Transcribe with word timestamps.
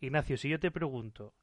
Ignacio, 0.00 0.36
si 0.36 0.48
yo 0.48 0.60
te 0.60 0.70
pregunto, 0.70 1.34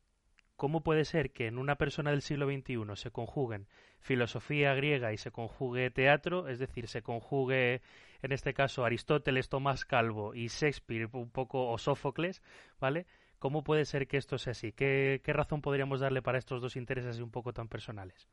¿cómo 0.56 0.82
puede 0.82 1.04
ser 1.06 1.32
que 1.32 1.48
en 1.48 1.58
una 1.58 1.76
persona 1.76 2.12
del 2.12 2.22
siglo 2.22 2.48
XXI 2.48 2.96
se 2.96 3.12
conjuguen 3.12 3.68
filosofía 4.00 4.74
griega 4.74 5.12
y 5.12 5.18
se 5.18 5.32
conjugue 5.32 5.92
teatro, 5.92 6.48
es 6.48 6.60
decir, 6.60 6.88
se 6.88 7.02
conjugue 7.02 7.82
en 8.22 8.32
este 8.32 8.54
caso 8.54 8.86
Aristóteles, 8.86 9.50
Tomás 9.50 9.84
Calvo 9.84 10.34
y 10.34 10.48
Shakespeare 10.48 11.10
un 11.14 11.30
poco 11.30 11.70
o 11.70 11.78
Sófocles, 11.78 12.42
¿vale? 12.80 13.06
¿Cómo 13.40 13.64
puede 13.64 13.86
ser 13.86 14.08
que 14.08 14.18
esto 14.18 14.38
sea 14.38 14.52
así? 14.52 14.72
¿Qué, 14.72 15.22
qué 15.24 15.34
razón 15.34 15.62
podríamos 15.62 16.00
darle 16.00 16.22
para 16.22 16.38
estos 16.38 16.62
dos 16.62 16.78
intereses 16.78 17.20
un 17.20 17.32
poco 17.32 17.52
tan 17.52 17.68
personales? 17.68 18.30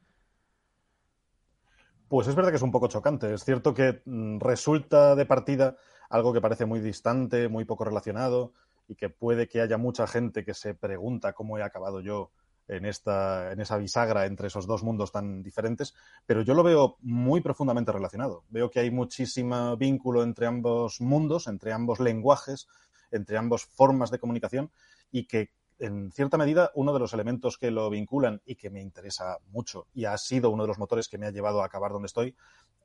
Pues 2.09 2.29
es 2.29 2.35
verdad 2.35 2.51
que 2.51 2.57
es 2.57 2.63
un 2.63 2.71
poco 2.71 2.89
chocante. 2.89 3.33
Es 3.35 3.43
cierto 3.43 3.75
que 3.75 4.03
mm, 4.05 4.39
resulta 4.39 5.17
de 5.17 5.27
partida 5.27 5.77
algo 6.11 6.33
que 6.33 6.41
parece 6.43 6.67
muy 6.67 6.81
distante, 6.81 7.49
muy 7.49 7.65
poco 7.65 7.85
relacionado, 7.85 8.53
y 8.89 8.95
que 8.95 9.09
puede 9.09 9.49
que 9.49 9.61
haya 9.61 9.79
mucha 9.79 10.07
gente 10.07 10.45
que 10.45 10.55
se 10.55 10.75
pregunta 10.75 11.33
cómo 11.33 11.59
he 11.59 11.63
acabado 11.63 12.01
yo 12.01 12.31
en, 12.69 12.85
esta, 12.87 13.53
en 13.53 13.61
esa 13.61 13.77
bisagra 13.77 14.27
entre 14.27 14.49
esos 14.49 14.67
dos 14.67 14.83
mundos 14.83 15.13
tan 15.13 15.43
diferentes, 15.43 15.95
pero 16.27 16.43
yo 16.43 16.55
lo 16.55 16.63
veo 16.63 16.97
muy 17.01 17.41
profundamente 17.41 17.93
relacionado. 17.93 18.45
Veo 18.49 18.71
que 18.71 18.81
hay 18.81 18.91
muchísimo 18.91 19.77
vínculo 19.77 20.23
entre 20.23 20.47
ambos 20.47 21.01
mundos, 21.01 21.47
entre 21.47 21.73
ambos 21.73 22.01
lenguajes, 22.01 22.69
entre 23.11 23.37
ambas 23.37 23.65
formas 23.65 24.11
de 24.11 24.19
comunicación 24.19 24.71
y 25.11 25.27
que 25.27 25.51
en 25.79 26.13
cierta 26.13 26.39
medida 26.39 26.71
uno 26.75 26.93
de 26.93 27.01
los 27.01 27.13
elementos 27.13 27.59
que 27.59 27.71
lo 27.71 27.91
vinculan 27.91 28.41
y 28.47 28.55
que 28.55 28.71
me 28.71 28.81
interesa 28.81 29.39
mucho 29.51 29.89
y 29.93 30.05
ha 30.05 30.17
sido 30.17 30.51
uno 30.51 30.63
de 30.63 30.69
los 30.69 30.79
motores 30.79 31.09
que 31.09 31.19
me 31.19 31.27
ha 31.27 31.31
llevado 31.31 31.63
a 31.63 31.67
acabar 31.67 31.93
donde 31.93 32.07
estoy 32.07 32.37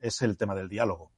es 0.01 0.21
el 0.21 0.35
tema 0.35 0.55
del 0.55 0.67
diálogo. 0.67 1.11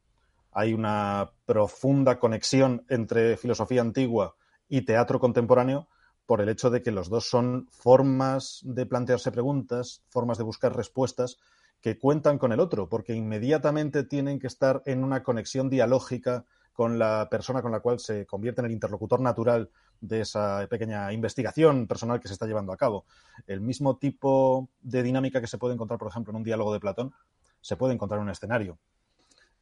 Hay 0.51 0.73
una 0.73 1.31
profunda 1.45 2.19
conexión 2.19 2.85
entre 2.89 3.37
filosofía 3.37 3.81
antigua 3.81 4.35
y 4.69 4.81
teatro 4.81 5.19
contemporáneo 5.19 5.87
por 6.25 6.41
el 6.41 6.49
hecho 6.49 6.69
de 6.69 6.83
que 6.83 6.91
los 6.91 7.09
dos 7.09 7.27
son 7.27 7.67
formas 7.71 8.61
de 8.63 8.85
plantearse 8.85 9.31
preguntas, 9.31 10.03
formas 10.09 10.37
de 10.37 10.43
buscar 10.43 10.75
respuestas 10.75 11.39
que 11.81 11.97
cuentan 11.97 12.37
con 12.37 12.51
el 12.51 12.59
otro, 12.59 12.87
porque 12.87 13.15
inmediatamente 13.15 14.03
tienen 14.03 14.39
que 14.39 14.47
estar 14.47 14.83
en 14.85 15.03
una 15.03 15.23
conexión 15.23 15.69
dialógica 15.69 16.45
con 16.73 16.99
la 16.99 17.27
persona 17.29 17.61
con 17.61 17.71
la 17.71 17.79
cual 17.79 17.99
se 17.99 18.25
convierte 18.25 18.61
en 18.61 18.67
el 18.67 18.71
interlocutor 18.71 19.19
natural 19.19 19.69
de 19.99 20.21
esa 20.21 20.65
pequeña 20.69 21.11
investigación 21.11 21.87
personal 21.87 22.19
que 22.19 22.27
se 22.27 22.35
está 22.35 22.45
llevando 22.45 22.71
a 22.71 22.77
cabo. 22.77 23.05
El 23.47 23.59
mismo 23.59 23.97
tipo 23.97 24.69
de 24.81 25.03
dinámica 25.03 25.41
que 25.41 25.47
se 25.47 25.57
puede 25.57 25.73
encontrar, 25.73 25.99
por 25.99 26.09
ejemplo, 26.09 26.31
en 26.31 26.37
un 26.37 26.43
diálogo 26.43 26.71
de 26.71 26.79
Platón, 26.79 27.13
se 27.59 27.75
puede 27.75 27.93
encontrar 27.95 28.19
en 28.19 28.25
un 28.25 28.29
escenario 28.29 28.77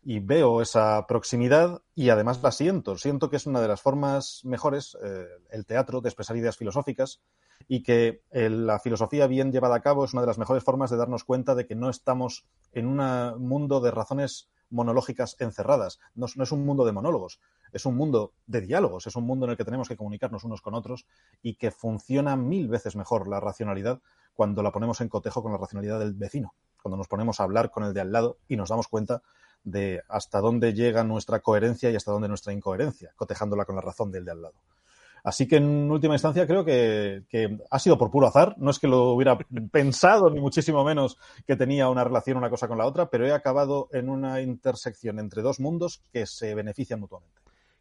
y 0.04 0.20
veo 0.20 0.62
esa 0.62 1.06
proximidad 1.08 1.82
y 1.96 2.10
además 2.10 2.42
la 2.42 2.52
siento. 2.52 2.98
Siento 2.98 3.30
que 3.30 3.36
es 3.36 3.46
una 3.46 3.62
de 3.62 3.68
las 3.68 3.82
formas 3.82 4.42
mejores, 4.44 4.98
eh, 5.04 5.28
el 5.52 5.66
teatro, 5.66 6.02
de 6.02 6.10
expresar 6.10 6.38
ideas 6.38 6.58
filosóficas 6.58 7.22
y 7.68 7.84
que 7.84 8.22
la 8.32 8.80
filosofía 8.80 9.28
bien 9.28 9.52
llevada 9.52 9.76
a 9.76 9.82
cabo 9.82 10.06
es 10.06 10.14
una 10.14 10.22
de 10.22 10.28
las 10.28 10.38
mejores 10.38 10.64
formas 10.64 10.92
de 10.92 10.98
darnos 10.98 11.24
cuenta 11.24 11.56
de 11.56 11.66
que 11.66 11.76
no 11.76 11.90
estamos 11.90 12.46
en 12.72 12.88
un 12.88 13.48
mundo 13.48 13.82
de 13.82 13.92
razones 13.92 14.50
monológicas 14.70 15.36
encerradas. 15.40 16.00
No, 16.16 16.26
es 16.26 16.52
un 16.52 16.66
mundo 16.66 16.86
de 16.86 16.92
monólogos, 16.92 17.40
es 17.72 17.86
un 17.86 17.96
mundo 17.96 18.34
de 18.46 18.62
diálogos, 18.62 19.08
es 19.08 19.16
un 19.16 19.26
mundo 19.26 19.46
en 19.46 19.52
el 19.52 19.58
que 19.58 19.66
tenemos 19.66 19.88
que 19.88 19.98
comunicarnos 19.98 20.44
unos 20.44 20.62
con 20.62 20.74
otros 20.74 21.06
y 21.42 21.56
que 21.56 21.72
funciona 21.72 22.36
mil 22.36 22.68
veces 22.68 22.96
mejor 22.96 23.28
la 23.28 23.40
racionalidad 23.40 24.02
cuando 24.34 24.62
la 24.62 24.72
ponemos 24.72 25.02
en 25.02 25.10
cotejo 25.10 25.42
con 25.42 25.52
la 25.52 25.58
racionalidad 25.58 26.00
del 26.00 26.14
vecino, 26.14 26.54
cuando 26.82 26.98
nos 26.98 27.08
ponemos 27.08 27.40
a 27.40 27.44
hablar 27.44 27.72
con 27.72 27.84
el 27.84 27.94
de 27.94 28.02
al 28.02 28.12
lado 28.12 28.38
y 28.48 28.56
nos 28.56 28.70
damos 28.70 28.88
cuenta 28.88 29.24
de 29.64 30.02
hasta 30.08 30.40
dónde 30.40 30.74
llega 30.74 31.04
nuestra 31.04 31.40
coherencia 31.40 31.90
y 31.90 31.96
hasta 31.96 32.12
dónde 32.12 32.28
nuestra 32.28 32.54
incoherencia, 32.54 33.12
cotejándola 33.16 33.66
con 33.66 33.76
la 33.76 33.82
razón 33.82 34.12
del 34.12 34.26
de 34.26 34.32
al 34.32 34.42
lado. 34.42 34.56
Así 35.24 35.46
que 35.46 35.58
en 35.58 35.92
última 35.92 36.16
instancia 36.16 36.48
creo 36.48 36.64
que, 36.64 37.24
ha 37.70 37.80
sido 37.80 37.98
por 37.98 38.10
puro 38.10 38.28
azar. 38.28 38.56
No 38.58 38.72
es 38.72 38.80
que 38.80 38.88
lo 38.88 39.12
hubiera 39.12 39.38
pensado, 39.72 40.30
ni 40.30 40.40
muchísimo 40.40 40.84
menos 40.86 41.18
que 41.46 41.58
tenía 41.58 41.90
una 41.90 42.04
relación 42.04 42.38
una 42.38 42.50
cosa 42.50 42.68
con 42.68 42.78
la 42.78 42.86
otra, 42.86 43.10
pero 43.10 43.28
he 43.28 43.34
acabado 43.34 43.90
en 43.92 44.10
una 44.10 44.42
intersección 44.42 45.20
entre 45.20 45.42
dos 45.42 45.60
mundos 45.60 46.02
que 46.14 46.26
se 46.26 46.56
benefician 46.56 47.00
mutuamente 47.00 47.38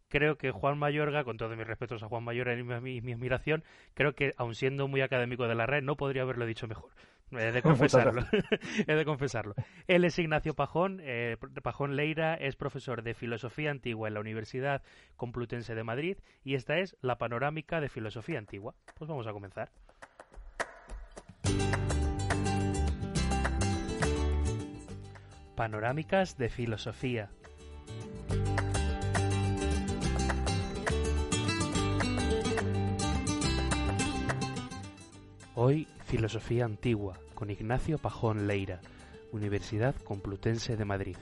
creo 0.09 0.37
que 0.39 0.51
Juan 0.51 0.79
Mayorga, 0.79 1.25
con 1.25 1.37
todos 1.37 1.57
mis 1.57 1.67
respetos 1.67 2.03
a 2.03 2.09
Juan 2.09 2.25
Mayorga 2.25 2.55
y 2.55 2.63
mi, 2.63 3.01
mi, 3.01 3.13
admiración, 3.13 3.65
creo 3.93 4.15
que, 4.15 4.33
aun 4.37 4.55
siendo 4.55 4.89
muy 4.89 5.03
académico 5.03 5.47
de 5.47 5.55
la 5.55 5.67
red, 5.67 5.83
no 5.83 5.97
podría 5.97 6.23
haberlo 6.23 6.47
dicho 6.47 6.67
mejor. 6.67 6.91
He 7.33 7.53
de 7.53 7.63
confesarlo. 7.63 8.25
He 8.87 8.95
de 8.95 9.05
confesarlo. 9.05 9.55
Él 9.87 10.05
es 10.05 10.19
Ignacio 10.19 10.55
Pajón. 10.55 11.01
Eh, 11.03 11.37
Pajón 11.63 11.97
Leira 11.97 12.35
es 12.35 12.57
profesor 12.57 13.03
de 13.03 13.15
Filosofía 13.15 13.71
Antigua 13.71 14.09
en 14.09 14.15
la 14.15 14.21
Universidad 14.21 14.83
Complutense 15.17 15.75
de 15.75 15.85
Madrid 15.85 16.19
y 16.45 16.55
esta 16.55 16.79
es 16.79 16.97
la 17.01 17.19
panorámica 17.19 17.81
de 17.81 17.89
Filosofía 17.89 18.39
Antigua. 18.39 18.75
Pues 18.97 19.09
vamos 19.09 19.27
a 19.27 19.33
comenzar. 19.33 19.71
Panorámicas 25.57 26.37
de 26.37 26.51
Filosofía. 26.51 27.31
Hoy 35.55 35.89
Filosofía 36.07 36.65
Antigua, 36.65 37.19
con 37.35 37.51
Ignacio 37.51 37.99
Pajón 37.99 38.47
Leira, 38.47 38.81
Universidad 39.33 39.97
Complutense 39.97 40.77
de 40.77 40.85
Madrid. 40.85 41.17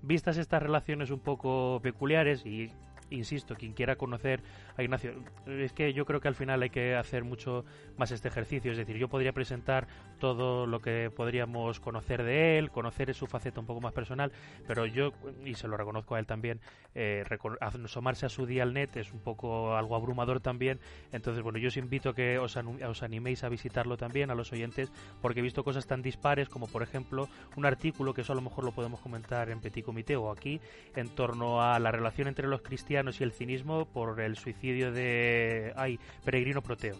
Vistas 0.00 0.38
estas 0.38 0.62
relaciones 0.62 1.10
un 1.10 1.20
poco 1.20 1.80
peculiares 1.82 2.46
y 2.46 2.72
insisto, 3.10 3.54
quien 3.54 3.72
quiera 3.72 3.96
conocer 3.96 4.42
a 4.76 4.82
Ignacio, 4.82 5.12
es 5.46 5.72
que 5.72 5.92
yo 5.92 6.04
creo 6.04 6.20
que 6.20 6.28
al 6.28 6.34
final 6.34 6.62
hay 6.62 6.70
que 6.70 6.94
hacer 6.94 7.24
mucho 7.24 7.64
más 7.96 8.10
este 8.10 8.28
ejercicio. 8.28 8.72
Es 8.72 8.78
decir, 8.78 8.96
yo 8.96 9.08
podría 9.08 9.32
presentar 9.32 9.86
todo 10.18 10.66
lo 10.66 10.80
que 10.80 11.10
podríamos 11.14 11.80
conocer 11.80 12.22
de 12.22 12.58
él, 12.58 12.70
conocer 12.70 13.14
su 13.14 13.26
faceta 13.26 13.60
un 13.60 13.66
poco 13.66 13.80
más 13.80 13.92
personal, 13.92 14.32
pero 14.66 14.86
yo, 14.86 15.12
y 15.44 15.54
se 15.54 15.68
lo 15.68 15.76
reconozco 15.76 16.14
a 16.14 16.18
él 16.18 16.26
también, 16.26 16.60
eh, 16.94 17.24
a 17.60 17.70
su 18.28 18.46
net 18.46 18.96
es 18.96 19.12
un 19.12 19.20
poco 19.20 19.76
algo 19.76 19.96
abrumador 19.96 20.40
también. 20.40 20.80
Entonces, 21.12 21.42
bueno, 21.42 21.58
yo 21.58 21.68
os 21.68 21.76
invito 21.76 22.10
a 22.10 22.14
que 22.14 22.38
os, 22.38 22.56
os 22.56 23.02
animéis 23.02 23.44
a 23.44 23.48
visitarlo 23.48 23.96
también, 23.96 24.30
a 24.30 24.34
los 24.34 24.52
oyentes, 24.52 24.92
porque 25.20 25.40
he 25.40 25.42
visto 25.42 25.64
cosas 25.64 25.86
tan 25.86 26.02
dispares 26.02 26.48
como, 26.48 26.66
por 26.66 26.82
ejemplo, 26.82 27.28
un 27.56 27.66
artículo 27.66 28.14
que 28.14 28.22
eso 28.22 28.32
a 28.32 28.36
lo 28.36 28.42
mejor 28.42 28.64
lo 28.64 28.72
podemos 28.72 29.00
comentar 29.00 29.50
en 29.50 29.60
Petit 29.60 29.84
Comité 29.84 30.16
o 30.16 30.30
aquí, 30.30 30.60
en 30.96 31.08
torno 31.08 31.62
a 31.62 31.78
la 31.78 31.90
relación 31.90 32.28
entre 32.28 32.48
los 32.48 32.62
cristianos 32.62 32.97
y 32.98 33.22
el 33.22 33.32
cinismo 33.32 33.86
por 33.86 34.20
el 34.20 34.36
suicidio 34.36 34.90
de 34.90 35.72
ay, 35.76 36.00
Peregrino 36.24 36.62
Proteo. 36.62 36.96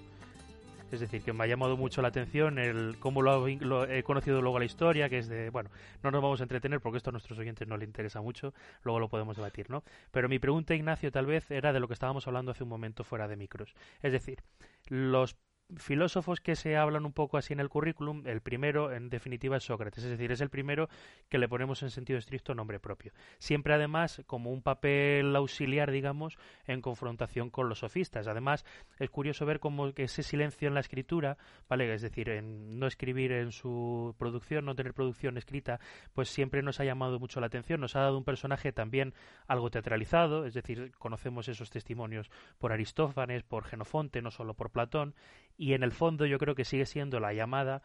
Es 0.93 1.01
decir, 1.01 1.23
que 1.23 1.33
me 1.33 1.45
ha 1.45 1.47
llamado 1.47 1.77
mucho 1.77 2.01
la 2.01 2.09
atención 2.09 2.59
el 2.59 2.97
cómo 2.99 3.21
lo, 3.21 3.47
he 3.47 4.03
conocido 4.05 4.41
luego 4.41 4.59
la 4.59 4.65
historia, 4.65 5.09
que 5.09 5.19
es 5.19 5.29
de, 5.29 5.51
bueno, 5.51 5.71
no 6.03 6.11
nos 6.11 6.23
vamos 6.23 6.41
a 6.41 6.45
entretener 6.45 6.81
porque 6.81 6.99
esto 6.99 7.11
a 7.11 7.13
nuestros 7.13 7.39
oyentes 7.39 7.69
no 7.69 7.77
les 7.77 7.89
interesa 7.89 8.23
mucho, 8.23 8.55
luego 8.85 8.99
lo 8.99 9.09
podemos 9.09 9.37
debatir, 9.37 9.69
¿no? 9.69 9.83
Pero 10.13 10.29
mi 10.29 10.39
pregunta, 10.39 10.75
Ignacio, 10.75 11.13
tal 11.13 11.27
vez 11.27 11.51
era 11.51 11.75
de 11.75 11.81
lo 11.81 11.89
que 11.89 11.95
estábamos 11.95 12.27
hablando 12.27 12.53
hace 12.53 12.63
un 12.63 12.71
momento 12.71 13.05
fuera 13.05 13.29
de 13.29 13.37
micros. 13.37 13.75
Es 14.01 14.13
decir, 14.13 14.43
los 14.89 15.37
filósofos 15.77 16.41
que 16.41 16.57
se 16.57 16.77
hablan 16.77 17.05
un 17.05 17.13
poco 17.13 17.37
así 17.37 17.53
en 17.53 17.61
el 17.61 17.69
currículum, 17.69 18.27
el 18.27 18.41
primero 18.41 18.93
en 18.93 19.11
definitiva 19.11 19.57
es 19.57 19.65
Sócrates, 19.65 20.05
es 20.05 20.11
decir, 20.11 20.33
es 20.33 20.41
el 20.41 20.49
primero 20.49 20.89
que 21.29 21.39
le 21.39 21.49
ponemos 21.49 21.83
en 21.83 21.91
sentido 21.91 22.19
estricto 22.19 22.55
nombre 22.55 22.81
propio. 22.81 23.13
Siempre 23.39 23.75
además 23.75 24.23
como 24.27 24.51
un 24.51 24.63
papel 24.63 25.35
auxiliar, 25.37 25.91
digamos, 25.91 26.39
en 26.67 26.81
confrontación 26.81 27.51
con 27.51 27.69
los 27.69 27.81
sofistas. 27.81 28.29
Además, 28.29 28.65
es 28.99 29.11
curioso 29.11 29.45
ver 29.45 29.61
cómo 29.61 29.93
ese 29.97 30.23
silencio 30.23 30.69
en 30.69 30.75
la 30.75 30.81
escritura, 30.81 31.37
¿vale? 31.69 31.93
Es 31.93 32.03
decir, 32.03 32.31
en 32.31 32.79
no 32.79 32.87
escribir 32.87 33.33
en 33.33 33.53
su 33.53 34.15
producción, 34.19 34.65
no 34.65 34.75
tener 34.75 34.95
producción 34.95 35.37
escrita, 35.37 35.81
pues 36.15 36.29
siempre 36.31 36.63
nos 36.63 36.81
ha 36.81 36.85
llamado 36.85 37.19
mucho 37.19 37.41
la 37.41 37.47
atención, 37.47 37.81
nos 37.81 37.97
ha 37.97 38.01
dado 38.01 38.17
un 38.17 38.25
personaje 38.25 38.73
también 38.73 39.13
algo 39.47 39.71
teatralizado, 39.71 40.47
es 40.47 40.55
decir, 40.55 40.93
conocemos 40.99 41.49
esos 41.49 41.71
testimonios 41.71 42.31
por 42.59 42.73
Aristófanes, 42.73 43.43
por 43.43 43.65
Genofonte, 43.65 44.23
no 44.23 44.31
solo 44.31 44.55
por 44.55 44.71
Platón, 44.71 45.15
y 45.59 45.75
en 45.75 45.83
el 45.83 45.93
fondo 45.93 46.25
yo 46.25 46.39
creo 46.39 46.55
que 46.55 46.65
sigue 46.65 46.87
siendo 46.87 47.21
la 47.21 47.35
llamada 47.35 47.83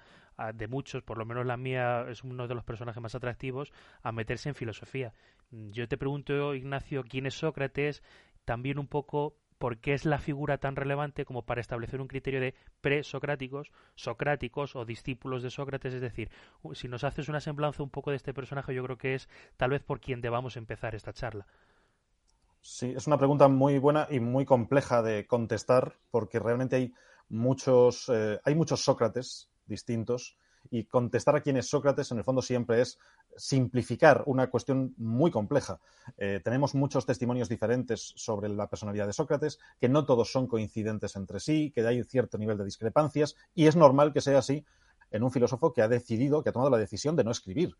de 0.53 0.67
muchos, 0.67 1.03
por 1.03 1.17
lo 1.17 1.25
menos 1.25 1.45
la 1.45 1.57
mía 1.57 2.05
es 2.09 2.23
uno 2.23 2.47
de 2.47 2.55
los 2.55 2.63
personajes 2.63 3.01
más 3.01 3.15
atractivos, 3.15 3.73
a 4.01 4.11
meterse 4.11 4.49
en 4.49 4.55
filosofía. 4.55 5.13
Yo 5.51 5.87
te 5.87 5.97
pregunto, 5.97 6.55
Ignacio, 6.55 7.03
¿quién 7.03 7.25
es 7.25 7.35
Sócrates? 7.35 8.01
También 8.45 8.79
un 8.79 8.87
poco 8.87 9.35
por 9.57 9.77
qué 9.77 9.93
es 9.93 10.05
la 10.05 10.17
figura 10.17 10.57
tan 10.57 10.75
relevante 10.75 11.23
como 11.23 11.43
para 11.43 11.61
establecer 11.61 12.01
un 12.01 12.07
criterio 12.07 12.41
de 12.41 12.53
presocráticos, 12.81 13.71
socráticos 13.95 14.75
o 14.75 14.85
discípulos 14.85 15.41
de 15.41 15.51
Sócrates. 15.51 15.93
Es 15.93 16.01
decir, 16.01 16.29
si 16.73 16.87
nos 16.87 17.03
haces 17.03 17.29
una 17.29 17.39
semblanza 17.39 17.81
un 17.83 17.89
poco 17.89 18.09
de 18.09 18.17
este 18.17 18.33
personaje, 18.33 18.73
yo 18.73 18.83
creo 18.83 18.97
que 18.97 19.15
es 19.15 19.29
tal 19.55 19.69
vez 19.69 19.83
por 19.83 19.99
quien 20.01 20.21
debamos 20.21 20.57
empezar 20.57 20.95
esta 20.95 21.13
charla. 21.13 21.47
Sí, 22.59 22.93
es 22.95 23.07
una 23.07 23.17
pregunta 23.17 23.47
muy 23.47 23.77
buena 23.77 24.07
y 24.09 24.19
muy 24.19 24.45
compleja 24.45 25.01
de 25.01 25.27
contestar 25.27 25.95
porque 26.11 26.39
realmente 26.39 26.75
hay 26.75 26.93
muchos, 27.33 28.09
eh, 28.09 28.39
hay 28.43 28.55
muchos 28.55 28.83
Sócrates 28.83 29.49
distintos 29.65 30.37
y 30.69 30.85
contestar 30.85 31.35
a 31.35 31.41
quién 31.41 31.57
es 31.57 31.67
Sócrates 31.67 32.11
en 32.11 32.19
el 32.19 32.23
fondo 32.23 32.41
siempre 32.41 32.81
es 32.81 32.97
simplificar 33.35 34.23
una 34.27 34.49
cuestión 34.49 34.93
muy 34.97 35.31
compleja. 35.31 35.79
Eh, 36.17 36.39
tenemos 36.43 36.75
muchos 36.75 37.05
testimonios 37.05 37.49
diferentes 37.49 38.13
sobre 38.15 38.49
la 38.49 38.69
personalidad 38.69 39.07
de 39.07 39.13
Sócrates, 39.13 39.59
que 39.79 39.89
no 39.89 40.05
todos 40.05 40.31
son 40.31 40.47
coincidentes 40.47 41.15
entre 41.15 41.39
sí, 41.39 41.71
que 41.71 41.85
hay 41.85 42.03
cierto 42.03 42.37
nivel 42.37 42.57
de 42.57 42.65
discrepancias, 42.65 43.35
y 43.53 43.67
es 43.67 43.75
normal 43.75 44.13
que 44.13 44.21
sea 44.21 44.39
así 44.39 44.65
en 45.11 45.23
un 45.23 45.31
filósofo 45.31 45.73
que 45.73 45.81
ha 45.81 45.87
decidido, 45.87 46.43
que 46.43 46.49
ha 46.49 46.53
tomado 46.53 46.71
la 46.71 46.77
decisión 46.77 47.15
de 47.15 47.23
no 47.23 47.31
escribir, 47.31 47.75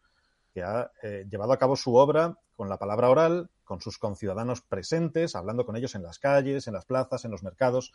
que 0.54 0.64
ha 0.64 0.92
eh, 1.02 1.26
llevado 1.30 1.54
a 1.54 1.58
cabo 1.58 1.76
su 1.76 1.96
obra 1.96 2.38
con 2.56 2.70
la 2.70 2.78
palabra 2.78 3.10
oral, 3.10 3.50
con 3.64 3.82
sus 3.82 3.98
conciudadanos 3.98 4.62
presentes, 4.62 5.36
hablando 5.36 5.66
con 5.66 5.76
ellos 5.76 5.96
en 5.96 6.04
las 6.04 6.20
calles, 6.20 6.68
en 6.68 6.74
las 6.74 6.86
plazas, 6.86 7.26
en 7.26 7.32
los 7.32 7.44
mercados. 7.44 7.92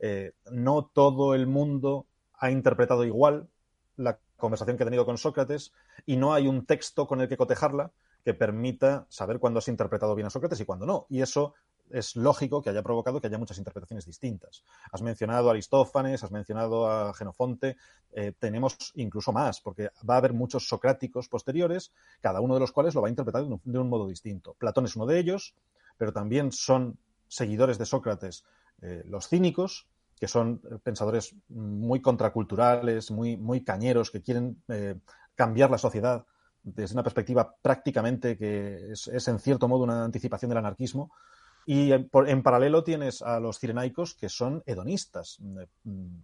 Eh, 0.00 0.32
no 0.50 0.84
todo 0.84 1.34
el 1.34 1.46
mundo 1.46 2.06
ha 2.34 2.50
interpretado 2.50 3.04
igual 3.04 3.48
la 3.96 4.18
conversación 4.36 4.76
que 4.76 4.82
ha 4.82 4.86
tenido 4.86 5.06
con 5.06 5.18
Sócrates 5.18 5.72
y 6.04 6.16
no 6.16 6.34
hay 6.34 6.46
un 6.46 6.66
texto 6.66 7.06
con 7.06 7.20
el 7.20 7.28
que 7.28 7.36
cotejarla 7.36 7.92
que 8.24 8.34
permita 8.34 9.06
saber 9.08 9.38
cuándo 9.38 9.58
has 9.58 9.68
interpretado 9.68 10.14
bien 10.14 10.26
a 10.26 10.30
Sócrates 10.30 10.60
y 10.60 10.64
cuándo 10.64 10.84
no. 10.84 11.06
Y 11.08 11.22
eso 11.22 11.54
es 11.90 12.16
lógico 12.16 12.62
que 12.62 12.70
haya 12.70 12.82
provocado 12.82 13.20
que 13.20 13.28
haya 13.28 13.38
muchas 13.38 13.58
interpretaciones 13.58 14.04
distintas. 14.04 14.64
Has 14.90 15.02
mencionado 15.02 15.48
a 15.48 15.52
Aristófanes, 15.52 16.24
has 16.24 16.30
mencionado 16.30 16.90
a 16.90 17.14
Genofonte, 17.14 17.76
eh, 18.12 18.32
tenemos 18.38 18.76
incluso 18.94 19.32
más, 19.32 19.60
porque 19.60 19.90
va 20.08 20.14
a 20.14 20.18
haber 20.18 20.32
muchos 20.32 20.68
socráticos 20.68 21.28
posteriores, 21.28 21.92
cada 22.20 22.40
uno 22.40 22.54
de 22.54 22.60
los 22.60 22.72
cuales 22.72 22.94
lo 22.94 23.02
va 23.02 23.08
a 23.08 23.10
interpretar 23.10 23.44
de 23.44 23.78
un, 23.78 23.88
modo 23.88 24.08
distinto. 24.08 24.54
Platón 24.54 24.86
es 24.86 24.96
uno 24.96 25.06
de 25.06 25.18
ellos, 25.18 25.54
pero 25.96 26.12
también 26.12 26.52
son 26.52 26.98
seguidores 27.28 27.78
de 27.78 27.86
Sócrates 27.86 28.44
eh, 28.82 29.02
los 29.06 29.28
cínicos, 29.28 29.86
que 30.18 30.28
son 30.28 30.60
pensadores 30.82 31.34
muy 31.48 32.00
contraculturales, 32.00 33.10
muy, 33.10 33.36
muy 33.36 33.62
cañeros, 33.62 34.10
que 34.10 34.22
quieren 34.22 34.62
eh, 34.68 34.96
cambiar 35.34 35.70
la 35.70 35.78
sociedad 35.78 36.24
desde 36.62 36.94
una 36.94 37.02
perspectiva 37.02 37.54
prácticamente 37.62 38.36
que 38.36 38.92
es, 38.92 39.28
en 39.28 39.38
cierto 39.38 39.68
modo 39.68 39.84
una 39.84 40.04
anticipación 40.04 40.48
del 40.48 40.58
anarquismo. 40.58 41.12
Y 41.66 41.92
en, 41.92 42.42
paralelo 42.42 42.84
tienes 42.84 43.22
a 43.22 43.40
los 43.40 43.58
cirenaicos 43.58 44.14
que 44.14 44.28
son 44.28 44.62
hedonistas, 44.66 45.38
mm, 45.40 46.18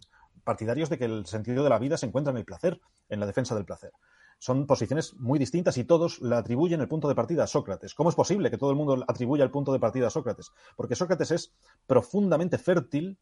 partidarios 0.44 0.88
de 0.88 0.98
que 0.98 1.04
el 1.04 1.26
sentido 1.26 1.62
de 1.62 1.70
la 1.70 1.78
vida 1.78 1.96
se 1.96 2.06
encuentra 2.06 2.30
en 2.30 2.38
el 2.38 2.44
placer, 2.44 2.80
en 3.08 3.20
la 3.20 3.26
defensa 3.26 3.54
del 3.54 3.64
placer. 3.64 3.92
Son 4.42 4.66
posiciones 4.66 5.14
muy 5.20 5.38
distintas 5.38 5.78
y 5.78 5.84
todos 5.84 6.20
le 6.20 6.34
atribuyen 6.34 6.80
el 6.80 6.88
punto 6.88 7.06
de 7.06 7.14
partida 7.14 7.44
a 7.44 7.46
Sócrates. 7.46 7.94
¿Cómo 7.94 8.10
es 8.10 8.16
posible 8.16 8.50
que 8.50 8.58
todo 8.58 8.70
el 8.70 8.76
mundo 8.76 9.04
atribuya 9.06 9.44
el 9.44 9.52
punto 9.52 9.72
de 9.72 9.78
partida 9.78 10.08
a 10.08 10.10
Sócrates? 10.10 10.50
Porque 10.74 10.96
Sócrates 10.96 11.30
es 11.30 11.52
profundamente 11.86 12.58
fértil 12.58 13.18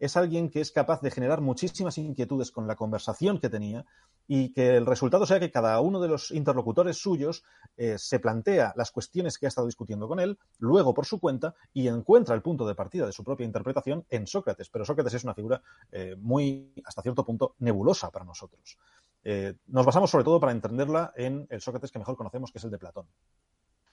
es 0.00 0.16
alguien 0.16 0.48
que 0.48 0.60
es 0.60 0.72
capaz 0.72 1.02
de 1.02 1.10
generar 1.10 1.40
muchísimas 1.40 1.98
inquietudes 1.98 2.50
con 2.50 2.66
la 2.66 2.74
conversación 2.74 3.38
que 3.38 3.50
tenía 3.50 3.84
y 4.28 4.52
que 4.52 4.76
el 4.76 4.86
resultado 4.86 5.26
sea 5.26 5.40
que 5.40 5.50
cada 5.50 5.78
uno 5.80 6.00
de 6.00 6.08
los 6.08 6.30
interlocutores 6.30 6.96
suyos 6.96 7.42
eh, 7.76 7.98
se 7.98 8.20
plantea 8.20 8.72
las 8.76 8.92
cuestiones 8.92 9.38
que 9.38 9.46
ha 9.46 9.48
estado 9.48 9.66
discutiendo 9.66 10.08
con 10.08 10.20
él, 10.20 10.38
luego 10.58 10.94
por 10.94 11.04
su 11.04 11.18
cuenta, 11.18 11.54
y 11.74 11.88
encuentra 11.88 12.34
el 12.34 12.42
punto 12.42 12.66
de 12.66 12.76
partida 12.76 13.06
de 13.06 13.12
su 13.12 13.24
propia 13.24 13.44
interpretación 13.44 14.06
en 14.08 14.26
Sócrates. 14.26 14.70
Pero 14.70 14.84
Sócrates 14.84 15.14
es 15.14 15.24
una 15.24 15.34
figura 15.34 15.60
eh, 15.90 16.14
muy, 16.16 16.72
hasta 16.84 17.02
cierto 17.02 17.24
punto, 17.24 17.56
nebulosa 17.58 18.10
para 18.10 18.24
nosotros. 18.24 18.78
Eh, 19.22 19.54
nos 19.66 19.86
basamos 19.86 20.10
sobre 20.10 20.24
todo 20.24 20.40
para 20.40 20.52
entenderla 20.52 21.12
en 21.16 21.46
el 21.50 21.60
Sócrates 21.60 21.90
que 21.90 21.98
mejor 21.98 22.16
conocemos, 22.16 22.50
que 22.50 22.58
es 22.58 22.64
el 22.64 22.70
de 22.70 22.78
Platón. 22.78 23.06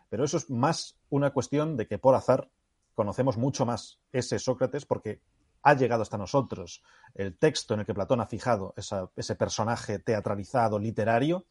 Pero 0.10 0.24
eso 0.24 0.38
es 0.38 0.50
más 0.50 0.98
una 1.10 1.32
cuestión 1.32 1.76
de 1.76 1.88
que 1.88 1.98
por 1.98 2.16
azar 2.16 2.50
conocemos 2.96 3.38
mucho 3.38 3.66
más 3.66 4.00
ese 4.12 4.40
Sócrates 4.40 4.86
porque 4.86 5.22
ha 5.64 5.74
llegado 5.74 6.02
hasta 6.02 6.18
nosotros 6.18 6.82
el 7.14 7.38
texto 7.38 7.74
en 7.74 7.82
el 7.82 7.86
que 7.86 7.94
Platón 7.94 8.22
ha 8.22 8.28
fijado 8.28 8.74
ese 8.78 9.36
personaje 9.36 10.00
teatralizado, 10.00 10.80
literario, 10.80 11.46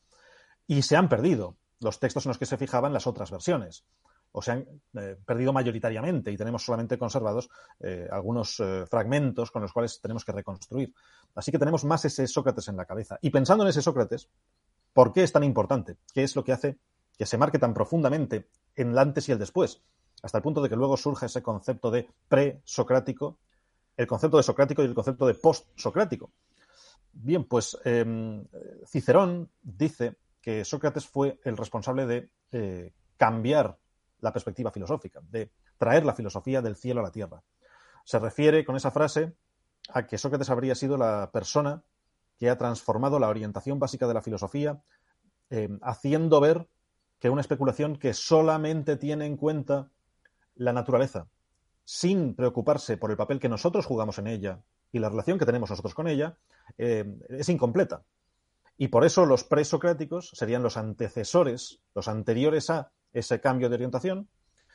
y 0.67 0.82
se 0.82 0.96
han 0.96 1.08
perdido 1.08 1.56
los 1.81 2.00
textos 2.00 2.25
en 2.25 2.31
los 2.31 2.38
que 2.38 2.46
se 2.46 2.56
fijaban 2.56 2.93
las 2.93 3.06
otras 3.06 3.31
versiones. 3.31 3.84
O 4.38 4.43
se 4.43 4.53
han 4.53 4.67
eh, 4.93 5.17
perdido 5.25 5.50
mayoritariamente 5.50 6.31
y 6.31 6.37
tenemos 6.37 6.62
solamente 6.62 6.99
conservados 6.99 7.49
eh, 7.81 8.06
algunos 8.11 8.61
eh, 8.61 8.85
fragmentos 8.87 9.50
con 9.50 9.62
los 9.62 9.73
cuales 9.73 9.99
tenemos 9.99 10.27
que 10.27 10.33
reconstruir. 10.33 10.93
Así 11.35 11.50
que 11.50 11.59
tenemos 11.59 11.87
más 11.87 12.05
ese 12.05 12.27
Sócrates 12.27 12.69
en 12.69 12.77
la 12.77 12.85
cabeza. 12.85 13.19
Y 13.23 13.31
pensando 13.31 13.65
en 13.65 13.71
ese 13.71 13.81
Sócrates, 13.81 14.29
¿por 14.93 15.15
qué 15.15 15.23
es 15.23 15.33
tan 15.33 15.43
importante? 15.43 15.97
¿Qué 16.12 16.23
es 16.23 16.37
lo 16.37 16.44
que 16.44 16.53
hace 16.53 16.77
que 17.17 17.25
se 17.25 17.38
marque 17.38 17.59
tan 17.59 17.73
profundamente 17.73 18.50
en 18.75 18.91
el 18.91 18.99
antes 18.99 19.27
y 19.31 19.33
el 19.33 19.38
después? 19.38 19.81
Hasta 20.23 20.37
el 20.37 20.43
punto 20.43 20.61
de 20.61 20.69
que 20.69 20.77
luego 20.77 20.99
surge 20.99 21.25
ese 21.25 21.43
concepto 21.43 21.91
de 21.91 22.06
pre-socrático 22.29 23.38
el 23.97 24.06
concepto 24.06 24.37
de 24.37 24.43
socrático 24.43 24.83
y 24.83 24.85
el 24.85 24.94
concepto 24.94 25.27
de 25.27 25.33
post-socrático. 25.33 26.31
Bien, 27.11 27.44
pues 27.44 27.79
em, 27.87 28.44
Cicerón 28.87 29.50
dice 29.62 30.17
que 30.43 30.62
Sócrates 30.62 31.06
fue 31.06 31.41
el 31.44 31.56
responsable 31.56 32.05
de 32.05 32.93
cambiar 33.17 33.79
la 34.21 34.33
perspectiva 34.33 34.71
filosófica, 34.71 35.21
de 35.31 35.51
traer 35.79 36.05
la 36.05 36.15
filosofía 36.15 36.63
del 36.63 36.77
cielo 36.77 37.01
a 37.01 37.05
la 37.05 37.11
tierra. 37.11 37.43
Se 38.05 38.19
refiere 38.19 38.65
con 38.65 38.77
esa 38.77 38.91
frase 38.91 39.35
a 39.89 40.07
que 40.07 40.19
Sócrates 40.19 40.51
habría 40.51 40.75
sido 40.75 40.97
la 40.97 41.31
persona 41.33 41.83
que 42.39 42.51
ha 42.51 42.59
transformado 42.59 43.19
la 43.19 43.29
orientación 43.29 43.79
básica 43.79 44.07
de 44.07 44.15
la 44.15 44.23
filosofía, 44.23 44.81
em, 45.51 45.79
haciendo 45.83 46.41
ver 46.41 46.69
que 47.19 47.31
una 47.31 47.41
especulación 47.41 47.97
que 47.97 48.13
solamente 48.13 48.97
tiene 48.97 49.27
en 49.27 49.37
cuenta 49.37 49.91
la 50.55 50.73
naturaleza, 50.73 51.29
sin 51.85 52.35
preocuparse 52.35 52.97
por 52.97 53.11
el 53.11 53.17
papel 53.17 53.41
que 53.41 53.49
nosotros 53.49 53.87
jugamos 53.87 54.19
en 54.19 54.27
ella 54.27 54.62
y 54.93 54.99
la 54.99 55.09
relación 55.09 55.39
que 55.39 55.47
tenemos 55.47 55.71
nosotros 55.71 55.95
con 55.95 56.09
ella, 56.09 56.37
eh, 56.79 57.05
es 57.29 57.49
incompleta. 57.49 58.05
Y 58.79 58.89
por 58.89 59.05
eso 59.05 59.25
los 59.25 59.45
presocráticos 59.45 60.31
serían 60.35 60.62
los 60.62 60.77
antecesores, 60.77 61.81
los 61.95 62.09
anteriores 62.09 62.69
a 62.71 62.93
ese 63.19 63.41
cambio 63.41 63.69
de 63.69 63.75
orientación, 63.75 64.29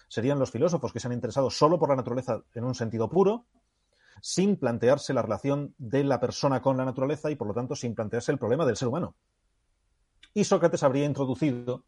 serían 0.07 0.39
los 0.39 0.51
filósofos 0.51 0.91
que 0.91 0.99
se 0.99 1.07
han 1.07 1.13
interesado 1.13 1.49
solo 1.49 1.79
por 1.79 1.89
la 1.89 1.95
naturaleza 1.95 2.43
en 2.53 2.63
un 2.63 2.75
sentido 2.75 3.09
puro, 3.09 3.45
sin 4.21 4.57
plantearse 4.57 5.13
la 5.13 5.21
relación 5.21 5.73
de 5.77 6.03
la 6.03 6.19
persona 6.19 6.61
con 6.61 6.77
la 6.77 6.85
naturaleza 6.85 7.31
y, 7.31 7.35
por 7.35 7.47
lo 7.47 7.53
tanto, 7.53 7.75
sin 7.75 7.95
plantearse 7.95 8.31
el 8.31 8.37
problema 8.37 8.65
del 8.65 8.77
ser 8.77 8.87
humano. 8.87 9.15
Y 10.33 10.43
Sócrates 10.43 10.83
habría 10.83 11.05
introducido 11.05 11.85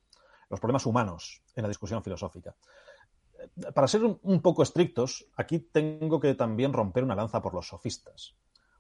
los 0.50 0.60
problemas 0.60 0.86
humanos 0.86 1.42
en 1.56 1.64
la 1.64 1.68
discusión 1.68 2.04
filosófica 2.04 2.56
para 3.74 3.88
ser 3.88 4.04
un, 4.04 4.42
poco 4.42 4.64
estrictos, 4.64 5.28
aquí 5.36 5.60
tengo 5.60 6.20
que 6.20 6.34
también 6.36 6.74
romper 6.74 7.04
una 7.04 7.16
lanza 7.16 7.42
por 7.42 7.54
los 7.54 7.68
sofistas, 7.68 8.36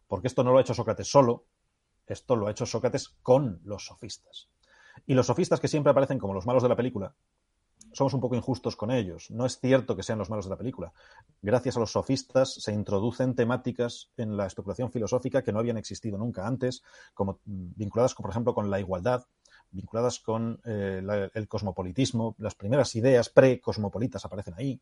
porque 0.07 0.27
esto 0.27 0.43
no 0.43 0.51
lo 0.51 0.57
ha 0.57 0.61
hecho 0.61 0.73
Sócrates 0.73 1.09
solo, 1.09 1.45
esto 2.05 2.35
lo 2.35 2.47
ha 2.47 2.51
hecho 2.51 2.65
Sócrates 2.65 3.09
con 3.21 3.61
los 3.63 3.85
sofistas. 3.85 4.49
Y 5.05 5.13
los 5.13 5.27
sofistas 5.27 5.59
que 5.59 5.67
siempre 5.67 5.91
aparecen 5.91 6.19
como 6.19 6.33
los 6.33 6.45
malos 6.45 6.63
de 6.63 6.69
la 6.69 6.75
película, 6.75 7.15
somos 7.93 8.13
un 8.13 8.19
poco 8.19 8.35
injustos 8.35 8.75
con 8.75 8.91
ellos. 8.91 9.31
No 9.31 9.45
es 9.45 9.59
cierto 9.59 9.95
que 9.95 10.03
sean 10.03 10.19
los 10.19 10.29
malos 10.29 10.45
de 10.45 10.51
la 10.51 10.57
película. 10.57 10.91
Gracias 11.41 11.77
a 11.77 11.79
los 11.79 11.91
sofistas 11.91 12.53
se 12.53 12.73
introducen 12.73 13.35
temáticas 13.35 14.09
en 14.17 14.35
la 14.35 14.45
especulación 14.45 14.91
filosófica 14.91 15.43
que 15.43 15.53
no 15.53 15.59
habían 15.59 15.77
existido 15.77 16.17
nunca 16.17 16.45
antes, 16.45 16.83
como 17.13 17.39
vinculadas, 17.45 18.15
por 18.15 18.29
ejemplo, 18.29 18.53
con 18.53 18.69
la 18.69 18.79
igualdad, 18.79 19.25
vinculadas 19.71 20.19
con 20.19 20.59
eh, 20.65 21.29
el 21.33 21.47
cosmopolitismo, 21.47 22.35
las 22.37 22.55
primeras 22.55 22.95
ideas 22.95 23.29
pre-cosmopolitas 23.29 24.25
aparecen 24.25 24.55
ahí, 24.57 24.79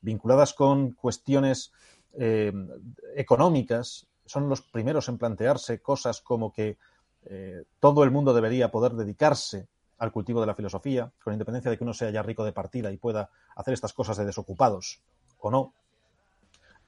vinculadas 0.00 0.54
con 0.54 0.92
cuestiones 0.92 1.72
eh, 2.14 2.52
económicas, 3.16 4.06
son 4.24 4.48
los 4.48 4.62
primeros 4.62 5.08
en 5.08 5.18
plantearse 5.18 5.80
cosas 5.82 6.20
como 6.20 6.52
que 6.52 6.78
eh, 7.24 7.64
todo 7.78 8.04
el 8.04 8.10
mundo 8.10 8.32
debería 8.32 8.70
poder 8.70 8.92
dedicarse 8.92 9.68
al 10.00 10.12
cultivo 10.12 10.40
de 10.40 10.46
la 10.46 10.54
filosofía, 10.54 11.12
con 11.22 11.34
independencia 11.34 11.70
de 11.70 11.78
que 11.78 11.84
uno 11.84 11.92
sea 11.92 12.10
ya 12.10 12.22
rico 12.22 12.44
de 12.44 12.52
partida 12.52 12.90
y 12.90 12.96
pueda 12.96 13.30
hacer 13.54 13.74
estas 13.74 13.92
cosas 13.92 14.16
de 14.16 14.24
desocupados 14.24 15.00
o 15.38 15.50
no. 15.50 15.74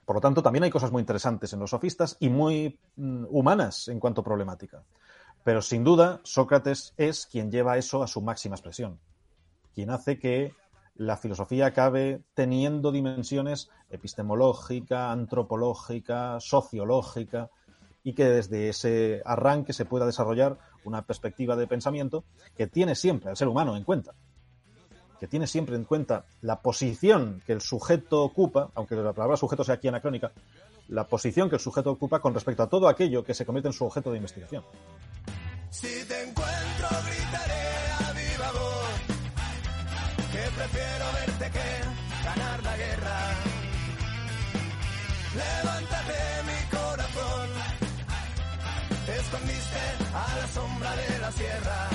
Por 0.05 0.17
lo 0.17 0.21
tanto, 0.21 0.43
también 0.43 0.65
hay 0.65 0.71
cosas 0.71 0.91
muy 0.91 1.01
interesantes 1.01 1.53
en 1.53 1.61
los 1.61 1.71
sofistas 1.71 2.17
y 2.19 2.31
muy 2.31 2.79
mm, 2.97 3.27
humanas 3.29 3.89
en 3.89 4.01
cuanto 4.01 4.23
a 4.23 4.25
problemática. 4.25 4.83
Pero 5.45 5.61
sin 5.61 5.85
duda, 5.85 6.21
Sócrates 6.25 6.95
es 6.97 7.27
quien 7.27 7.51
lleva 7.51 7.77
eso 7.77 8.03
a 8.03 8.09
su 8.09 8.23
máxima 8.23 8.57
expresión, 8.57 8.99
quien 9.75 9.91
hace 9.91 10.19
que 10.19 10.55
la 10.95 11.17
filosofía 11.17 11.67
acabe 11.67 12.23
teniendo 12.35 12.93
dimensiones 12.93 13.69
epistemológica, 13.91 15.11
antropológica, 15.13 16.41
sociológica, 16.41 17.51
y 18.05 18.15
que 18.15 18.25
desde 18.25 18.69
ese 18.69 19.23
arranque 19.25 19.73
se 19.73 19.85
pueda 19.85 20.07
desarrollar 20.07 20.59
una 20.85 21.03
perspectiva 21.03 21.57
de 21.57 21.67
pensamiento 21.67 22.25
que 22.57 22.67
tiene 22.67 22.95
siempre 22.95 23.31
al 23.31 23.37
ser 23.37 23.49
humano 23.49 23.77
en 23.77 23.85
cuenta, 23.85 24.15
que 25.21 25.29
tiene 25.29 25.47
siempre 25.47 25.77
en 25.77 25.85
cuenta 25.85 26.25
la 26.41 26.61
posición 26.61 27.43
que 27.47 27.53
el 27.53 27.61
sujeto 27.61 28.23
ocupa, 28.23 28.71
aunque 28.75 28.97
la 28.97 29.13
palabra 29.13 29.37
sujeto 29.37 29.63
sea 29.63 29.77
aquí 29.77 29.89
anacrónica, 29.89 30.33
la 30.89 31.07
posición 31.07 31.49
que 31.49 31.57
el 31.57 31.61
sujeto 31.61 31.91
ocupa 31.91 32.21
con 32.21 32.35
respecto 32.35 32.63
a 32.63 32.69
todo 32.69 32.89
aquello 32.89 33.25
que 33.25 33.35
se 33.35 33.47
convierte 33.47 33.69
en 33.69 33.73
su 33.73 33.85
objeto 33.85 34.11
de 34.11 34.17
investigación. 34.17 34.65
Si 35.71 36.05
te 36.07 36.29
encuentro 36.29 36.89
gritaré 37.07 37.63
a 38.01 38.13
viva 38.13 38.53
voz 38.53 38.83
que 40.33 40.51
prefiero 40.57 41.05
verte 41.15 41.51
que 41.51 42.25
ganar 42.25 42.63
la 42.63 42.77
guerra. 42.77 43.19
Levántate 45.35 46.32
sierra. 51.33 51.89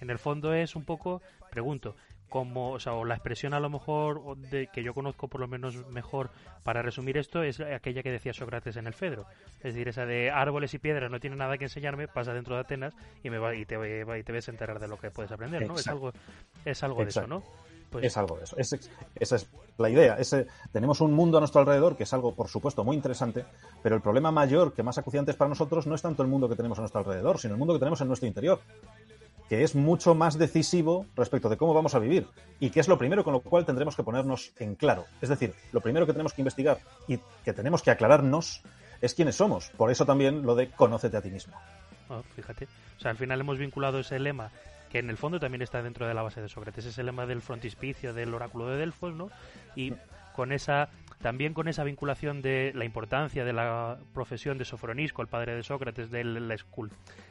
En 0.00 0.10
el 0.10 0.18
fondo 0.18 0.52
es 0.52 0.74
un 0.74 0.84
poco, 0.84 1.22
pregunto, 1.50 1.94
como, 2.32 2.72
o 2.72 2.80
sea, 2.80 2.94
o 2.94 3.04
la 3.04 3.14
expresión 3.14 3.52
a 3.52 3.60
lo 3.60 3.68
mejor 3.68 4.36
de, 4.38 4.66
que 4.68 4.82
yo 4.82 4.94
conozco 4.94 5.28
por 5.28 5.40
lo 5.40 5.48
menos 5.48 5.86
mejor 5.88 6.30
para 6.62 6.80
resumir 6.80 7.18
esto 7.18 7.42
es 7.42 7.60
aquella 7.60 8.02
que 8.02 8.10
decía 8.10 8.32
Sócrates 8.32 8.76
en 8.76 8.86
el 8.86 8.94
Fedro. 8.94 9.26
Es 9.58 9.74
decir, 9.74 9.88
esa 9.88 10.06
de 10.06 10.30
árboles 10.30 10.72
y 10.72 10.78
piedras 10.78 11.10
no 11.10 11.20
tiene 11.20 11.36
nada 11.36 11.58
que 11.58 11.64
enseñarme, 11.64 12.08
pasa 12.08 12.32
dentro 12.32 12.54
de 12.54 12.62
Atenas 12.62 12.94
y 13.22 13.28
me 13.28 13.36
va 13.36 13.54
y 13.54 13.66
te, 13.66 13.74
y 13.76 14.22
te 14.22 14.32
ves 14.32 14.48
a 14.48 14.50
enterar 14.50 14.80
de 14.80 14.88
lo 14.88 14.98
que 14.98 15.10
puedes 15.10 15.30
aprender, 15.30 15.68
¿no? 15.68 15.76
Es 15.76 15.86
algo, 15.88 16.12
es 16.64 16.82
algo 16.82 17.02
de 17.04 17.10
eso, 17.10 17.26
¿no? 17.26 17.42
Pues... 17.92 18.06
Es 18.06 18.16
algo 18.16 18.38
de 18.38 18.44
eso. 18.44 18.56
esa 18.56 19.36
es 19.36 19.48
la 19.76 19.90
idea. 19.90 20.16
Tenemos 20.72 21.02
un 21.02 21.12
mundo 21.12 21.36
a 21.36 21.40
nuestro 21.40 21.60
alrededor 21.60 21.94
que 21.94 22.04
es 22.04 22.12
algo, 22.12 22.34
por 22.34 22.48
supuesto, 22.48 22.82
muy 22.84 22.96
interesante, 22.96 23.44
pero 23.82 23.94
el 23.94 24.02
problema 24.02 24.32
mayor 24.32 24.72
que 24.72 24.82
más 24.82 24.96
acuciante 24.96 25.30
es 25.30 25.36
para 25.36 25.50
nosotros 25.50 25.86
no 25.86 25.94
es 25.94 26.02
tanto 26.02 26.22
el 26.22 26.28
mundo 26.28 26.48
que 26.48 26.56
tenemos 26.56 26.78
a 26.78 26.82
nuestro 26.82 27.00
alrededor, 27.00 27.38
sino 27.38 27.52
el 27.52 27.58
mundo 27.58 27.74
que 27.74 27.80
tenemos 27.80 28.00
en 28.00 28.08
nuestro 28.08 28.26
interior 28.26 28.60
que 29.48 29.64
es 29.64 29.74
mucho 29.74 30.14
más 30.14 30.38
decisivo 30.38 31.04
respecto 31.14 31.50
de 31.50 31.58
cómo 31.58 31.74
vamos 31.74 31.94
a 31.94 31.98
vivir 31.98 32.26
y 32.58 32.70
que 32.70 32.80
es 32.80 32.88
lo 32.88 32.96
primero 32.96 33.22
con 33.22 33.34
lo 33.34 33.40
cual 33.40 33.66
tendremos 33.66 33.94
que 33.94 34.02
ponernos 34.02 34.52
en 34.58 34.76
claro. 34.76 35.04
Es 35.20 35.28
decir, 35.28 35.52
lo 35.72 35.82
primero 35.82 36.06
que 36.06 36.12
tenemos 36.12 36.32
que 36.32 36.40
investigar 36.40 36.78
y 37.06 37.18
que 37.44 37.52
tenemos 37.52 37.82
que 37.82 37.90
aclararnos 37.90 38.62
es 39.02 39.12
quiénes 39.12 39.36
somos. 39.36 39.68
Por 39.76 39.90
eso 39.90 40.06
también 40.06 40.40
lo 40.46 40.54
de 40.54 40.70
conócete 40.70 41.18
a 41.18 41.20
ti 41.20 41.30
mismo. 41.30 41.54
Oh, 42.08 42.22
fíjate. 42.34 42.66
O 42.96 43.00
sea, 43.00 43.10
al 43.10 43.18
final 43.18 43.40
hemos 43.40 43.58
vinculado 43.58 43.98
ese 43.98 44.18
lema 44.18 44.50
que 44.92 44.98
en 44.98 45.08
el 45.08 45.16
fondo 45.16 45.40
también 45.40 45.62
está 45.62 45.82
dentro 45.82 46.06
de 46.06 46.12
la 46.12 46.20
base 46.20 46.42
de 46.42 46.50
Sócrates, 46.50 46.84
ese 46.84 47.02
lema 47.02 47.24
del 47.24 47.40
frontispicio 47.40 48.12
del 48.12 48.34
oráculo 48.34 48.68
de 48.68 48.76
Delfos, 48.76 49.14
¿no? 49.14 49.30
Y 49.74 49.94
con 50.34 50.52
esa 50.52 50.90
también 51.22 51.54
con 51.54 51.68
esa 51.68 51.84
vinculación 51.84 52.42
de 52.42 52.72
la 52.74 52.84
importancia 52.84 53.44
de 53.44 53.52
la 53.52 53.96
profesión 54.12 54.58
de 54.58 54.64
Sofronisco, 54.64 55.22
el 55.22 55.28
padre 55.28 55.54
de 55.54 55.62
Sócrates, 55.62 56.10
de 56.10 56.24
la, 56.24 56.56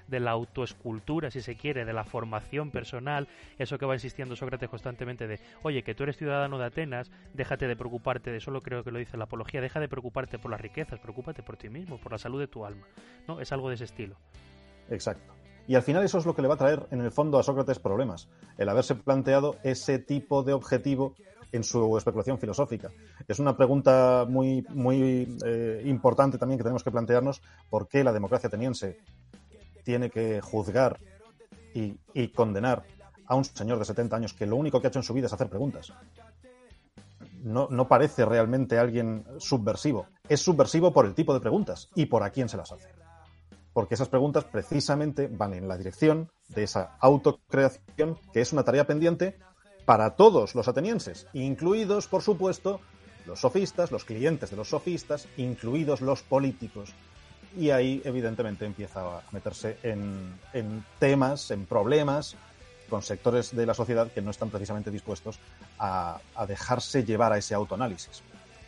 de 0.07 0.19
la 0.19 0.31
autoescultura, 0.31 1.29
si 1.29 1.41
se 1.41 1.55
quiere, 1.55 1.83
de 1.83 1.93
la 1.93 2.05
formación 2.05 2.71
personal, 2.71 3.27
eso 3.59 3.77
que 3.77 3.85
va 3.85 3.93
insistiendo 3.93 4.35
Sócrates 4.35 4.69
constantemente 4.69 5.27
de, 5.27 5.39
oye, 5.61 5.83
que 5.83 5.93
tú 5.93 6.03
eres 6.03 6.17
ciudadano 6.17 6.57
de 6.57 6.65
Atenas, 6.65 7.11
déjate 7.33 7.67
de 7.67 7.75
preocuparte, 7.75 8.31
de 8.31 8.37
eso 8.37 8.49
lo 8.49 8.63
creo 8.63 8.83
que 8.83 8.91
lo 8.91 8.97
dice 8.97 9.17
la 9.17 9.25
apología, 9.25 9.61
deja 9.61 9.81
de 9.81 9.89
preocuparte 9.89 10.39
por 10.39 10.49
las 10.49 10.61
riquezas, 10.61 10.99
preocúpate 10.99 11.43
por 11.43 11.57
ti 11.57 11.69
mismo, 11.69 11.99
por 11.99 12.13
la 12.13 12.17
salud 12.17 12.39
de 12.39 12.47
tu 12.47 12.65
alma, 12.65 12.87
¿no? 13.27 13.41
Es 13.41 13.51
algo 13.51 13.67
de 13.67 13.75
ese 13.75 13.83
estilo. 13.83 14.15
Exacto. 14.89 15.40
Y 15.67 15.75
al 15.75 15.83
final 15.83 16.03
eso 16.03 16.17
es 16.17 16.25
lo 16.25 16.35
que 16.35 16.41
le 16.41 16.47
va 16.47 16.55
a 16.55 16.57
traer 16.57 16.87
en 16.91 17.01
el 17.01 17.11
fondo 17.11 17.39
a 17.39 17.43
Sócrates 17.43 17.79
problemas, 17.79 18.27
el 18.57 18.67
haberse 18.69 18.95
planteado 18.95 19.55
ese 19.63 19.99
tipo 19.99 20.43
de 20.43 20.53
objetivo 20.53 21.15
en 21.51 21.63
su 21.63 21.97
especulación 21.97 22.39
filosófica. 22.39 22.89
Es 23.27 23.39
una 23.39 23.55
pregunta 23.55 24.25
muy, 24.27 24.65
muy 24.69 25.37
eh, 25.45 25.81
importante 25.85 26.37
también 26.37 26.57
que 26.57 26.63
tenemos 26.63 26.83
que 26.83 26.91
plantearnos 26.91 27.41
por 27.69 27.87
qué 27.87 28.03
la 28.03 28.13
democracia 28.13 28.47
ateniense 28.47 28.99
tiene 29.83 30.09
que 30.09 30.41
juzgar 30.41 30.99
y, 31.73 31.97
y, 32.13 32.29
condenar 32.29 32.83
a 33.25 33.35
un 33.35 33.45
señor 33.45 33.79
de 33.79 33.85
70 33.85 34.15
años 34.15 34.33
que 34.33 34.45
lo 34.45 34.55
único 34.57 34.79
que 34.79 34.87
ha 34.87 34.89
hecho 34.89 34.99
en 34.99 35.03
su 35.03 35.13
vida 35.13 35.27
es 35.27 35.33
hacer 35.33 35.49
preguntas. 35.49 35.93
No, 37.43 37.67
no 37.71 37.87
parece 37.87 38.25
realmente 38.25 38.77
alguien 38.77 39.25
subversivo. 39.39 40.07
Es 40.29 40.41
subversivo 40.41 40.93
por 40.93 41.05
el 41.05 41.15
tipo 41.15 41.33
de 41.33 41.39
preguntas 41.39 41.89
y 41.95 42.05
por 42.05 42.23
a 42.23 42.29
quién 42.29 42.49
se 42.49 42.57
las 42.57 42.71
hace. 42.71 42.89
Porque 43.73 43.95
esas 43.95 44.09
preguntas 44.09 44.43
precisamente 44.43 45.27
van 45.27 45.53
en 45.53 45.67
la 45.67 45.77
dirección 45.77 46.29
de 46.49 46.63
esa 46.63 46.97
autocreación, 46.99 48.17
que 48.33 48.41
es 48.41 48.51
una 48.51 48.63
tarea 48.63 48.85
pendiente 48.85 49.37
para 49.85 50.11
todos 50.15 50.55
los 50.55 50.67
atenienses, 50.67 51.27
incluidos, 51.33 52.07
por 52.07 52.21
supuesto, 52.21 52.81
los 53.25 53.39
sofistas, 53.39 53.91
los 53.91 54.05
clientes 54.05 54.49
de 54.49 54.57
los 54.57 54.69
sofistas, 54.69 55.27
incluidos 55.37 56.01
los 56.01 56.21
políticos. 56.21 56.93
Y 57.57 57.69
ahí, 57.69 58.01
evidentemente, 58.05 58.65
empieza 58.65 59.17
a 59.17 59.21
meterse 59.31 59.77
en, 59.83 60.33
temas, 60.99 61.51
en 61.51 61.65
problemas, 61.65 62.35
con 62.89 63.01
sectores 63.01 63.55
de 63.55 63.65
la 63.65 63.73
sociedad 63.73 64.11
que 64.11 64.21
no 64.21 64.31
están 64.31 64.49
precisamente 64.49 64.91
dispuestos 64.91 65.39
a, 65.79 66.19
a 66.35 66.45
dejarse 66.45 67.05
llevar 67.05 67.31
a 67.31 67.37
ese 67.37 67.53
autoanálisis. 67.53 68.21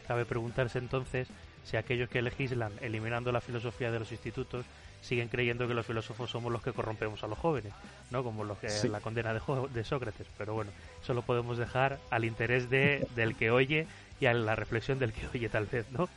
Cabe 0.08 0.26
preguntarse 0.26 0.80
entonces 0.80 1.28
si 1.64 1.78
aquellos 1.78 2.10
que 2.10 2.22
legislan 2.22 2.74
eliminando 2.82 3.32
la 3.32 3.42
filosofía 3.42 3.92
de 3.92 4.00
los 4.00 4.12
institutos 4.12 4.66
siguen 5.04 5.28
creyendo 5.28 5.68
que 5.68 5.74
los 5.74 5.86
filósofos 5.86 6.32
somos 6.32 6.52
los 6.52 6.64
que 6.64 6.72
corrompemos 6.72 7.24
a 7.24 7.28
los 7.28 7.38
jóvenes, 7.38 7.74
¿no? 8.10 8.24
Como 8.24 8.44
los 8.44 8.58
que 8.58 8.70
la 8.90 9.02
condena 9.02 9.34
de, 9.34 9.42
de, 9.74 9.84
Sócrates. 9.84 10.28
Pero 10.38 10.54
bueno, 10.54 10.72
eso 11.02 11.14
lo 11.14 11.22
podemos 11.22 11.58
dejar 11.58 12.00
al 12.10 12.24
interés 12.26 12.70
de, 12.70 13.06
del 13.16 13.36
que 13.36 13.52
oye 13.52 13.86
y 14.20 14.26
a 14.26 14.34
la 14.34 14.56
reflexión 14.56 15.00
del 15.00 15.12
que 15.12 15.28
oye 15.34 15.50
tal 15.50 15.66
vez, 15.66 15.86
¿no? 15.92 16.08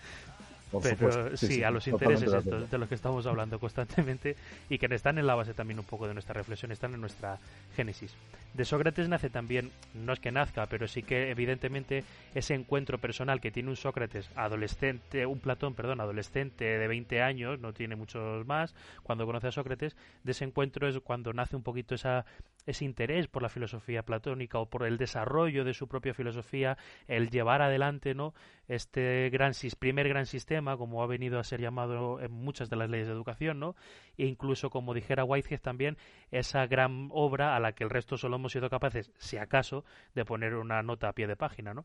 Pero 0.83 1.37
sí, 1.37 1.63
a 1.63 1.71
los 1.71 1.87
intereses 1.87 2.33
estos 2.33 2.71
de 2.71 2.79
los 2.79 2.89
que 2.89 2.95
estamos 2.95 3.27
hablando 3.27 3.59
constantemente 3.59 4.37
y 4.69 4.79
que 4.79 4.87
están 4.95 5.19
en 5.19 5.27
la 5.27 5.35
base 5.35 5.55
también 5.55 5.79
un 5.79 5.85
poco 5.85 6.09
de 6.09 6.15
nuestra 6.15 6.35
reflexión, 6.35 6.73
están 6.73 6.95
en 6.95 7.01
nuestra 7.01 7.39
génesis. 7.75 8.15
De 8.55 8.65
Sócrates 8.65 9.09
nace 9.09 9.29
también, 9.29 9.71
no 9.95 10.13
es 10.13 10.21
que 10.21 10.33
nazca, 10.33 10.67
pero 10.67 10.89
sí 10.89 11.03
que 11.03 11.31
evidentemente 11.31 12.05
ese 12.35 12.55
encuentro 12.55 12.99
personal 12.99 13.41
que 13.41 13.51
tiene 13.51 13.69
un 13.69 13.77
Sócrates 13.77 14.31
adolescente, 14.35 15.27
un 15.27 15.41
Platón, 15.41 15.75
perdón, 15.75 16.01
adolescente 16.01 16.65
de 16.65 16.89
20 16.89 17.21
años, 17.23 17.61
no 17.61 17.73
tiene 17.73 17.97
muchos 17.97 18.47
más, 18.47 18.75
cuando 19.03 19.27
conoce 19.27 19.49
a 19.49 19.53
Sócrates, 19.53 19.97
de 20.25 20.33
ese 20.33 20.45
encuentro 20.45 20.89
es 20.89 20.99
cuando 21.01 21.33
nace 21.33 21.57
un 21.57 21.63
poquito 21.63 21.95
esa 21.95 22.25
ese 22.67 22.85
interés 22.85 23.29
por 23.29 23.43
la 23.43 23.49
filosofía 23.49 24.03
platónica 24.03 24.59
o 24.59 24.67
por 24.67 24.85
el 24.85 24.99
desarrollo 24.99 25.65
de 25.65 25.75
su 25.75 25.89
propia 25.89 26.15
filosofía, 26.15 26.77
el 27.07 27.31
llevar 27.31 27.63
adelante 27.63 28.15
no 28.15 28.35
este 28.69 29.31
gran 29.31 29.53
primer 29.79 30.09
gran 30.09 30.27
sistema, 30.27 30.77
como 30.77 31.03
ha 31.03 31.07
venido 31.07 31.39
a 31.39 31.45
ser 31.45 31.61
llamado 31.61 32.21
en 32.21 32.33
muchas 32.33 32.69
de 32.69 32.77
las 32.77 32.91
leyes 32.91 33.07
de 33.07 33.13
educación, 33.13 33.61
¿no? 33.61 33.77
E 34.19 34.27
incluso, 34.27 34.71
como 34.71 34.93
dijera 34.93 35.25
Whitehead 35.25 35.61
también, 35.61 35.97
esa 36.31 36.67
gran 36.67 37.09
obra 37.13 37.55
a 37.55 37.61
la 37.61 37.73
que 37.73 37.85
el 37.85 37.91
resto 37.91 38.17
solo 38.17 38.37
hemos 38.37 38.53
sido 38.53 38.69
capaces, 38.69 39.13
si 39.19 39.37
acaso, 39.37 39.85
de 40.15 40.25
poner 40.25 40.55
una 40.55 40.83
nota 40.83 41.09
a 41.09 41.13
pie 41.13 41.27
de 41.27 41.37
página, 41.37 41.75
¿no? 41.75 41.85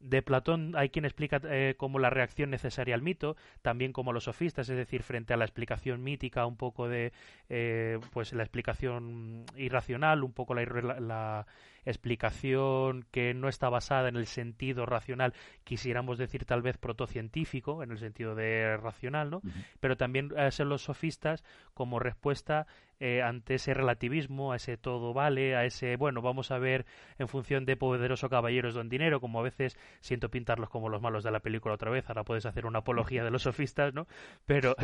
De 0.00 0.22
Platón 0.22 0.74
hay 0.76 0.90
quien 0.90 1.04
explica 1.04 1.40
eh, 1.44 1.74
como 1.76 1.98
la 1.98 2.10
reacción 2.10 2.50
necesaria 2.50 2.94
al 2.94 3.02
mito, 3.02 3.36
también 3.62 3.92
como 3.92 4.12
los 4.12 4.24
sofistas, 4.24 4.68
es 4.68 4.76
decir, 4.76 5.02
frente 5.02 5.34
a 5.34 5.36
la 5.36 5.44
explicación 5.44 6.02
mítica, 6.02 6.46
un 6.46 6.56
poco 6.56 6.88
de 6.88 7.12
eh, 7.48 7.98
pues 8.12 8.32
la 8.32 8.42
explicación 8.42 9.44
irracional, 9.56 10.22
un 10.22 10.32
poco 10.32 10.54
la, 10.54 10.64
la, 11.00 11.46
explicación 11.90 13.04
que 13.10 13.34
no 13.34 13.48
está 13.48 13.68
basada 13.68 14.08
en 14.08 14.16
el 14.16 14.26
sentido 14.26 14.86
racional, 14.86 15.34
quisiéramos 15.64 16.18
decir 16.18 16.44
tal 16.44 16.62
vez 16.62 16.78
protocientífico, 16.78 17.82
en 17.82 17.90
el 17.90 17.98
sentido 17.98 18.34
de 18.34 18.76
racional, 18.76 19.30
¿no? 19.30 19.42
Pero 19.80 19.96
también 19.96 20.36
a 20.38 20.50
ser 20.50 20.66
los 20.66 20.82
sofistas 20.82 21.44
como 21.74 21.98
respuesta 21.98 22.66
eh, 23.00 23.22
ante 23.22 23.54
ese 23.54 23.74
relativismo, 23.74 24.52
a 24.52 24.56
ese 24.56 24.76
todo 24.76 25.14
vale, 25.14 25.54
a 25.54 25.64
ese, 25.64 25.96
bueno, 25.96 26.20
vamos 26.20 26.50
a 26.50 26.58
ver 26.58 26.84
en 27.18 27.28
función 27.28 27.64
de 27.64 27.76
poderoso 27.76 28.28
caballeros 28.28 28.74
don 28.74 28.88
dinero, 28.88 29.20
como 29.20 29.38
a 29.38 29.42
veces 29.42 29.78
siento 30.00 30.30
pintarlos 30.30 30.68
como 30.68 30.88
los 30.88 31.00
malos 31.00 31.22
de 31.22 31.30
la 31.30 31.40
película 31.40 31.74
otra 31.74 31.90
vez, 31.90 32.08
ahora 32.08 32.24
puedes 32.24 32.44
hacer 32.46 32.66
una 32.66 32.80
apología 32.80 33.22
de 33.22 33.30
los 33.30 33.42
sofistas, 33.42 33.94
¿no? 33.94 34.08
Pero 34.46 34.74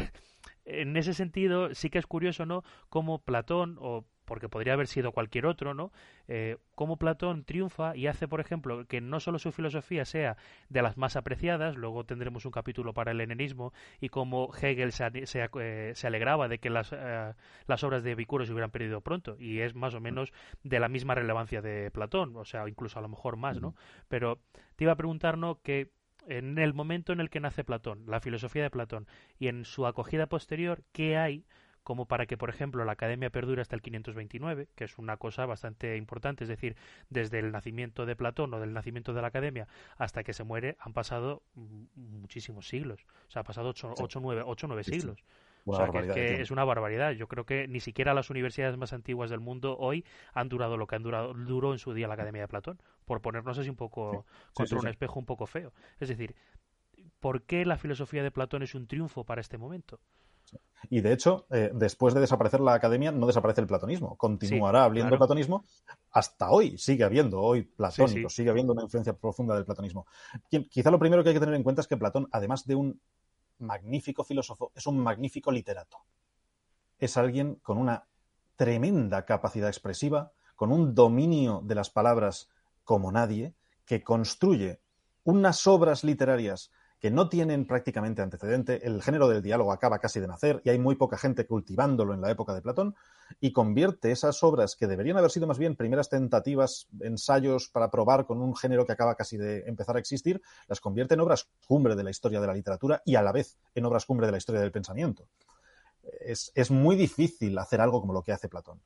en 0.64 0.96
ese 0.96 1.12
sentido 1.12 1.74
sí 1.74 1.90
que 1.90 1.98
es 1.98 2.06
curioso, 2.06 2.46
¿no? 2.46 2.62
Como 2.88 3.18
Platón 3.18 3.76
o 3.80 4.04
porque 4.24 4.48
podría 4.48 4.74
haber 4.74 4.86
sido 4.86 5.12
cualquier 5.12 5.46
otro, 5.46 5.74
¿no? 5.74 5.92
Eh, 6.28 6.56
cómo 6.74 6.96
Platón 6.96 7.44
triunfa 7.44 7.96
y 7.96 8.06
hace, 8.06 8.28
por 8.28 8.40
ejemplo, 8.40 8.86
que 8.86 9.00
no 9.00 9.20
solo 9.20 9.38
su 9.38 9.52
filosofía 9.52 10.04
sea 10.04 10.36
de 10.68 10.82
las 10.82 10.96
más 10.96 11.16
apreciadas, 11.16 11.76
luego 11.76 12.04
tendremos 12.04 12.44
un 12.44 12.52
capítulo 12.52 12.94
para 12.94 13.12
el 13.12 13.20
helenismo, 13.20 13.72
y 14.00 14.08
cómo 14.08 14.50
Hegel 14.54 14.92
se, 14.92 15.06
eh, 15.14 15.92
se, 15.94 16.06
alegraba 16.06 16.48
de 16.48 16.58
que 16.58 16.70
las, 16.70 16.92
eh, 16.92 17.34
las 17.66 17.84
obras 17.84 18.02
de 18.02 18.12
Epicuro 18.12 18.44
se 18.46 18.52
hubieran 18.52 18.70
perdido 18.70 19.00
pronto, 19.00 19.36
y 19.38 19.60
es 19.60 19.74
más 19.74 19.94
o 19.94 20.00
menos 20.00 20.32
de 20.62 20.80
la 20.80 20.88
misma 20.88 21.14
relevancia 21.14 21.60
de 21.62 21.90
Platón, 21.90 22.36
o 22.36 22.44
sea, 22.44 22.68
incluso 22.68 22.98
a 22.98 23.02
lo 23.02 23.08
mejor 23.08 23.36
más, 23.36 23.60
¿no? 23.60 23.74
Pero 24.08 24.40
te 24.76 24.84
iba 24.84 24.92
a 24.92 24.96
preguntar, 24.96 25.38
¿no? 25.38 25.60
Que 25.62 25.90
en 26.26 26.58
el 26.58 26.74
momento 26.74 27.12
en 27.12 27.20
el 27.20 27.30
que 27.30 27.40
nace 27.40 27.64
Platón, 27.64 28.04
la 28.06 28.20
filosofía 28.20 28.62
de 28.62 28.70
Platón, 28.70 29.06
y 29.38 29.48
en 29.48 29.64
su 29.64 29.86
acogida 29.86 30.26
posterior, 30.26 30.82
¿qué 30.92 31.16
hay 31.16 31.44
como 31.84 32.06
para 32.06 32.26
que, 32.26 32.36
por 32.36 32.48
ejemplo, 32.48 32.84
la 32.84 32.92
academia 32.92 33.30
perdure 33.30 33.62
hasta 33.62 33.76
el 33.76 33.82
529, 33.82 34.68
que 34.74 34.84
es 34.84 34.98
una 34.98 35.18
cosa 35.18 35.46
bastante 35.46 35.96
importante, 35.96 36.44
es 36.44 36.48
decir, 36.48 36.76
desde 37.10 37.38
el 37.38 37.52
nacimiento 37.52 38.06
de 38.06 38.16
Platón 38.16 38.52
o 38.54 38.60
del 38.60 38.72
nacimiento 38.72 39.12
de 39.12 39.20
la 39.20 39.28
academia 39.28 39.68
hasta 39.98 40.24
que 40.24 40.32
se 40.32 40.44
muere 40.44 40.76
han 40.80 40.94
pasado 40.94 41.42
muchísimos 41.94 42.66
siglos, 42.66 43.06
o 43.28 43.30
sea, 43.30 43.42
ha 43.42 43.44
pasado 43.44 43.68
8 43.68 43.94
o 43.94 44.20
9 44.20 44.84
siglos. 44.84 45.22
o 45.66 45.76
sea, 45.76 45.88
que, 45.90 46.40
es, 46.40 46.50
una 46.50 46.64
barbaridad. 46.64 47.12
Yo 47.12 47.28
creo 47.28 47.44
que 47.44 47.68
ni 47.68 47.80
siquiera 47.80 48.14
las 48.14 48.30
universidades 48.30 48.76
más 48.78 48.92
antiguas 48.94 49.28
del 49.28 49.40
mundo 49.40 49.76
hoy 49.78 50.04
han 50.32 50.48
durado 50.48 50.78
lo 50.78 50.86
que 50.86 50.96
han 50.96 51.02
durado, 51.02 51.34
duró 51.34 51.72
en 51.72 51.78
su 51.78 51.92
día 51.92 52.08
la 52.08 52.14
Academia 52.14 52.42
de 52.42 52.48
Platón, 52.48 52.80
por 53.04 53.20
ponernos 53.20 53.58
así 53.58 53.68
un 53.68 53.76
poco 53.76 54.24
contra 54.54 54.78
un 54.78 54.88
espejo 54.88 55.18
un 55.20 55.26
poco 55.26 55.46
feo. 55.46 55.74
Es 56.00 56.08
decir, 56.08 56.34
¿por 57.20 57.42
qué 57.42 57.66
la 57.66 57.76
filosofía 57.76 58.22
de 58.22 58.30
Platón 58.30 58.62
es 58.62 58.74
un 58.74 58.86
triunfo 58.86 59.24
para 59.24 59.42
este 59.42 59.58
momento? 59.58 60.00
Y 60.90 61.00
de 61.00 61.12
hecho, 61.12 61.46
eh, 61.50 61.70
después 61.74 62.14
de 62.14 62.20
desaparecer 62.20 62.60
la 62.60 62.74
academia, 62.74 63.10
no 63.10 63.26
desaparece 63.26 63.60
el 63.60 63.66
platonismo. 63.66 64.16
Continuará 64.16 64.84
habiendo 64.84 65.16
platonismo. 65.16 65.64
Hasta 66.10 66.50
hoy 66.50 66.78
sigue 66.78 67.04
habiendo, 67.04 67.40
hoy 67.40 67.62
platónico, 67.62 68.28
sigue 68.28 68.50
habiendo 68.50 68.72
una 68.72 68.82
influencia 68.82 69.14
profunda 69.14 69.54
del 69.54 69.64
platonismo. 69.64 70.06
Quizá 70.70 70.90
lo 70.90 70.98
primero 70.98 71.22
que 71.22 71.30
hay 71.30 71.34
que 71.34 71.40
tener 71.40 71.54
en 71.54 71.62
cuenta 71.62 71.80
es 71.80 71.88
que 71.88 71.96
Platón, 71.96 72.28
además 72.32 72.66
de 72.66 72.74
un 72.74 73.00
magnífico 73.58 74.24
filósofo, 74.24 74.72
es 74.74 74.86
un 74.86 74.98
magnífico 74.98 75.50
literato. 75.50 75.98
Es 76.98 77.16
alguien 77.16 77.56
con 77.56 77.78
una 77.78 78.06
tremenda 78.56 79.24
capacidad 79.24 79.68
expresiva, 79.68 80.32
con 80.54 80.70
un 80.70 80.94
dominio 80.94 81.60
de 81.64 81.74
las 81.74 81.90
palabras 81.90 82.50
como 82.84 83.10
nadie, 83.10 83.54
que 83.84 84.02
construye 84.02 84.80
unas 85.24 85.66
obras 85.66 86.04
literarias 86.04 86.70
que 87.04 87.10
no 87.10 87.28
tienen 87.28 87.66
prácticamente 87.66 88.22
antecedente, 88.22 88.86
el 88.86 89.02
género 89.02 89.28
del 89.28 89.42
diálogo 89.42 89.72
acaba 89.72 89.98
casi 89.98 90.20
de 90.20 90.26
nacer 90.26 90.62
y 90.64 90.70
hay 90.70 90.78
muy 90.78 90.94
poca 90.94 91.18
gente 91.18 91.46
cultivándolo 91.46 92.14
en 92.14 92.22
la 92.22 92.30
época 92.30 92.54
de 92.54 92.62
Platón, 92.62 92.94
y 93.42 93.52
convierte 93.52 94.10
esas 94.10 94.42
obras 94.42 94.74
que 94.74 94.86
deberían 94.86 95.18
haber 95.18 95.30
sido 95.30 95.46
más 95.46 95.58
bien 95.58 95.76
primeras 95.76 96.08
tentativas, 96.08 96.88
ensayos 97.02 97.68
para 97.68 97.90
probar 97.90 98.24
con 98.24 98.40
un 98.40 98.56
género 98.56 98.86
que 98.86 98.92
acaba 98.92 99.16
casi 99.16 99.36
de 99.36 99.64
empezar 99.66 99.96
a 99.96 99.98
existir, 99.98 100.40
las 100.66 100.80
convierte 100.80 101.12
en 101.12 101.20
obras 101.20 101.46
cumbre 101.66 101.94
de 101.94 102.04
la 102.04 102.10
historia 102.10 102.40
de 102.40 102.46
la 102.46 102.54
literatura 102.54 103.02
y 103.04 103.16
a 103.16 103.22
la 103.22 103.32
vez 103.32 103.58
en 103.74 103.84
obras 103.84 104.06
cumbre 104.06 104.24
de 104.24 104.32
la 104.32 104.38
historia 104.38 104.62
del 104.62 104.72
pensamiento. 104.72 105.28
Es, 106.22 106.52
es 106.54 106.70
muy 106.70 106.96
difícil 106.96 107.58
hacer 107.58 107.82
algo 107.82 108.00
como 108.00 108.14
lo 108.14 108.22
que 108.22 108.32
hace 108.32 108.48
Platón. 108.48 108.80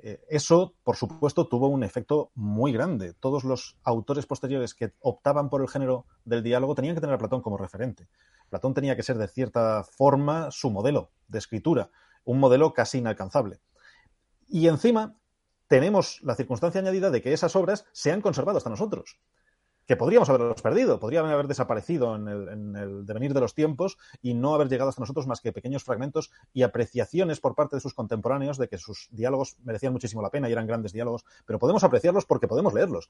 Eh, 0.00 0.24
eso, 0.28 0.74
por 0.84 0.96
supuesto, 0.96 1.48
tuvo 1.48 1.68
un 1.68 1.82
efecto 1.82 2.30
muy 2.34 2.72
grande. 2.72 3.14
Todos 3.14 3.44
los 3.44 3.76
autores 3.82 4.26
posteriores 4.26 4.74
que 4.74 4.92
optaban 5.00 5.50
por 5.50 5.60
el 5.60 5.68
género 5.68 6.06
del 6.24 6.42
diálogo 6.42 6.74
tenían 6.74 6.94
que 6.94 7.00
tener 7.00 7.14
a 7.14 7.18
Platón 7.18 7.42
como 7.42 7.56
referente. 7.56 8.08
Platón 8.48 8.74
tenía 8.74 8.96
que 8.96 9.02
ser, 9.02 9.18
de 9.18 9.28
cierta 9.28 9.84
forma, 9.84 10.50
su 10.50 10.70
modelo 10.70 11.10
de 11.26 11.38
escritura, 11.38 11.90
un 12.24 12.38
modelo 12.38 12.72
casi 12.72 12.98
inalcanzable. 12.98 13.60
Y 14.46 14.68
encima 14.68 15.16
tenemos 15.66 16.20
la 16.22 16.34
circunstancia 16.34 16.80
añadida 16.80 17.10
de 17.10 17.20
que 17.20 17.32
esas 17.32 17.54
obras 17.56 17.84
se 17.92 18.12
han 18.12 18.22
conservado 18.22 18.58
hasta 18.58 18.70
nosotros 18.70 19.18
que 19.88 19.96
podríamos 19.96 20.28
haberlos 20.28 20.60
perdido, 20.60 21.00
podrían 21.00 21.24
haber 21.24 21.48
desaparecido 21.48 22.14
en 22.14 22.28
el, 22.76 23.06
devenir 23.06 23.32
de 23.32 23.40
los 23.40 23.54
tiempos 23.54 23.96
y 24.20 24.34
no 24.34 24.54
haber 24.54 24.68
llegado 24.68 24.90
hasta 24.90 25.00
nosotros 25.00 25.26
más 25.26 25.40
que 25.40 25.50
pequeños 25.50 25.82
fragmentos 25.82 26.30
y 26.52 26.62
apreciaciones 26.62 27.40
por 27.40 27.54
parte 27.54 27.76
de 27.76 27.80
sus 27.80 27.94
contemporáneos 27.94 28.58
de 28.58 28.68
que 28.68 28.76
sus 28.76 29.08
diálogos 29.12 29.56
merecían 29.64 29.94
muchísimo 29.94 30.20
la 30.20 30.28
pena 30.28 30.46
y 30.46 30.52
eran 30.52 30.66
grandes 30.66 30.92
diálogos, 30.92 31.24
pero 31.46 31.58
podemos 31.58 31.84
apreciarlos 31.84 32.26
porque 32.26 32.46
podemos 32.46 32.74
leerlos. 32.74 33.08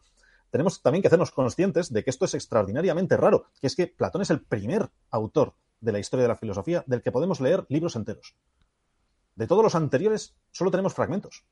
Tenemos 0.50 0.80
también 0.80 1.02
que 1.02 1.08
hacernos 1.08 1.32
conscientes 1.32 1.92
de 1.92 2.04
que 2.04 2.10
esto 2.10 2.26
es 2.26 2.34
extraordinariamente 2.34 3.16
raro, 3.16 3.46
que 3.60 3.66
es 3.66 3.74
que 3.74 3.88
Platón 3.88 4.22
es 4.22 4.30
el 4.30 4.40
primer 4.40 4.88
autor 5.10 5.54
de 5.80 5.90
la 5.90 5.98
historia 5.98 6.22
de 6.22 6.28
la 6.28 6.36
filosofía 6.36 6.84
del 6.86 7.02
que 7.02 7.10
podemos 7.10 7.40
leer 7.40 7.66
libros 7.68 7.96
enteros. 7.96 8.36
De 9.34 9.48
todos 9.48 9.64
los 9.64 9.74
anteriores 9.74 10.36
solo 10.52 10.70
tenemos 10.70 10.94
fragmentos. 10.94 11.44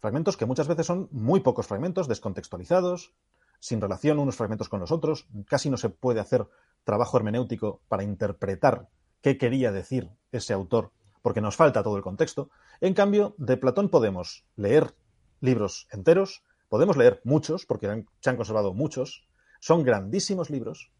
Fragmentos 0.00 0.38
que 0.38 0.46
muchas 0.46 0.66
veces 0.66 0.86
son 0.86 1.08
muy 1.12 1.40
pocos 1.40 1.66
fragmentos, 1.66 2.08
descontextualizados, 2.08 3.12
sin 3.60 3.80
relación 3.80 4.18
unos 4.18 4.36
fragmentos 4.36 4.68
con 4.68 4.80
los 4.80 4.92
otros, 4.92 5.26
casi 5.46 5.70
no 5.70 5.76
se 5.76 5.90
puede 5.90 6.20
hacer 6.20 6.46
trabajo 6.84 7.16
hermenéutico 7.16 7.80
para 7.88 8.04
interpretar 8.04 8.88
qué 9.20 9.38
quería 9.38 9.72
decir 9.72 10.10
ese 10.32 10.52
autor, 10.52 10.92
porque 11.22 11.40
nos 11.40 11.56
falta 11.56 11.82
todo 11.82 11.96
el 11.96 12.02
contexto. 12.02 12.50
En 12.80 12.94
cambio, 12.94 13.34
de 13.38 13.56
Platón 13.56 13.88
podemos 13.88 14.44
leer 14.56 14.94
libros 15.40 15.88
enteros, 15.90 16.44
podemos 16.68 16.96
leer 16.96 17.20
muchos, 17.24 17.66
porque 17.66 18.04
se 18.20 18.30
han 18.30 18.36
conservado 18.36 18.74
muchos, 18.74 19.26
son 19.60 19.82
grandísimos 19.82 20.50
libros, 20.50 20.92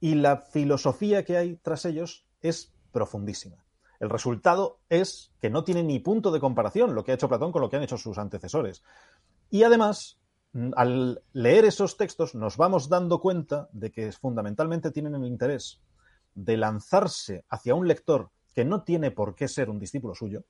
y 0.00 0.14
la 0.14 0.38
filosofía 0.38 1.24
que 1.24 1.36
hay 1.36 1.56
tras 1.56 1.84
ellos 1.84 2.26
es 2.40 2.72
profundísima. 2.92 3.64
El 4.00 4.10
resultado 4.10 4.78
es 4.88 5.32
que 5.40 5.50
no 5.50 5.64
tiene 5.64 5.82
ni 5.82 5.98
punto 5.98 6.30
de 6.30 6.40
comparación 6.40 6.94
lo 6.94 7.04
que 7.04 7.10
ha 7.10 7.14
hecho 7.14 7.28
Platón 7.28 7.50
con 7.50 7.62
lo 7.62 7.68
que 7.68 7.76
han 7.76 7.82
hecho 7.82 7.98
sus 7.98 8.16
antecesores. 8.18 8.82
Y 9.50 9.64
además, 9.64 10.18
al 10.76 11.22
leer 11.32 11.64
esos 11.64 11.96
textos 11.96 12.34
nos 12.34 12.56
vamos 12.56 12.88
dando 12.88 13.20
cuenta 13.20 13.68
de 13.72 13.90
que 13.90 14.10
fundamentalmente 14.12 14.90
tienen 14.90 15.14
el 15.14 15.26
interés 15.26 15.80
de 16.34 16.56
lanzarse 16.56 17.44
hacia 17.48 17.74
un 17.74 17.86
lector 17.86 18.30
que 18.54 18.64
no 18.64 18.82
tiene 18.82 19.10
por 19.10 19.34
qué 19.34 19.48
ser 19.48 19.70
un 19.70 19.78
discípulo 19.78 20.14
suyo, 20.14 20.44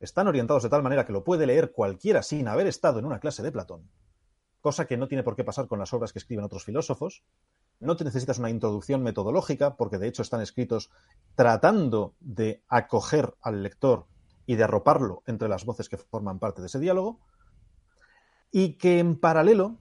están 0.00 0.28
orientados 0.28 0.62
de 0.62 0.68
tal 0.70 0.82
manera 0.82 1.04
que 1.04 1.12
lo 1.12 1.24
puede 1.24 1.46
leer 1.46 1.72
cualquiera 1.72 2.22
sin 2.22 2.48
haber 2.48 2.66
estado 2.66 2.98
en 2.98 3.04
una 3.04 3.20
clase 3.20 3.42
de 3.42 3.52
Platón, 3.52 3.88
cosa 4.60 4.86
que 4.86 4.96
no 4.96 5.08
tiene 5.08 5.22
por 5.22 5.36
qué 5.36 5.44
pasar 5.44 5.66
con 5.66 5.78
las 5.78 5.92
obras 5.92 6.12
que 6.12 6.18
escriben 6.18 6.44
otros 6.44 6.64
filósofos. 6.64 7.22
No 7.80 7.96
te 7.96 8.04
necesitas 8.04 8.38
una 8.38 8.50
introducción 8.50 9.02
metodológica, 9.02 9.76
porque 9.76 9.98
de 9.98 10.08
hecho 10.08 10.22
están 10.22 10.40
escritos 10.40 10.90
tratando 11.34 12.14
de 12.20 12.62
acoger 12.68 13.34
al 13.40 13.62
lector 13.62 14.06
y 14.46 14.56
de 14.56 14.64
arroparlo 14.64 15.22
entre 15.26 15.48
las 15.48 15.64
voces 15.64 15.88
que 15.88 15.96
forman 15.96 16.38
parte 16.38 16.60
de 16.60 16.66
ese 16.66 16.78
diálogo, 16.78 17.20
y 18.50 18.74
que 18.74 18.98
en 18.98 19.18
paralelo 19.18 19.78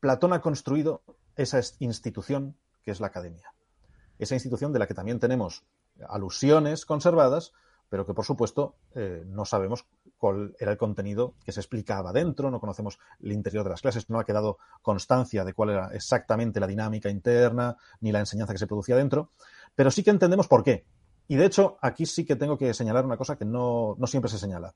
Platón 0.00 0.32
ha 0.32 0.40
construido 0.40 1.02
esa 1.36 1.60
institución 1.78 2.56
que 2.82 2.90
es 2.90 3.00
la 3.00 3.06
academia. 3.06 3.54
Esa 4.18 4.34
institución 4.34 4.72
de 4.72 4.78
la 4.78 4.86
que 4.86 4.94
también 4.94 5.18
tenemos 5.18 5.64
alusiones 6.08 6.84
conservadas, 6.84 7.52
pero 7.88 8.04
que 8.04 8.14
por 8.14 8.24
supuesto 8.24 8.76
eh, 8.94 9.22
no 9.26 9.44
sabemos 9.44 9.86
cuál 10.18 10.54
era 10.58 10.72
el 10.72 10.78
contenido 10.78 11.34
que 11.44 11.52
se 11.52 11.60
explicaba 11.60 12.12
dentro, 12.12 12.50
no 12.50 12.60
conocemos 12.60 12.98
el 13.20 13.32
interior 13.32 13.64
de 13.64 13.70
las 13.70 13.82
clases, 13.82 14.10
no 14.10 14.18
ha 14.18 14.24
quedado 14.24 14.58
constancia 14.82 15.44
de 15.44 15.54
cuál 15.54 15.70
era 15.70 15.88
exactamente 15.94 16.60
la 16.60 16.66
dinámica 16.66 17.10
interna 17.10 17.76
ni 18.00 18.12
la 18.12 18.20
enseñanza 18.20 18.52
que 18.52 18.58
se 18.58 18.66
producía 18.66 18.96
dentro, 18.96 19.30
pero 19.74 19.90
sí 19.90 20.02
que 20.02 20.10
entendemos 20.10 20.48
por 20.48 20.64
qué. 20.64 20.84
Y 21.28 21.36
de 21.36 21.46
hecho, 21.46 21.78
aquí 21.80 22.04
sí 22.04 22.24
que 22.24 22.36
tengo 22.36 22.58
que 22.58 22.74
señalar 22.74 23.04
una 23.04 23.16
cosa 23.16 23.36
que 23.36 23.44
no, 23.44 23.96
no 23.98 24.06
siempre 24.06 24.30
se 24.30 24.38
señala. 24.38 24.74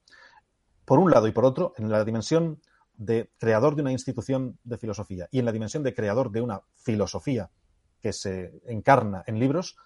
Por 0.84 0.98
un 0.98 1.10
lado 1.10 1.26
y 1.28 1.32
por 1.32 1.44
otro, 1.44 1.74
en 1.76 1.90
la 1.90 2.04
dimensión 2.04 2.60
de 2.98 3.30
creador 3.38 3.76
de 3.76 3.82
una 3.82 3.92
institución 3.92 4.58
de 4.64 4.76
filosofía 4.76 5.28
y 5.30 5.38
en 5.38 5.46
la 5.46 5.52
dimensión 5.52 5.82
de 5.82 5.94
creador 5.94 6.30
de 6.30 6.42
una 6.42 6.60
filosofía 6.74 7.50
que 8.00 8.12
se 8.12 8.60
encarna 8.66 9.24
en 9.26 9.38
libros, 9.38 9.76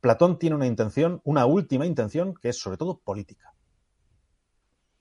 Platón 0.00 0.38
tiene 0.38 0.54
una 0.54 0.66
intención, 0.66 1.20
una 1.24 1.46
última 1.46 1.86
intención, 1.86 2.34
que 2.34 2.50
es 2.50 2.58
sobre 2.58 2.76
todo 2.76 3.00
política. 3.00 3.54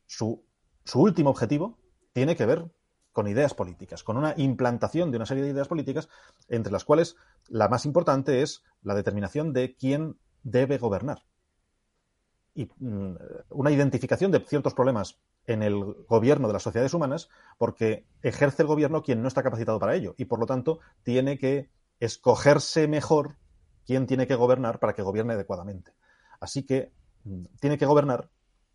Su, 0.05 0.45
su 0.85 1.01
último 1.01 1.29
objetivo 1.29 1.77
tiene 2.13 2.35
que 2.35 2.45
ver 2.45 2.71
con 3.11 3.27
ideas 3.27 3.53
políticas, 3.53 4.03
con 4.03 4.17
una 4.17 4.33
implantación 4.37 5.11
de 5.11 5.17
una 5.17 5.25
serie 5.25 5.43
de 5.43 5.49
ideas 5.49 5.67
políticas, 5.67 6.09
entre 6.47 6.71
las 6.71 6.85
cuales 6.85 7.15
la 7.47 7.67
más 7.67 7.85
importante 7.85 8.41
es 8.41 8.63
la 8.81 8.95
determinación 8.95 9.53
de 9.53 9.75
quién 9.75 10.17
debe 10.41 10.77
gobernar. 10.77 11.23
Y 12.55 12.65
mm, 12.65 13.15
una 13.49 13.71
identificación 13.71 14.31
de 14.31 14.39
ciertos 14.39 14.73
problemas 14.73 15.19
en 15.47 15.63
el 15.63 15.83
gobierno 16.07 16.47
de 16.47 16.53
las 16.53 16.63
sociedades 16.63 16.93
humanas 16.93 17.29
porque 17.57 18.05
ejerce 18.21 18.63
el 18.63 18.67
gobierno 18.67 19.03
quien 19.03 19.21
no 19.21 19.27
está 19.27 19.43
capacitado 19.43 19.79
para 19.79 19.95
ello 19.95 20.15
y 20.17 20.25
por 20.25 20.39
lo 20.39 20.45
tanto 20.45 20.79
tiene 21.03 21.37
que 21.37 21.69
escogerse 21.99 22.87
mejor 22.87 23.37
quién 23.85 24.07
tiene 24.07 24.27
que 24.27 24.35
gobernar 24.35 24.79
para 24.79 24.93
que 24.93 25.01
gobierne 25.01 25.33
adecuadamente. 25.33 25.93
Así 26.39 26.63
que 26.63 26.91
mm, 27.23 27.45
tiene 27.59 27.77
que 27.77 27.85
gobernar 27.85 28.29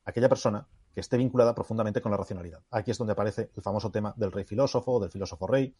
aquella 0.04 0.28
persona 0.28 0.66
que 0.94 1.00
esté 1.00 1.16
vinculada 1.16 1.54
profundamente 1.54 2.00
con 2.00 2.10
la 2.10 2.16
racionalidad. 2.18 2.62
Aquí 2.70 2.90
es 2.90 2.98
donde 2.98 3.12
aparece 3.12 3.50
el 3.54 3.62
famoso 3.62 3.90
tema 3.90 4.14
del 4.16 4.32
rey 4.32 4.44
filósofo 4.44 4.92
o 4.92 5.00
del 5.00 5.10
filósofo 5.10 5.46
rey. 5.46 5.74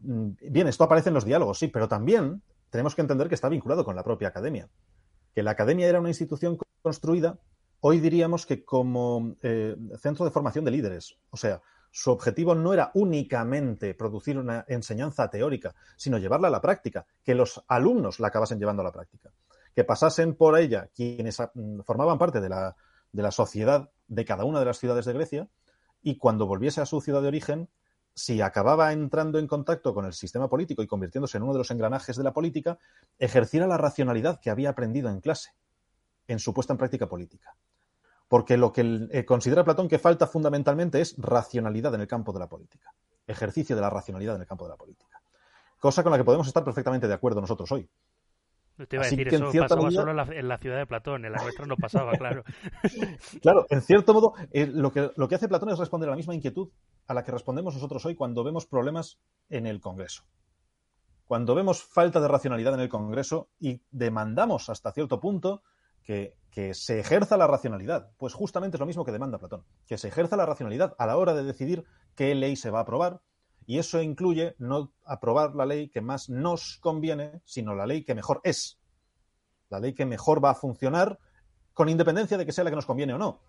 Mm, 0.00 0.30
bien, 0.50 0.68
esto 0.68 0.84
aparece 0.84 1.10
en 1.10 1.14
los 1.14 1.24
diálogos, 1.24 1.58
sí, 1.58 1.68
pero 1.68 1.88
también 1.88 2.42
tenemos 2.70 2.94
que 2.94 3.02
entender 3.02 3.28
que 3.28 3.34
está 3.34 3.48
vinculado 3.48 3.84
con 3.84 3.96
la 3.96 4.02
propia 4.02 4.28
academia. 4.28 4.68
Que 5.34 5.42
la 5.42 5.52
academia 5.52 5.88
era 5.88 6.00
una 6.00 6.08
institución 6.08 6.58
construida 6.82 7.38
hoy 7.86 8.00
diríamos 8.00 8.46
que 8.46 8.64
como 8.64 9.36
eh, 9.42 9.76
centro 9.98 10.24
de 10.24 10.30
formación 10.30 10.64
de 10.64 10.70
líderes. 10.70 11.18
O 11.28 11.36
sea, 11.36 11.60
su 11.90 12.10
objetivo 12.10 12.54
no 12.54 12.72
era 12.72 12.90
únicamente 12.94 13.92
producir 13.92 14.38
una 14.38 14.64
enseñanza 14.68 15.28
teórica, 15.28 15.74
sino 15.94 16.16
llevarla 16.16 16.48
a 16.48 16.50
la 16.50 16.62
práctica, 16.62 17.04
que 17.22 17.34
los 17.34 17.62
alumnos 17.68 18.20
la 18.20 18.28
acabasen 18.28 18.58
llevando 18.58 18.80
a 18.80 18.86
la 18.86 18.92
práctica, 18.92 19.30
que 19.74 19.84
pasasen 19.84 20.34
por 20.34 20.58
ella 20.58 20.88
quienes 20.94 21.38
mm, 21.38 21.80
formaban 21.80 22.16
parte 22.16 22.40
de 22.40 22.48
la 22.48 23.30
sociedad 23.30 23.90
de 24.08 24.24
cada 24.24 24.44
una 24.44 24.60
de 24.60 24.64
las 24.64 24.78
ciudades 24.78 25.04
de 25.04 25.12
Grecia 25.12 25.48
y 26.00 26.16
cuando 26.16 26.46
volviese 26.46 26.80
a 26.80 26.86
su 26.86 27.02
ciudad 27.02 27.20
de 27.20 27.28
origen, 27.28 27.68
si 28.14 28.40
acababa 28.40 28.94
entrando 28.94 29.38
en 29.38 29.46
contacto 29.46 29.92
con 29.92 30.06
el 30.06 30.14
sistema 30.14 30.48
político 30.48 30.82
y 30.82 30.86
convirtiéndose 30.86 31.36
en 31.36 31.42
uno 31.42 31.52
de 31.52 31.58
los 31.58 31.70
engranajes 31.70 32.16
de 32.16 32.24
la 32.24 32.32
política, 32.32 32.78
ejerciera 33.18 33.66
la 33.66 33.76
racionalidad 33.76 34.40
que 34.40 34.48
había 34.48 34.70
aprendido 34.70 35.10
en 35.10 35.20
clase, 35.20 35.50
en 36.26 36.38
su 36.38 36.54
puesta 36.54 36.72
en 36.72 36.78
práctica 36.78 37.06
política 37.06 37.54
porque 38.34 38.56
lo 38.56 38.72
que 38.72 39.06
eh, 39.12 39.24
considera 39.24 39.62
Platón 39.62 39.86
que 39.86 40.00
falta 40.00 40.26
fundamentalmente 40.26 41.00
es 41.00 41.14
racionalidad 41.18 41.94
en 41.94 42.00
el 42.00 42.08
campo 42.08 42.32
de 42.32 42.40
la 42.40 42.48
política, 42.48 42.92
ejercicio 43.28 43.76
de 43.76 43.82
la 43.82 43.90
racionalidad 43.90 44.34
en 44.34 44.40
el 44.40 44.48
campo 44.48 44.64
de 44.64 44.70
la 44.70 44.76
política. 44.76 45.22
Cosa 45.78 46.02
con 46.02 46.10
la 46.10 46.18
que 46.18 46.24
podemos 46.24 46.48
estar 46.48 46.64
perfectamente 46.64 47.06
de 47.06 47.14
acuerdo 47.14 47.40
nosotros 47.40 47.70
hoy. 47.70 47.88
Te 48.88 48.96
iba 48.96 49.04
a 49.04 49.08
decir, 49.08 49.28
eso 49.28 49.52
pasaba 49.52 49.88
solo 49.88 50.10
en 50.10 50.48
la, 50.48 50.58
ciudad 50.58 50.78
de 50.78 50.84
Platón, 50.84 51.24
en 51.24 51.30
la 51.30 51.40
nuestra 51.44 51.64
no 51.64 51.76
pasaba, 51.76 52.10
claro. 52.18 52.42
claro, 53.40 53.66
en 53.70 53.80
cierto 53.82 54.12
modo, 54.12 54.34
eh, 54.50 54.66
lo, 54.66 54.90
que, 54.90 55.12
lo 55.14 55.28
que 55.28 55.36
hace 55.36 55.46
Platón 55.46 55.68
es 55.68 55.78
responder 55.78 56.08
a 56.08 56.10
la 56.10 56.16
misma 56.16 56.34
inquietud 56.34 56.70
a 57.06 57.14
la 57.14 57.22
que 57.22 57.30
respondemos 57.30 57.74
nosotros 57.74 58.04
hoy 58.04 58.16
cuando 58.16 58.42
vemos 58.42 58.66
problemas 58.66 59.20
en 59.48 59.68
el 59.68 59.80
Congreso. 59.80 60.24
Cuando 61.24 61.54
vemos 61.54 61.84
falta 61.84 62.18
de 62.18 62.26
racionalidad 62.26 62.74
en 62.74 62.80
el 62.80 62.88
Congreso 62.88 63.50
y 63.60 63.80
demandamos 63.92 64.70
hasta 64.70 64.90
cierto 64.90 65.20
punto 65.20 65.62
que, 66.02 66.34
se 66.72 67.00
ejerza 67.00 67.36
la 67.36 67.46
racionalidad. 67.46 68.10
Pues 68.16 68.32
justamente 68.32 68.76
es 68.76 68.80
lo 68.80 68.86
mismo 68.86 69.04
que 69.04 69.12
demanda 69.12 69.38
Platón, 69.38 69.64
que 69.86 69.98
se 69.98 70.08
ejerza 70.08 70.36
la 70.36 70.46
racionalidad 70.46 70.94
a 70.98 71.06
la 71.06 71.16
hora 71.16 71.34
de 71.34 71.42
decidir 71.42 71.84
qué 72.14 72.34
ley 72.34 72.56
se 72.56 72.70
va 72.70 72.78
a 72.78 72.82
aprobar, 72.82 73.20
y 73.66 73.78
eso 73.78 74.02
incluye 74.02 74.54
no 74.58 74.92
aprobar 75.04 75.54
la 75.54 75.66
ley 75.66 75.88
que 75.88 76.00
más 76.00 76.28
nos 76.28 76.78
conviene, 76.78 77.40
sino 77.44 77.74
la 77.74 77.86
ley 77.86 78.04
que 78.04 78.14
mejor 78.14 78.40
es, 78.44 78.78
la 79.70 79.80
ley 79.80 79.94
que 79.94 80.06
mejor 80.06 80.44
va 80.44 80.50
a 80.50 80.54
funcionar 80.54 81.18
con 81.72 81.88
independencia 81.88 82.38
de 82.38 82.46
que 82.46 82.52
sea 82.52 82.64
la 82.64 82.70
que 82.70 82.76
nos 82.76 82.86
conviene 82.86 83.14
o 83.14 83.18
no. 83.18 83.40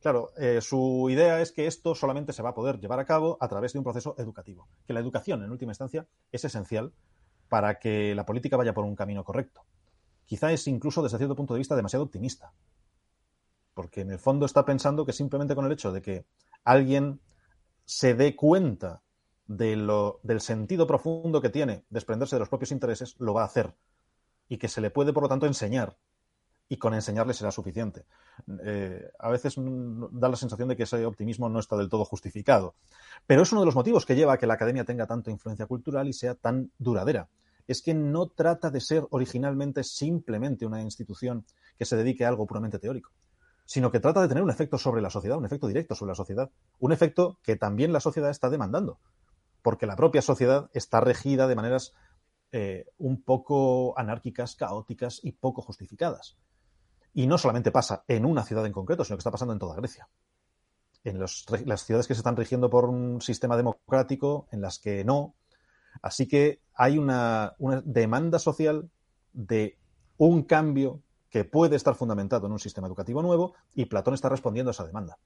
Claro, 0.00 0.32
eh, 0.36 0.60
su 0.60 1.08
idea 1.10 1.40
es 1.40 1.50
que 1.50 1.66
esto 1.66 1.94
solamente 1.94 2.32
se 2.32 2.42
va 2.42 2.50
a 2.50 2.54
poder 2.54 2.78
llevar 2.78 3.00
a 3.00 3.06
cabo 3.06 3.38
a 3.40 3.48
través 3.48 3.72
de 3.72 3.78
un 3.78 3.84
proceso 3.84 4.14
educativo, 4.18 4.68
que 4.86 4.92
la 4.92 5.00
educación, 5.00 5.42
en 5.42 5.50
última 5.50 5.72
instancia, 5.72 6.06
es 6.30 6.44
esencial 6.44 6.92
para 7.48 7.78
que 7.78 8.14
la 8.14 8.26
política 8.26 8.56
vaya 8.56 8.74
por 8.74 8.84
un 8.84 8.94
camino 8.94 9.24
correcto. 9.24 9.64
Quizá 10.26 10.52
es 10.52 10.66
incluso 10.66 11.02
desde 11.02 11.18
cierto 11.18 11.36
punto 11.36 11.54
de 11.54 11.58
vista 11.58 11.76
demasiado 11.76 12.04
optimista, 12.04 12.52
porque 13.74 14.02
en 14.02 14.10
el 14.10 14.18
fondo 14.18 14.46
está 14.46 14.64
pensando 14.64 15.04
que 15.04 15.12
simplemente 15.12 15.54
con 15.54 15.66
el 15.66 15.72
hecho 15.72 15.92
de 15.92 16.00
que 16.00 16.24
alguien 16.64 17.20
se 17.84 18.14
dé 18.14 18.34
cuenta 18.34 19.02
de 19.46 19.76
lo, 19.76 20.20
del 20.22 20.40
sentido 20.40 20.86
profundo 20.86 21.40
que 21.40 21.50
tiene 21.50 21.84
desprenderse 21.90 22.36
de 22.36 22.40
los 22.40 22.48
propios 22.48 22.72
intereses, 22.72 23.16
lo 23.18 23.34
va 23.34 23.42
a 23.42 23.46
hacer. 23.46 23.74
Y 24.48 24.58
que 24.58 24.68
se 24.68 24.80
le 24.80 24.90
puede, 24.90 25.12
por 25.12 25.22
lo 25.22 25.28
tanto, 25.28 25.46
enseñar. 25.46 25.96
Y 26.68 26.78
con 26.78 26.94
enseñarle 26.94 27.34
será 27.34 27.50
suficiente. 27.50 28.06
Eh, 28.64 29.10
a 29.18 29.28
veces 29.28 29.54
da 29.56 30.28
la 30.28 30.36
sensación 30.36 30.68
de 30.68 30.76
que 30.76 30.84
ese 30.84 31.04
optimismo 31.04 31.48
no 31.48 31.60
está 31.60 31.76
del 31.76 31.90
todo 31.90 32.04
justificado. 32.04 32.74
Pero 33.26 33.42
es 33.42 33.52
uno 33.52 33.60
de 33.60 33.66
los 33.66 33.74
motivos 33.74 34.06
que 34.06 34.16
lleva 34.16 34.34
a 34.34 34.38
que 34.38 34.46
la 34.46 34.54
academia 34.54 34.84
tenga 34.84 35.06
tanta 35.06 35.30
influencia 35.30 35.66
cultural 35.66 36.08
y 36.08 36.14
sea 36.14 36.34
tan 36.34 36.70
duradera. 36.78 37.28
Es 37.66 37.82
que 37.82 37.94
no 37.94 38.28
trata 38.28 38.70
de 38.70 38.80
ser 38.80 39.06
originalmente 39.10 39.84
simplemente 39.84 40.66
una 40.66 40.82
institución 40.82 41.46
que 41.78 41.84
se 41.84 41.96
dedique 41.96 42.24
a 42.24 42.28
algo 42.28 42.46
puramente 42.46 42.78
teórico 42.78 43.12
sino 43.66 43.90
que 43.90 44.00
trata 44.00 44.20
de 44.20 44.28
tener 44.28 44.42
un 44.42 44.50
efecto 44.50 44.78
sobre 44.78 45.00
la 45.00 45.10
sociedad, 45.10 45.38
un 45.38 45.46
efecto 45.46 45.66
directo 45.66 45.94
sobre 45.94 46.10
la 46.10 46.16
sociedad, 46.16 46.50
un 46.80 46.92
efecto 46.92 47.38
que 47.42 47.56
también 47.56 47.92
la 47.92 48.00
sociedad 48.00 48.30
está 48.30 48.50
demandando, 48.50 48.98
porque 49.62 49.86
la 49.86 49.96
propia 49.96 50.22
sociedad 50.22 50.70
está 50.74 51.00
regida 51.00 51.46
de 51.46 51.56
maneras 51.56 51.94
eh, 52.52 52.86
un 52.98 53.22
poco 53.22 53.98
anárquicas, 53.98 54.54
caóticas 54.54 55.20
y 55.22 55.32
poco 55.32 55.62
justificadas. 55.62 56.36
Y 57.12 57.26
no 57.26 57.38
solamente 57.38 57.70
pasa 57.70 58.04
en 58.06 58.26
una 58.26 58.44
ciudad 58.44 58.66
en 58.66 58.72
concreto, 58.72 59.04
sino 59.04 59.16
que 59.16 59.20
está 59.20 59.30
pasando 59.30 59.52
en 59.54 59.58
toda 59.58 59.76
Grecia. 59.76 60.08
En 61.04 61.18
las 61.18 61.84
ciudades 61.84 62.06
que 62.06 62.14
se 62.14 62.20
están 62.20 62.36
rigiendo 62.36 62.70
por 62.70 62.86
un 62.86 63.20
sistema 63.20 63.56
democrático, 63.56 64.48
en 64.52 64.62
las 64.62 64.78
que 64.78 65.04
no. 65.04 65.34
Así 66.04 66.28
que 66.28 66.60
hay 66.74 66.98
una 66.98 67.54
demanda 67.86 68.38
social 68.38 68.90
de 69.32 69.78
un 70.18 70.42
cambio 70.42 71.00
que 71.30 71.44
puede 71.44 71.76
estar 71.76 71.94
fundamentado 71.94 72.46
en 72.46 72.52
un 72.52 72.58
sistema 72.58 72.86
educativo 72.88 73.22
nuevo 73.22 73.54
y 73.74 73.86
Platón 73.86 74.12
está 74.12 74.28
respondiendo 74.28 74.68
a 74.68 74.72
esa 74.72 74.84
demanda. 74.84 75.16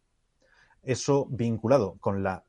Eso 0.84 1.26
vinculado 1.30 1.96
con 1.98 2.22
la 2.22 2.44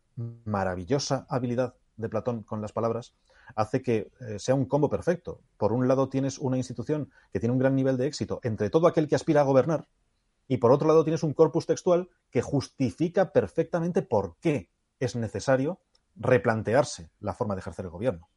maravillosa 0.45 1.25
habilidad 1.27 1.73
de 1.97 2.07
Platón 2.07 2.43
con 2.43 2.61
las 2.61 2.71
palabras 2.71 3.15
hace 3.55 3.81
que 3.81 4.11
eh, 4.19 4.37
sea 4.37 4.53
un 4.53 4.65
combo 4.65 4.91
perfecto. 4.91 5.41
Por 5.57 5.73
un 5.73 5.87
lado 5.87 6.07
tienes 6.07 6.37
una 6.37 6.57
institución 6.57 7.09
que 7.33 7.39
tiene 7.39 7.53
un 7.53 7.59
gran 7.59 7.75
nivel 7.75 7.97
de 7.97 8.05
éxito 8.05 8.41
entre 8.43 8.69
todo 8.69 8.85
aquel 8.85 9.07
que 9.07 9.15
aspira 9.15 9.41
a 9.41 9.45
gobernar 9.45 9.87
y 10.47 10.57
por 10.57 10.71
otro 10.71 10.87
lado 10.87 11.03
tienes 11.03 11.23
un 11.23 11.33
corpus 11.33 11.65
textual 11.65 12.09
que 12.29 12.43
justifica 12.43 13.31
perfectamente 13.31 14.03
por 14.03 14.35
qué 14.39 14.69
es 14.99 15.15
necesario 15.15 15.79
replantearse 16.19 17.09
la 17.19 17.33
forma 17.33 17.55
de 17.55 17.61
ejercer 17.61 17.85
el 17.85 17.91
gobierno. 17.91 18.29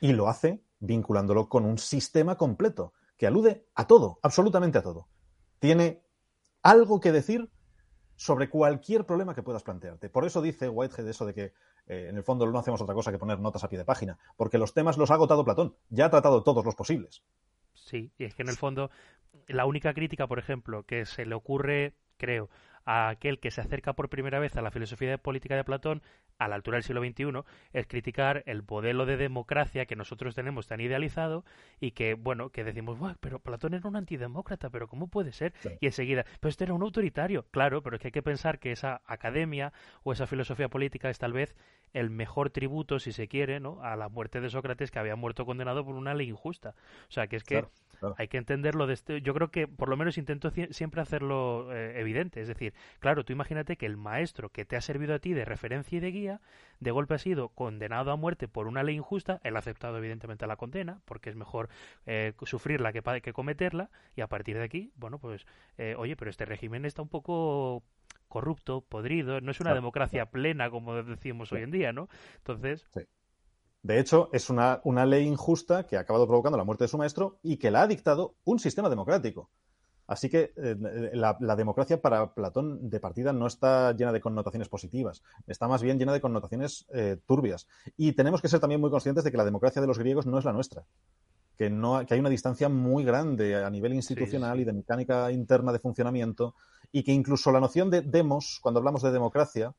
Y 0.00 0.12
lo 0.12 0.28
hace 0.28 0.64
vinculándolo 0.80 1.48
con 1.48 1.64
un 1.64 1.78
sistema 1.78 2.36
completo 2.36 2.94
que 3.16 3.26
alude 3.26 3.66
a 3.74 3.86
todo, 3.86 4.18
absolutamente 4.22 4.78
a 4.78 4.82
todo. 4.82 5.08
Tiene 5.58 6.02
algo 6.62 7.00
que 7.00 7.12
decir 7.12 7.50
sobre 8.16 8.50
cualquier 8.50 9.06
problema 9.06 9.34
que 9.34 9.42
puedas 9.42 9.62
plantearte. 9.62 10.10
Por 10.10 10.24
eso 10.24 10.42
dice 10.42 10.68
Whitehead 10.68 11.08
eso 11.08 11.26
de 11.26 11.34
que 11.34 11.44
eh, 11.86 12.08
en 12.08 12.16
el 12.16 12.22
fondo 12.22 12.46
no 12.46 12.58
hacemos 12.58 12.80
otra 12.80 12.94
cosa 12.94 13.10
que 13.10 13.18
poner 13.18 13.38
notas 13.40 13.64
a 13.64 13.68
pie 13.68 13.78
de 13.78 13.84
página, 13.84 14.18
porque 14.36 14.58
los 14.58 14.74
temas 14.74 14.96
los 14.96 15.10
ha 15.10 15.14
agotado 15.14 15.44
Platón, 15.44 15.76
ya 15.88 16.06
ha 16.06 16.10
tratado 16.10 16.42
todos 16.42 16.64
los 16.64 16.74
posibles. 16.74 17.22
Sí, 17.74 18.12
y 18.18 18.24
es 18.24 18.34
que 18.34 18.42
en 18.42 18.48
el 18.48 18.56
fondo 18.56 18.90
la 19.48 19.66
única 19.66 19.94
crítica, 19.94 20.26
por 20.26 20.38
ejemplo, 20.38 20.84
que 20.84 21.06
se 21.06 21.26
le 21.26 21.34
ocurre, 21.34 21.94
creo, 22.20 22.50
a 22.84 23.08
aquel 23.08 23.40
que 23.40 23.50
se 23.50 23.60
acerca 23.60 23.94
por 23.94 24.08
primera 24.08 24.38
vez 24.38 24.56
a 24.56 24.62
la 24.62 24.70
filosofía 24.70 25.10
de 25.10 25.18
política 25.18 25.56
de 25.56 25.64
Platón 25.64 26.02
a 26.38 26.48
la 26.48 26.54
altura 26.54 26.76
del 26.76 26.84
siglo 26.84 27.02
XXI 27.02 27.44
es 27.72 27.86
criticar 27.86 28.42
el 28.46 28.62
modelo 28.62 29.06
de 29.06 29.16
democracia 29.16 29.86
que 29.86 29.96
nosotros 29.96 30.34
tenemos 30.34 30.66
tan 30.66 30.80
idealizado 30.80 31.44
y 31.80 31.92
que, 31.92 32.14
bueno, 32.14 32.50
que 32.50 32.64
decimos, 32.64 32.98
pero 33.20 33.38
Platón 33.40 33.74
era 33.74 33.88
un 33.88 33.96
antidemócrata, 33.96 34.70
pero 34.70 34.88
¿cómo 34.88 35.08
puede 35.08 35.32
ser? 35.32 35.52
Y 35.80 35.86
enseguida, 35.86 36.24
pues 36.40 36.52
este 36.52 36.64
era 36.64 36.74
un 36.74 36.82
autoritario. 36.82 37.44
Claro, 37.50 37.82
pero 37.82 37.96
es 37.96 38.02
que 38.02 38.08
hay 38.08 38.12
que 38.12 38.22
pensar 38.22 38.58
que 38.58 38.72
esa 38.72 39.02
academia 39.06 39.72
o 40.02 40.12
esa 40.12 40.26
filosofía 40.26 40.68
política 40.68 41.10
es 41.10 41.18
tal 41.18 41.32
vez 41.32 41.54
el 41.92 42.10
mejor 42.10 42.50
tributo, 42.50 42.98
si 42.98 43.12
se 43.12 43.28
quiere, 43.28 43.60
¿no? 43.60 43.82
a 43.82 43.96
la 43.96 44.08
muerte 44.08 44.40
de 44.40 44.48
Sócrates 44.48 44.90
que 44.90 44.98
había 44.98 45.16
muerto 45.16 45.44
condenado 45.44 45.84
por 45.84 45.94
una 45.94 46.14
ley 46.14 46.30
injusta. 46.30 46.74
O 47.08 47.12
sea, 47.12 47.26
que 47.26 47.36
es 47.36 47.44
que 47.44 47.64
hay 48.16 48.28
que 48.28 48.38
entenderlo 48.38 48.86
de 48.86 48.94
este. 48.94 49.22
Yo 49.22 49.34
creo 49.34 49.50
que 49.50 49.68
por 49.68 49.88
lo 49.88 49.96
menos 49.96 50.18
intento 50.18 50.50
siempre 50.70 51.00
hacerlo 51.00 51.68
eh, 51.72 52.00
evidente. 52.00 52.40
Es 52.40 52.48
decir, 52.48 52.74
claro, 52.98 53.24
tú 53.24 53.32
imagínate 53.32 53.76
que 53.76 53.86
el 53.86 53.96
maestro 53.96 54.50
que 54.50 54.64
te 54.64 54.76
ha 54.76 54.80
servido 54.80 55.14
a 55.14 55.18
ti 55.18 55.32
de 55.32 55.44
referencia 55.44 55.96
y 55.96 56.00
de 56.00 56.10
guía, 56.10 56.40
de 56.80 56.90
golpe 56.90 57.14
ha 57.14 57.18
sido 57.18 57.48
condenado 57.50 58.10
a 58.12 58.16
muerte 58.16 58.48
por 58.48 58.66
una 58.66 58.82
ley 58.82 58.96
injusta. 58.96 59.40
Él 59.44 59.56
ha 59.56 59.60
aceptado, 59.60 59.98
evidentemente, 59.98 60.46
la 60.46 60.56
condena, 60.56 61.00
porque 61.04 61.30
es 61.30 61.36
mejor 61.36 61.68
eh, 62.06 62.32
sufrirla 62.42 62.92
que, 62.92 63.02
que 63.22 63.32
cometerla. 63.32 63.90
Y 64.16 64.20
a 64.20 64.26
partir 64.26 64.56
de 64.56 64.64
aquí, 64.64 64.92
bueno, 64.96 65.18
pues, 65.18 65.46
eh, 65.78 65.94
oye, 65.98 66.16
pero 66.16 66.30
este 66.30 66.44
régimen 66.44 66.84
está 66.84 67.02
un 67.02 67.08
poco 67.08 67.82
corrupto, 68.28 68.82
podrido, 68.82 69.40
no 69.40 69.50
es 69.50 69.60
una 69.60 69.74
democracia 69.74 70.26
plena 70.26 70.70
como 70.70 71.02
decimos 71.02 71.52
hoy 71.52 71.62
en 71.62 71.72
día, 71.72 71.92
¿no? 71.92 72.08
Entonces, 72.38 72.86
de 73.82 73.98
hecho, 73.98 74.28
es 74.32 74.50
una, 74.50 74.80
ley 75.06 75.26
injusta 75.26 75.86
que 75.86 75.96
ha 75.96 76.00
acabado 76.00 76.26
provocando 76.26 76.58
la 76.58 76.64
muerte 76.64 76.84
de 76.84 76.88
su 76.88 76.98
maestro 76.98 77.38
y 77.42 77.56
que 77.56 77.70
la 77.70 77.82
ha 77.82 77.86
dictado 77.86 78.34
un 78.44 78.58
sistema 78.58 78.90
democrático. 78.90 79.48
Así 80.06 80.28
que 80.28 80.52
eh, 80.56 80.76
la, 81.14 81.56
democracia 81.56 82.02
para 82.02 82.34
Platón 82.34 82.90
de 82.90 83.00
partida 83.00 83.32
no 83.32 83.46
está 83.46 83.92
llena 83.92 84.12
de 84.12 84.20
connotaciones 84.20 84.68
positivas, 84.68 85.22
está 85.46 85.68
más 85.68 85.82
bien 85.82 85.98
llena 85.98 86.12
de 86.12 86.20
connotaciones 86.20 86.84
eh, 86.92 87.16
turbias. 87.26 87.68
Y 87.96 88.12
tenemos 88.12 88.42
que 88.42 88.48
ser 88.48 88.60
también 88.60 88.80
muy 88.80 88.90
conscientes 88.90 89.24
de 89.24 89.30
que 89.30 89.36
la 89.36 89.44
democracia 89.44 89.80
de 89.80 89.86
los 89.86 89.98
griegos 89.98 90.26
no 90.26 90.38
es 90.38 90.44
la 90.44 90.52
nuestra, 90.52 90.84
que, 91.56 91.70
no, 91.70 92.04
que 92.04 92.14
hay 92.14 92.20
una 92.20 92.28
distancia 92.28 92.68
muy 92.68 93.04
grande 93.04 93.64
a 93.64 93.70
nivel 93.70 93.94
institucional 93.94 94.60
y 94.60 94.64
de 94.64 94.72
mecánica 94.72 95.30
interna 95.30 95.72
de 95.72 95.78
funcionamiento, 95.78 96.54
y 96.92 97.04
que 97.04 97.12
incluso 97.12 97.52
la 97.52 97.60
noción 97.60 97.88
de 97.88 98.02
demos, 98.02 98.58
cuando 98.60 98.78
hablamos 98.78 99.02
de 99.02 99.12
democracia, 99.12 99.74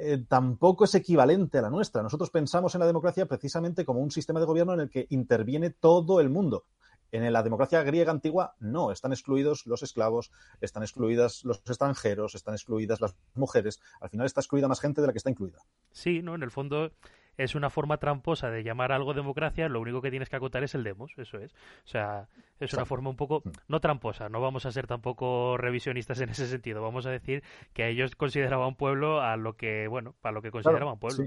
eh, 0.00 0.24
tampoco 0.28 0.84
es 0.84 0.94
equivalente 0.94 1.58
a 1.58 1.62
la 1.62 1.70
nuestra. 1.70 2.02
Nosotros 2.02 2.30
pensamos 2.30 2.74
en 2.74 2.80
la 2.80 2.86
democracia 2.86 3.26
precisamente 3.26 3.84
como 3.84 4.00
un 4.00 4.10
sistema 4.10 4.38
de 4.38 4.46
gobierno 4.46 4.74
en 4.74 4.80
el 4.80 4.90
que 4.90 5.06
interviene 5.10 5.70
todo 5.70 6.20
el 6.20 6.30
mundo. 6.30 6.64
En 7.10 7.32
la 7.32 7.42
democracia 7.42 7.82
griega 7.82 8.12
antigua 8.12 8.54
no, 8.60 8.92
están 8.92 9.12
excluidos 9.12 9.66
los 9.66 9.82
esclavos, 9.82 10.30
están 10.60 10.82
excluidas 10.82 11.42
los 11.44 11.58
extranjeros, 11.66 12.34
están 12.34 12.54
excluidas 12.54 13.00
las 13.00 13.16
mujeres. 13.34 13.80
Al 14.00 14.10
final 14.10 14.26
está 14.26 14.40
excluida 14.40 14.68
más 14.68 14.80
gente 14.80 15.00
de 15.00 15.06
la 15.06 15.12
que 15.12 15.18
está 15.18 15.30
incluida. 15.30 15.58
Sí, 15.90 16.22
no, 16.22 16.34
en 16.34 16.42
el 16.42 16.50
fondo 16.50 16.92
es 17.38 17.54
una 17.54 17.70
forma 17.70 17.96
tramposa 17.98 18.50
de 18.50 18.62
llamar 18.62 18.92
algo 18.92 19.14
democracia, 19.14 19.68
lo 19.68 19.80
único 19.80 20.02
que 20.02 20.10
tienes 20.10 20.28
que 20.28 20.36
acotar 20.36 20.64
es 20.64 20.74
el 20.74 20.82
demos, 20.82 21.12
eso 21.16 21.38
es. 21.38 21.52
O 21.52 21.88
sea, 21.88 22.28
es 22.58 22.72
una 22.74 22.84
forma 22.84 23.08
un 23.08 23.16
poco, 23.16 23.42
mm. 23.44 23.50
no 23.68 23.80
tramposa, 23.80 24.28
no 24.28 24.40
vamos 24.40 24.66
a 24.66 24.72
ser 24.72 24.86
tampoco 24.86 25.56
revisionistas 25.56 26.20
en 26.20 26.30
ese 26.30 26.46
sentido, 26.48 26.82
vamos 26.82 27.06
a 27.06 27.10
decir 27.10 27.42
que 27.72 27.88
ellos 27.88 28.16
consideraban 28.16 28.74
pueblo 28.74 29.22
a 29.22 29.36
lo 29.36 29.56
que, 29.56 29.86
bueno, 29.86 30.16
a 30.22 30.32
lo 30.32 30.42
que 30.42 30.50
consideraban 30.50 30.98
pueblo. 30.98 31.26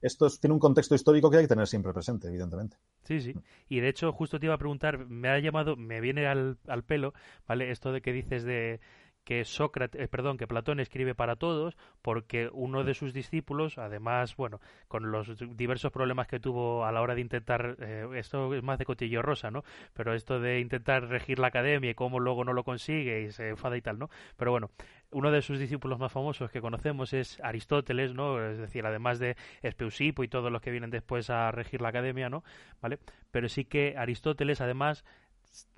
Esto 0.00 0.28
tiene 0.40 0.54
un 0.54 0.60
contexto 0.60 0.94
histórico 0.94 1.30
que 1.30 1.38
hay 1.38 1.44
que 1.44 1.48
tener 1.48 1.66
siempre 1.66 1.92
presente, 1.92 2.28
evidentemente. 2.28 2.76
Sí, 3.02 3.20
sí. 3.20 3.34
Mm. 3.34 3.42
Y 3.68 3.80
de 3.80 3.88
hecho, 3.88 4.12
justo 4.12 4.38
te 4.38 4.46
iba 4.46 4.54
a 4.54 4.58
preguntar, 4.58 5.06
me 5.06 5.28
ha 5.28 5.38
llamado, 5.40 5.74
me 5.74 6.00
viene 6.00 6.28
al, 6.28 6.58
al 6.68 6.84
pelo, 6.84 7.14
¿vale? 7.48 7.72
Esto 7.72 7.90
de 7.90 8.00
que 8.00 8.12
dices 8.12 8.44
de 8.44 8.78
que 9.26 9.44
Sócrates, 9.44 10.00
eh, 10.00 10.06
perdón, 10.06 10.38
que 10.38 10.46
Platón 10.46 10.78
escribe 10.78 11.16
para 11.16 11.34
todos, 11.34 11.76
porque 12.00 12.48
uno 12.52 12.84
de 12.84 12.94
sus 12.94 13.12
discípulos, 13.12 13.76
además, 13.76 14.36
bueno, 14.36 14.60
con 14.86 15.10
los 15.10 15.36
diversos 15.56 15.90
problemas 15.90 16.28
que 16.28 16.38
tuvo 16.38 16.84
a 16.84 16.92
la 16.92 17.02
hora 17.02 17.16
de 17.16 17.22
intentar, 17.22 17.76
eh, 17.80 18.06
esto 18.14 18.54
es 18.54 18.62
más 18.62 18.78
de 18.78 18.84
cotillo 18.84 19.22
rosa, 19.22 19.50
¿no? 19.50 19.64
Pero 19.94 20.14
esto 20.14 20.38
de 20.38 20.60
intentar 20.60 21.08
regir 21.08 21.40
la 21.40 21.48
academia 21.48 21.90
y 21.90 21.94
cómo 21.94 22.20
luego 22.20 22.44
no 22.44 22.52
lo 22.52 22.62
consigue 22.62 23.22
y 23.22 23.32
se 23.32 23.48
enfada 23.48 23.76
y 23.76 23.82
tal, 23.82 23.98
¿no? 23.98 24.10
Pero 24.36 24.52
bueno, 24.52 24.70
uno 25.10 25.32
de 25.32 25.42
sus 25.42 25.58
discípulos 25.58 25.98
más 25.98 26.12
famosos 26.12 26.48
que 26.52 26.60
conocemos 26.60 27.12
es 27.12 27.40
Aristóteles, 27.42 28.14
¿no? 28.14 28.40
Es 28.40 28.58
decir, 28.58 28.86
además 28.86 29.18
de 29.18 29.36
Espeusipo 29.60 30.22
y 30.22 30.28
todos 30.28 30.52
los 30.52 30.62
que 30.62 30.70
vienen 30.70 30.90
después 30.90 31.30
a 31.30 31.50
regir 31.50 31.80
la 31.80 31.88
academia, 31.88 32.28
¿no? 32.30 32.44
¿Vale? 32.80 33.00
Pero 33.32 33.48
sí 33.48 33.64
que 33.64 33.96
Aristóteles, 33.98 34.60
además, 34.60 35.04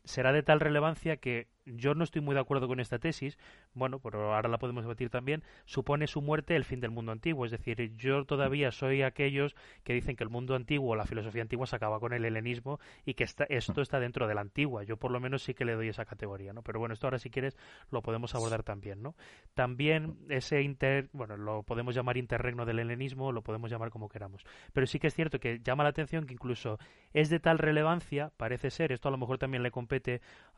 será 0.09 0.33
de 0.33 0.43
tal 0.43 0.59
relevancia 0.59 1.19
que 1.19 1.49
yo 1.67 1.95
no 1.95 2.05
estoy 2.05 2.23
muy 2.23 2.35
de 2.35 2.41
acuerdo 2.41 2.67
con 2.67 2.81
esta 2.81 2.99
tesis, 2.99 3.39
bueno, 3.75 3.99
pero 3.99 4.35
ahora 4.35 4.49
la 4.49 4.59
podemos 4.59 4.85
debatir 4.85 5.11
también, 5.11 5.43
supone 5.67 6.07
su 6.07 6.23
muerte 6.23 6.57
el 6.57 6.65
fin 6.65 6.81
del 6.81 6.91
mundo 6.91 7.13
antiguo. 7.13 7.45
Es 7.45 7.51
decir, 7.51 7.95
yo 7.97 8.25
todavía 8.25 8.71
soy 8.71 9.03
aquellos 9.03 9.55
que 9.85 9.93
dicen 9.93 10.17
que 10.17 10.25
el 10.25 10.31
mundo 10.31 10.55
antiguo, 10.55 10.97
la 10.97 11.05
filosofía 11.05 11.43
antigua 11.43 11.67
se 11.67 11.77
acaba 11.77 12.01
con 12.01 12.15
el 12.15 12.25
helenismo 12.25 12.81
y 13.05 13.15
que 13.15 13.25
esto 13.25 13.83
está 13.83 14.01
dentro 14.01 14.27
de 14.27 14.35
la 14.35 14.41
antigua. 14.41 14.83
Yo 14.85 14.97
por 14.97 15.11
lo 15.11 15.21
menos 15.21 15.43
sí 15.43 15.53
que 15.53 15.67
le 15.67 15.75
doy 15.75 15.89
esa 15.89 16.07
categoría, 16.07 16.55
¿no? 16.55 16.63
Pero 16.63 16.79
bueno, 16.79 16.95
esto 16.95 17.07
ahora 17.07 17.19
si 17.19 17.29
quieres 17.29 17.57
lo 17.91 18.01
podemos 18.01 18.35
abordar 18.35 18.63
también, 18.63 19.03
¿no? 19.03 19.15
También 19.53 20.17
ese 20.31 20.63
inter, 20.63 21.11
bueno, 21.13 21.37
lo 21.37 21.65
podemos 21.65 21.95
llamar 21.95 22.17
interregno 22.17 22.65
del 22.65 22.79
helenismo, 22.79 23.31
lo 23.31 23.43
podemos 23.43 23.71
llamar 23.71 23.91
como 23.91 24.09
queramos. 24.09 24.43
Pero 24.73 24.87
sí 24.87 24.99
que 24.99 25.09
es 25.09 25.15
cierto 25.15 25.39
que 25.39 25.61
llama 25.63 25.83
la 25.83 25.91
atención 25.91 26.25
que 26.25 26.33
incluso 26.33 26.79
es 27.13 27.29
de 27.29 27.41
tal 27.41 27.59
relevancia, 27.59 28.33
parece 28.39 28.71
ser, 28.71 28.93
esto 28.93 29.09
a 29.09 29.11
lo 29.11 29.19
mejor 29.19 29.37
también 29.37 29.63
le 29.63 29.71
compete 29.71 29.98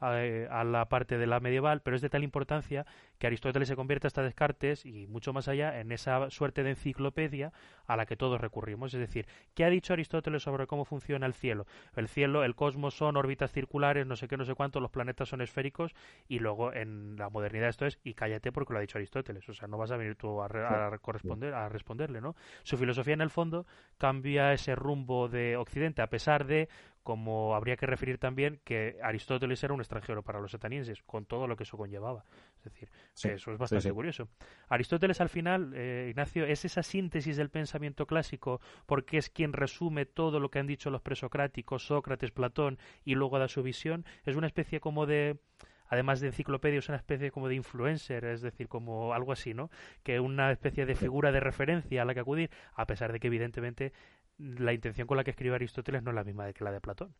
eh, 0.03 0.49
a, 0.51 0.65
la 0.65 0.87
parte 0.87 1.19
de 1.19 1.27
la 1.27 1.41
medieval, 1.41 1.83
pero 1.83 1.95
es 1.95 2.01
de 2.01 2.09
tal 2.09 2.25
importancia 2.25 2.87
que 3.19 3.27
Aristóteles 3.27 3.69
se 3.69 3.77
convierte 3.77 4.07
hasta 4.07 4.23
Descartes 4.23 4.87
y 4.87 5.07
mucho 5.07 5.35
más 5.35 5.47
allá 5.47 5.79
en 5.79 5.93
esa 5.93 6.31
suerte 6.31 6.63
de 6.63 6.71
enciclopedia 6.71 7.53
a 7.87 7.97
la 7.97 8.07
que 8.07 8.17
todos 8.17 8.41
recurrimos. 8.41 8.95
Es 8.95 9.01
decir, 9.01 9.27
¿qué 9.55 9.65
ha 9.65 9.69
dicho 9.69 9.93
Aristóteles 9.93 10.43
sobre 10.43 10.67
cómo 10.67 10.87
funciona 10.87 11.27
el 11.27 11.35
cielo? 11.35 11.67
El 11.97 12.09
cielo, 12.09 12.45
el 12.45 12.55
cosmos 12.55 12.95
son 12.95 13.19
órbitas 13.19 13.53
circulares, 13.53 14.07
no 14.07 14.17
sé 14.17 14.27
qué, 14.27 14.39
no 14.39 14.47
sé 14.47 14.55
cuánto, 14.55 14.81
los 14.81 14.91
planetas 14.91 15.29
son 15.29 15.43
esféricos 15.43 15.95
y 16.29 16.39
luego 16.39 16.73
en 16.73 17.17
la 17.17 17.29
modernidad 17.29 17.69
esto 17.69 17.85
es, 17.85 17.99
y 18.03 18.15
cállate 18.15 18.53
porque 18.53 18.73
lo 18.73 18.79
ha 18.79 18.83
dicho 18.83 18.97
Aristóteles, 18.97 19.47
o 19.51 19.53
sea, 19.53 19.69
no 19.69 19.77
vas 19.77 19.91
a 19.91 19.99
venir 19.99 20.17
tú 20.17 20.41
a, 20.41 20.47
a 20.47 20.99
corresponder, 20.99 21.53
a 21.53 21.69
responderle, 21.69 22.23
¿no? 22.23 22.37
Su 22.63 22.79
filosofía 22.79 23.15
en 23.15 23.21
el 23.21 23.31
fondo 23.31 23.67
cambia 23.99 24.55
ese 24.55 24.75
rumbo 24.75 25.29
de 25.29 25.59
Occidente 25.59 26.01
a 26.01 26.09
pesar 26.09 26.47
de 26.47 26.71
como 27.11 27.57
habría 27.57 27.77
que 27.77 27.87
referir 27.87 28.19
también 28.19 28.61
que 28.63 28.97
Aristóteles 29.03 29.65
era 29.65 29.75
un 29.75 29.81
extranjero 29.81 30.23
para 30.23 30.39
los 30.39 30.55
atenienses, 30.55 31.03
con 31.03 31.27
todo 31.27 31.49
lo 31.49 31.57
que 31.57 31.65
eso 31.65 31.77
conllevaba. 31.77 32.25
Es 32.59 32.63
decir, 32.63 32.89
eso 33.25 33.51
es 33.51 33.59
bastante 33.59 33.91
curioso. 33.91 34.29
Aristóteles 34.69 35.21
al 35.21 35.29
final, 35.29 35.73
eh, 35.75 36.07
Ignacio, 36.11 36.47
es 36.47 36.65
esa 36.65 36.85
síntesis 36.85 37.37
del 37.37 37.51
pensamiento 37.51 38.07
clásico 38.07 38.61
porque 38.87 39.19
es 39.19 39.29
quien 39.29 39.53
resume 39.53 40.07
todo 40.07 40.39
lo 40.39 40.53
que 40.53 40.61
han 40.61 40.69
dicho 40.69 40.89
los 40.89 41.03
presocráticos, 41.03 41.85
Sócrates, 41.85 42.31
Platón, 42.31 42.79
y 43.05 43.17
luego 43.17 43.41
da 43.41 43.49
su 43.49 43.65
visión. 43.65 44.05
Es 44.25 44.37
una 44.37 44.47
especie 44.47 44.79
como 44.79 45.05
de 45.05 45.41
además 45.89 46.21
de 46.21 46.29
enciclopedia, 46.29 46.79
es 46.79 46.89
una 46.89 46.99
especie 46.99 47.33
como 47.33 47.49
de 47.49 47.57
influencer, 47.57 48.25
es 48.25 48.41
decir, 48.41 48.69
como 48.69 49.13
algo 49.13 49.33
así, 49.33 49.55
¿no? 49.55 49.71
Que 50.05 50.21
una 50.21 50.53
especie 50.53 50.87
de 50.87 50.95
figura 50.95 51.33
de 51.33 51.41
referencia 51.41 52.03
a 52.03 52.05
la 52.05 52.15
que 52.15 52.21
acudir, 52.21 52.51
a 52.75 52.87
pesar 52.87 53.13
de 53.13 53.19
que 53.19 53.27
evidentemente 53.27 53.93
la 54.41 54.73
intención 54.73 55.07
con 55.07 55.17
la 55.17 55.25
que 55.25 55.31
escribe 55.31 55.55
Aristóteles 55.55 56.03
no 56.03 56.11
es 56.11 56.15
la 56.15 56.25
misma 56.25 56.53
que 56.53 56.65
la 56.65 56.73
de 56.73 56.81
Platón. 56.81 57.15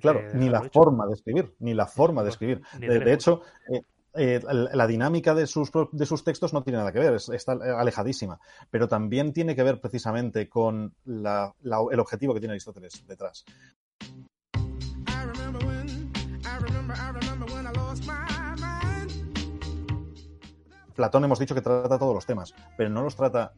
claro, 0.00 0.22
ni 0.34 0.48
la 0.48 0.62
forma 0.62 1.06
de 1.06 1.14
escribir, 1.14 1.54
ni 1.58 1.74
la 1.74 1.86
forma 1.86 2.22
de 2.22 2.30
escribir. 2.30 2.62
De, 2.78 3.12
hecho, 3.12 3.42
eh, 3.68 3.82
eh, 4.14 4.40
la 4.42 4.86
dinámica 4.86 5.34
de 5.34 5.46
sus, 5.46 5.70
de 5.92 6.06
sus 6.06 6.24
textos 6.24 6.52
no 6.52 6.62
tiene 6.62 6.78
nada 6.78 6.92
que 6.92 6.98
ver, 6.98 7.14
está 7.14 7.52
alejadísima, 7.52 8.40
pero 8.70 8.88
también 8.88 9.32
tiene 9.32 9.54
que 9.54 9.62
ver 9.62 9.80
precisamente 9.80 10.48
con 10.48 10.94
el 11.06 12.00
objetivo 12.00 12.34
que 12.34 12.40
tiene 12.40 12.52
Aristóteles 12.52 13.06
detrás. 13.06 13.44
Platón 20.94 21.24
hemos 21.24 21.38
dicho 21.38 21.54
que 21.54 21.62
trata 21.62 21.98
todos 21.98 22.14
los 22.14 22.26
temas, 22.26 22.54
pero 22.76 22.90
no 22.90 23.02
los 23.02 23.16
trata 23.16 23.54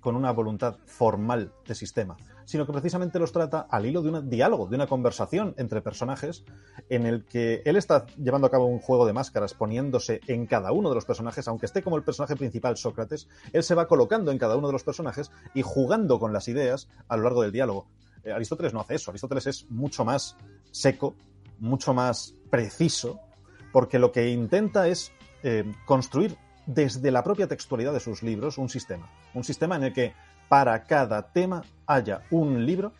con 0.00 0.16
una 0.16 0.32
voluntad 0.32 0.76
formal 0.86 1.52
de 1.66 1.74
sistema, 1.74 2.16
sino 2.44 2.66
que 2.66 2.72
precisamente 2.72 3.18
los 3.18 3.32
trata 3.32 3.66
al 3.70 3.86
hilo 3.86 4.02
de 4.02 4.10
un 4.10 4.30
diálogo, 4.30 4.66
de 4.66 4.76
una 4.76 4.86
conversación 4.86 5.54
entre 5.56 5.82
personajes 5.82 6.44
en 6.88 7.06
el 7.06 7.24
que 7.24 7.62
él 7.64 7.76
está 7.76 8.06
llevando 8.16 8.46
a 8.46 8.50
cabo 8.50 8.66
un 8.66 8.80
juego 8.80 9.06
de 9.06 9.12
máscaras, 9.12 9.54
poniéndose 9.54 10.20
en 10.26 10.46
cada 10.46 10.72
uno 10.72 10.88
de 10.88 10.94
los 10.94 11.04
personajes, 11.04 11.46
aunque 11.48 11.66
esté 11.66 11.82
como 11.82 11.96
el 11.96 12.02
personaje 12.02 12.36
principal 12.36 12.76
Sócrates, 12.76 13.28
él 13.52 13.62
se 13.62 13.74
va 13.74 13.86
colocando 13.86 14.32
en 14.32 14.38
cada 14.38 14.56
uno 14.56 14.66
de 14.66 14.72
los 14.72 14.84
personajes 14.84 15.30
y 15.54 15.62
jugando 15.62 16.18
con 16.18 16.32
las 16.32 16.48
ideas 16.48 16.88
a 17.08 17.16
lo 17.16 17.24
largo 17.24 17.42
del 17.42 17.52
diálogo. 17.52 17.86
Eh, 18.24 18.32
Aristóteles 18.32 18.74
no 18.74 18.80
hace 18.80 18.96
eso, 18.96 19.10
Aristóteles 19.10 19.46
es 19.46 19.70
mucho 19.70 20.04
más 20.04 20.36
seco, 20.70 21.14
mucho 21.58 21.94
más 21.94 22.34
preciso, 22.50 23.20
porque 23.72 23.98
lo 23.98 24.12
que 24.12 24.30
intenta 24.30 24.88
es 24.88 25.12
eh, 25.42 25.72
construir 25.86 26.36
desde 26.66 27.10
la 27.10 27.24
propia 27.24 27.46
textualidad 27.46 27.92
de 27.92 28.00
sus 28.00 28.22
libros 28.22 28.58
un 28.58 28.68
sistema. 28.68 29.08
Un 29.34 29.44
sistema 29.44 29.76
en 29.76 29.84
el 29.84 29.92
que 29.92 30.14
para 30.48 30.82
cada 30.84 31.22
tema 31.32 31.62
haya 31.86 32.22
un 32.30 32.66
libro 32.66 32.92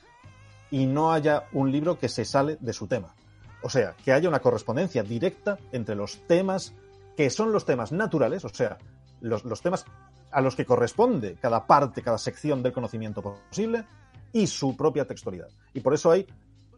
y 0.70 0.86
no 0.86 1.12
haya 1.12 1.44
un 1.52 1.72
libro 1.72 1.98
que 1.98 2.08
se 2.08 2.24
sale 2.24 2.56
de 2.60 2.72
su 2.72 2.86
tema. 2.86 3.14
O 3.62 3.68
sea, 3.68 3.94
que 4.04 4.12
haya 4.12 4.28
una 4.28 4.40
correspondencia 4.40 5.02
directa 5.02 5.58
entre 5.72 5.94
los 5.94 6.26
temas 6.26 6.74
que 7.16 7.28
son 7.28 7.52
los 7.52 7.66
temas 7.66 7.92
naturales, 7.92 8.44
o 8.44 8.48
sea, 8.48 8.78
los, 9.20 9.44
los 9.44 9.60
temas 9.60 9.84
a 10.30 10.40
los 10.40 10.54
que 10.54 10.64
corresponde 10.64 11.36
cada 11.40 11.66
parte, 11.66 12.02
cada 12.02 12.18
sección 12.18 12.62
del 12.62 12.72
conocimiento 12.72 13.20
posible, 13.20 13.84
y 14.32 14.46
su 14.46 14.76
propia 14.76 15.06
textualidad. 15.06 15.48
Y 15.74 15.80
por 15.80 15.92
eso 15.92 16.10
hay 16.10 16.26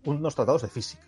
unos 0.05 0.35
tratados 0.35 0.63
de 0.63 0.69
física, 0.69 1.07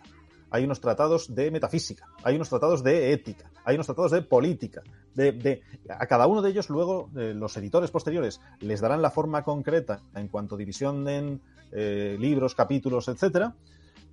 hay 0.55 0.63
unos 0.63 0.79
tratados 0.79 1.35
de 1.35 1.51
metafísica, 1.51 2.07
hay 2.23 2.35
unos 2.35 2.49
tratados 2.49 2.81
de 2.81 3.11
ética, 3.11 3.51
hay 3.65 3.75
unos 3.75 3.87
tratados 3.87 4.11
de 4.11 4.21
política. 4.21 4.81
De, 5.13 5.61
a 5.89 6.07
cada 6.07 6.27
uno 6.27 6.41
de 6.41 6.49
ellos 6.49 6.69
luego 6.69 7.09
eh, 7.15 7.33
los 7.35 7.55
editores 7.57 7.91
posteriores 7.91 8.41
les 8.59 8.81
darán 8.81 9.01
la 9.01 9.11
forma 9.11 9.43
concreta 9.43 10.01
en 10.13 10.27
cuanto 10.27 10.55
a 10.55 10.57
división 10.57 11.07
en 11.07 11.41
eh, 11.71 12.17
libros, 12.19 12.55
capítulos, 12.55 13.07
etcétera, 13.07 13.53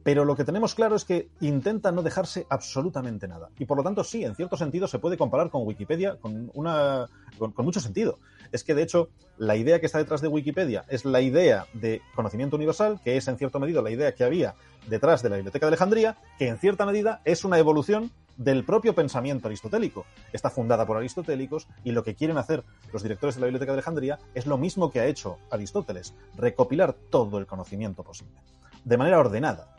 pero 0.02 0.24
lo 0.24 0.34
que 0.34 0.44
tenemos 0.44 0.74
claro 0.74 0.96
es 0.96 1.04
que 1.04 1.28
intenta 1.40 1.92
no 1.92 2.02
dejarse 2.02 2.46
absolutamente 2.50 3.28
nada. 3.28 3.50
Y 3.58 3.66
por 3.66 3.76
lo 3.76 3.84
tanto, 3.84 4.02
sí, 4.02 4.24
en 4.24 4.34
cierto 4.34 4.56
sentido 4.56 4.88
se 4.88 4.98
puede 4.98 5.16
comparar 5.16 5.50
con 5.50 5.64
Wikipedia 5.64 6.16
con, 6.16 6.50
una, 6.54 7.06
con, 7.38 7.52
mucho 7.64 7.80
sentido. 7.80 8.18
Es 8.50 8.64
que, 8.64 8.74
de 8.74 8.82
hecho, 8.82 9.10
la 9.38 9.54
idea 9.54 9.78
que 9.78 9.86
está 9.86 9.98
detrás 9.98 10.20
de 10.20 10.28
Wikipedia 10.28 10.84
es 10.88 11.04
la 11.04 11.20
idea 11.20 11.66
de 11.72 12.02
conocimiento 12.16 12.56
universal, 12.56 13.00
que 13.04 13.16
es 13.16 13.28
en 13.28 13.38
cierto 13.38 13.60
medida 13.60 13.80
la 13.80 13.90
idea 13.90 14.14
que 14.14 14.24
había 14.24 14.54
detrás 14.86 15.22
de 15.22 15.30
la 15.30 15.36
Biblioteca 15.36 15.66
de 15.66 15.68
Alejandría, 15.68 16.16
que 16.38 16.48
en 16.48 16.58
cierta 16.58 16.86
medida 16.86 17.20
es 17.24 17.44
una 17.44 17.58
evolución 17.58 18.10
del 18.36 18.64
propio 18.64 18.94
pensamiento 18.94 19.48
aristotélico. 19.48 20.06
Está 20.32 20.50
fundada 20.50 20.86
por 20.86 20.96
aristotélicos 20.96 21.68
y 21.84 21.92
lo 21.92 22.02
que 22.02 22.14
quieren 22.14 22.38
hacer 22.38 22.64
los 22.92 23.02
directores 23.02 23.34
de 23.34 23.42
la 23.42 23.46
Biblioteca 23.46 23.72
de 23.72 23.76
Alejandría 23.76 24.18
es 24.34 24.46
lo 24.46 24.58
mismo 24.58 24.90
que 24.90 25.00
ha 25.00 25.06
hecho 25.06 25.38
Aristóteles, 25.50 26.14
recopilar 26.36 26.94
todo 26.94 27.38
el 27.38 27.46
conocimiento 27.46 28.02
posible, 28.02 28.40
de 28.84 28.96
manera 28.96 29.18
ordenada, 29.18 29.76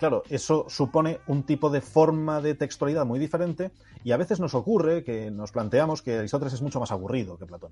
Claro, 0.00 0.22
eso 0.30 0.64
supone 0.70 1.20
un 1.26 1.42
tipo 1.42 1.68
de 1.68 1.82
forma 1.82 2.40
de 2.40 2.54
textualidad 2.54 3.04
muy 3.04 3.18
diferente 3.18 3.70
y 4.02 4.12
a 4.12 4.16
veces 4.16 4.40
nos 4.40 4.54
ocurre 4.54 5.04
que 5.04 5.30
nos 5.30 5.52
planteamos 5.52 6.00
que 6.00 6.16
Aristóteles 6.16 6.54
es 6.54 6.62
mucho 6.62 6.80
más 6.80 6.90
aburrido 6.90 7.36
que 7.36 7.44
Platón. 7.44 7.70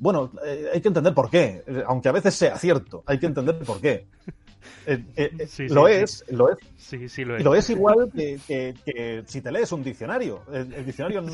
Bueno, 0.00 0.32
eh, 0.44 0.70
hay 0.74 0.80
que 0.80 0.88
entender 0.88 1.14
por 1.14 1.30
qué, 1.30 1.62
aunque 1.86 2.08
a 2.08 2.12
veces 2.12 2.34
sea 2.34 2.58
cierto, 2.58 3.04
hay 3.06 3.20
que 3.20 3.26
entender 3.26 3.56
por 3.60 3.80
qué. 3.80 4.08
Eh, 4.86 5.04
eh, 5.16 5.68
lo, 5.68 5.86
es, 5.86 6.24
lo 6.28 6.50
es, 6.50 6.58
sí, 6.76 7.08
sí, 7.08 7.24
lo 7.24 7.36
es. 7.36 7.44
Lo 7.44 7.54
es 7.54 7.70
igual 7.70 8.10
que, 8.14 9.22
si 9.26 9.40
te 9.40 9.52
lees 9.52 9.70
un 9.72 9.82
diccionario. 9.82 10.42
El, 10.52 10.84
diccionario 10.84 11.20
no, 11.20 11.30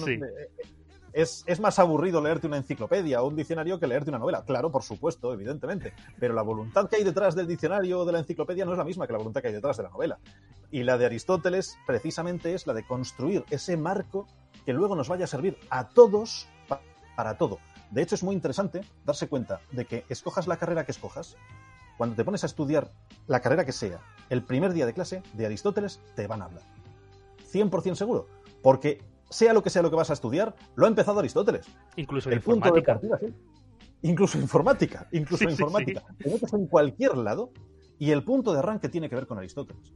es, 1.14 1.60
más 1.60 1.78
aburrido 1.78 2.20
leerte 2.20 2.48
una 2.48 2.56
enciclopedia 2.56 3.22
o 3.22 3.28
un 3.28 3.36
diccionario 3.36 3.78
que 3.78 3.86
leerte 3.86 4.10
una 4.10 4.18
novela. 4.18 4.44
Claro, 4.44 4.70
por 4.70 4.82
supuesto, 4.82 5.32
evidentemente. 5.32 5.94
Pero 6.18 6.34
la 6.34 6.42
voluntad 6.42 6.88
que 6.88 6.96
hay 6.96 7.04
detrás 7.04 7.34
del 7.34 7.46
diccionario 7.46 8.00
o 8.00 8.04
de 8.04 8.12
la 8.12 8.18
enciclopedia 8.18 8.64
no 8.64 8.72
es 8.72 8.78
la 8.78 8.84
misma 8.84 9.06
que 9.06 9.12
la 9.12 9.18
voluntad 9.18 9.40
que 9.40 9.48
hay 9.48 9.54
detrás 9.54 9.76
de 9.76 9.84
la 9.84 9.90
novela. 9.90 10.18
Y 10.70 10.82
la 10.82 10.98
de 10.98 11.06
Aristóteles, 11.06 11.78
precisamente, 11.86 12.54
es 12.54 12.66
la 12.66 12.74
de 12.74 12.84
construir 12.84 13.44
ese 13.50 13.76
marco 13.76 14.26
que 14.66 14.72
luego 14.72 14.96
nos 14.96 15.08
vaya 15.08 15.24
a 15.24 15.28
servir 15.28 15.56
a 15.70 15.88
todos 15.88 16.48
para 17.16 17.38
todo. 17.38 17.60
De 17.90 18.02
hecho, 18.02 18.16
es 18.16 18.24
muy 18.24 18.34
interesante 18.34 18.80
darse 19.04 19.28
cuenta 19.28 19.60
de 19.70 19.84
que 19.84 20.04
escojas 20.08 20.48
la 20.48 20.56
carrera 20.56 20.84
que 20.84 20.90
escojas, 20.90 21.36
cuando 21.96 22.16
te 22.16 22.24
pones 22.24 22.42
a 22.42 22.46
estudiar 22.46 22.92
la 23.26 23.40
carrera 23.40 23.64
que 23.64 23.72
sea, 23.72 24.00
el 24.30 24.42
primer 24.42 24.72
día 24.72 24.86
de 24.86 24.94
clase 24.94 25.22
de 25.32 25.46
Aristóteles 25.46 26.00
te 26.14 26.26
van 26.26 26.42
a 26.42 26.46
hablar. 26.46 26.62
100% 27.52 27.94
seguro. 27.94 28.26
Porque 28.62 29.02
sea 29.30 29.52
lo 29.52 29.62
que 29.62 29.70
sea 29.70 29.82
lo 29.82 29.90
que 29.90 29.96
vas 29.96 30.10
a 30.10 30.14
estudiar, 30.14 30.54
lo 30.74 30.86
ha 30.86 30.88
empezado 30.88 31.18
Aristóteles. 31.18 31.66
Incluso 31.96 32.30
el 32.30 32.40
punto 32.40 32.70
de 32.72 32.82
partida, 32.82 33.18
sí. 33.18 33.34
Incluso 34.02 34.38
informática, 34.38 35.08
incluso 35.12 35.44
informática. 35.44 36.04
Te 36.18 36.30
metes 36.30 36.52
en 36.52 36.66
cualquier 36.66 37.16
lado 37.16 37.52
y 37.98 38.10
el 38.10 38.22
punto 38.22 38.52
de 38.52 38.58
arranque 38.58 38.90
tiene 38.90 39.08
que 39.08 39.14
ver 39.14 39.26
con 39.26 39.38
Aristóteles. 39.38 39.94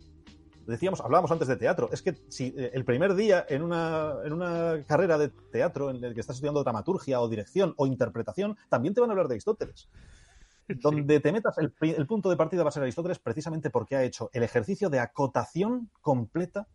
Decíamos, 0.67 1.01
hablábamos 1.01 1.31
antes 1.31 1.49
de 1.49 1.57
teatro, 1.57 1.89
es 1.93 2.03
que 2.03 2.15
si 2.29 2.55
eh, 2.57 2.71
el 2.75 2.85
primer 2.85 3.15
día 3.15 3.45
en 3.49 3.63
una, 3.63 4.15
en 4.25 4.33
una 4.33 4.83
carrera 4.87 5.17
de 5.19 5.29
teatro 5.29 5.91
en 5.91 6.03
el 6.05 6.15
que 6.15 6.21
estás 6.21 6.37
estudiando 6.37 6.63
dramaturgia 6.63 7.21
o 7.21 7.29
dirección 7.29 7.75
o 7.77 7.87
interpretación, 7.87 8.57
también 8.69 8.95
te 8.95 9.01
van 9.01 9.11
a 9.11 9.13
hablar 9.13 9.29
de 9.29 9.35
Aristóteles. 9.35 9.89
Donde 10.83 11.21
te 11.21 11.33
metas, 11.33 11.57
el, 11.59 12.07
punto 12.07 12.31
de 12.31 12.37
partida 12.37 12.63
va 12.63 12.69
a 12.69 12.73
ser 12.73 12.83
Aristóteles 12.83 13.19
precisamente 13.19 13.71
porque 13.71 13.97
ha 13.97 14.03
hecho 14.03 14.31
el 14.33 14.43
ejercicio 14.43 14.91
de 14.91 15.01
acotación 15.01 15.91
completa 16.01 16.69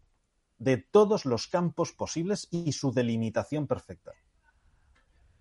de 0.58 0.77
todos 0.77 1.25
los 1.25 1.47
campos 1.47 1.91
posibles 1.91 2.47
y 2.51 2.71
su 2.71 2.91
delimitación 2.91 3.67
perfecta. 3.67 4.12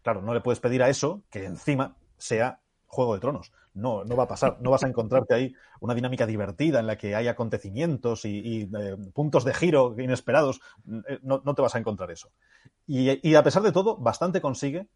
Claro, 0.02 0.20
no 0.22 0.34
le 0.34 0.40
puedes 0.40 0.60
pedir 0.60 0.82
a 0.82 0.88
eso 0.88 1.22
que 1.30 1.44
encima 1.44 1.96
sea 2.18 2.60
Juego 2.86 3.14
de 3.14 3.20
Tronos. 3.20 3.52
No, 3.74 4.04
no 4.04 4.16
va 4.16 4.24
a 4.24 4.28
pasar. 4.28 4.58
No 4.60 4.70
vas 4.70 4.84
a 4.84 4.88
encontrarte 4.88 5.34
ahí 5.34 5.54
una 5.80 5.94
dinámica 5.94 6.26
divertida 6.26 6.80
en 6.80 6.86
la 6.86 6.98
que 6.98 7.14
hay 7.14 7.26
acontecimientos 7.26 8.26
y, 8.26 8.68
eh, 8.78 8.96
puntos 9.14 9.44
de 9.44 9.54
giro 9.54 9.94
inesperados. 9.98 10.60
Eh, 11.08 11.18
no, 11.22 11.40
te 11.40 11.62
vas 11.62 11.74
a 11.74 11.78
encontrar 11.78 12.10
eso. 12.10 12.30
Y, 12.86 13.34
a 13.34 13.42
pesar 13.42 13.62
de 13.62 13.72
todo, 13.72 13.96
bastante 13.96 14.42
consigue 14.42 14.88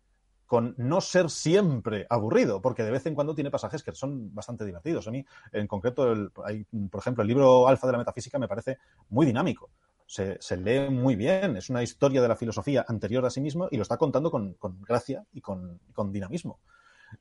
con 0.47 0.75
no 0.79 1.01
ser 1.01 1.29
siempre 1.29 2.07
aburrido, 2.09 2.63
porque 2.63 2.85
de 2.85 2.91
vez 2.91 3.05
en 3.07 3.15
cuando 3.15 3.35
tiene 3.35 3.51
pasajes 3.51 3.83
que 3.83 3.93
son 3.93 4.35
bastante 4.35 4.65
divertidos. 4.65 5.09
A 5.09 5.11
mí, 5.11 5.25
en 5.53 5.67
concreto, 5.67 6.31
hay, 6.45 6.65
por 6.91 7.01
ejemplo, 7.01 7.23
el 7.23 7.29
libro 7.29 7.69
Alfa 7.69 7.87
de 7.87 7.93
la 7.93 7.99
Metafísica 7.99 8.39
me 8.39 8.49
parece 8.49 8.79
muy 9.09 9.27
dinámico 9.27 9.71
se, 10.07 10.57
lee 10.57 10.89
muy 10.89 11.17
bien. 11.17 11.57
Es 11.57 11.69
una 11.69 11.83
historia 11.83 12.23
de 12.23 12.29
la 12.29 12.37
filosofía 12.37 12.85
anterior 12.89 13.25
a 13.27 13.31
sí 13.31 13.41
mismo 13.41 13.69
y 13.71 13.77
lo 13.77 13.83
está 13.83 13.97
contando 13.97 14.31
con, 14.31 14.57
gracia 14.83 15.25
y 15.33 15.41
con, 15.41 15.81
dinamismo. 16.13 16.61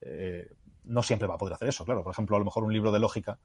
Eh, 0.02 0.48
no 0.86 1.02
siempre 1.02 1.28
va 1.28 1.36
a 1.36 1.38
poder 1.38 1.56
hacer 1.56 1.68
eso, 1.68 1.84
claro. 1.84 2.04
Por 2.04 2.12
ejemplo, 2.12 2.36
a 2.36 2.40
lo 2.40 2.46
mejor 2.46 2.64
un 2.64 2.74
libro 2.74 2.92
de 2.92 3.00
lógica 3.00 3.40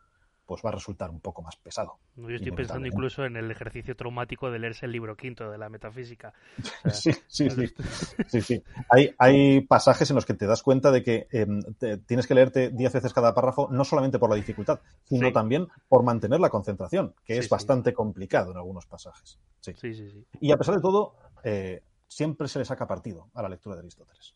pues 0.51 0.63
va 0.67 0.71
a 0.71 0.73
resultar 0.73 1.11
un 1.11 1.21
poco 1.21 1.43
más 1.43 1.55
pesado. 1.55 2.01
Yo 2.17 2.31
estoy 2.31 2.51
pensando 2.51 2.89
incluso 2.89 3.25
en 3.25 3.37
el 3.37 3.49
ejercicio 3.53 3.95
traumático 3.95 4.51
de 4.51 4.59
leerse 4.59 4.85
el 4.85 4.91
libro 4.91 5.17
quinto 5.17 5.49
de 5.49 5.57
la 5.57 5.69
metafísica. 5.69 6.35
sí, 6.93 7.13
sí, 7.29 7.49
sí, 8.27 8.41
sí, 8.43 8.65
Hay, 8.89 9.15
hay, 9.17 9.61
pasajes 9.61 10.11
en 10.11 10.17
los 10.17 10.27
que 10.27 10.35
te 10.35 10.49
das 10.49 10.65
cuenta 10.65 10.91
de 10.91 11.05
que 11.05 11.29
em, 11.31 11.61
tienes 12.05 12.27
que 12.27 12.35
leerte 12.35 12.71
diez 12.71 12.93
veces 12.93 13.13
cada 13.13 13.33
párrafo, 13.33 13.69
no 13.71 13.85
solamente 13.85 14.19
por 14.19 14.29
la 14.29 14.35
dificultad, 14.35 14.81
sino 15.05 15.31
también 15.31 15.69
por 15.89 16.03
mantener 16.03 16.41
la 16.41 16.51
concentración, 16.51 17.15
que 17.25 17.39
es 17.39 17.49
bastante 17.49 17.95
complicado 17.95 18.51
en 18.51 18.57
algunos 18.57 18.87
pasajes. 18.87 19.39
Sí. 19.61 19.73
Sí, 19.77 19.95
sí, 19.95 20.27
Y 20.41 20.51
a 20.51 20.57
pesar 20.57 20.75
de 20.75 20.81
todo, 20.81 21.15
eh, 21.45 21.85
siempre 22.09 22.49
se 22.49 22.59
le 22.59 22.65
saca 22.65 22.89
partido 22.89 23.31
a 23.35 23.43
la 23.43 23.51
lectura 23.51 23.77
de 23.77 23.83
Aristóteles. 23.83 24.35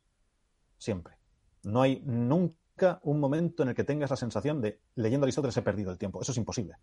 Siempre. 0.79 1.17
No 1.65 1.83
hay 1.83 2.01
nunca 2.05 2.55
un 3.03 3.21
momento 3.21 3.63
en 3.63 3.71
el 3.71 3.75
que 3.75 3.85
tengas 3.85 4.11
la 4.11 4.17
sensación 4.17 4.61
de 4.61 4.81
leyendo 4.95 5.25
Aristóteles 5.25 5.57
he 5.57 5.63
perdido 5.63 5.91
el 5.91 5.99
tiempo. 5.99 6.21
Eso 6.21 6.33
es 6.33 6.39
imposible. 6.39 6.75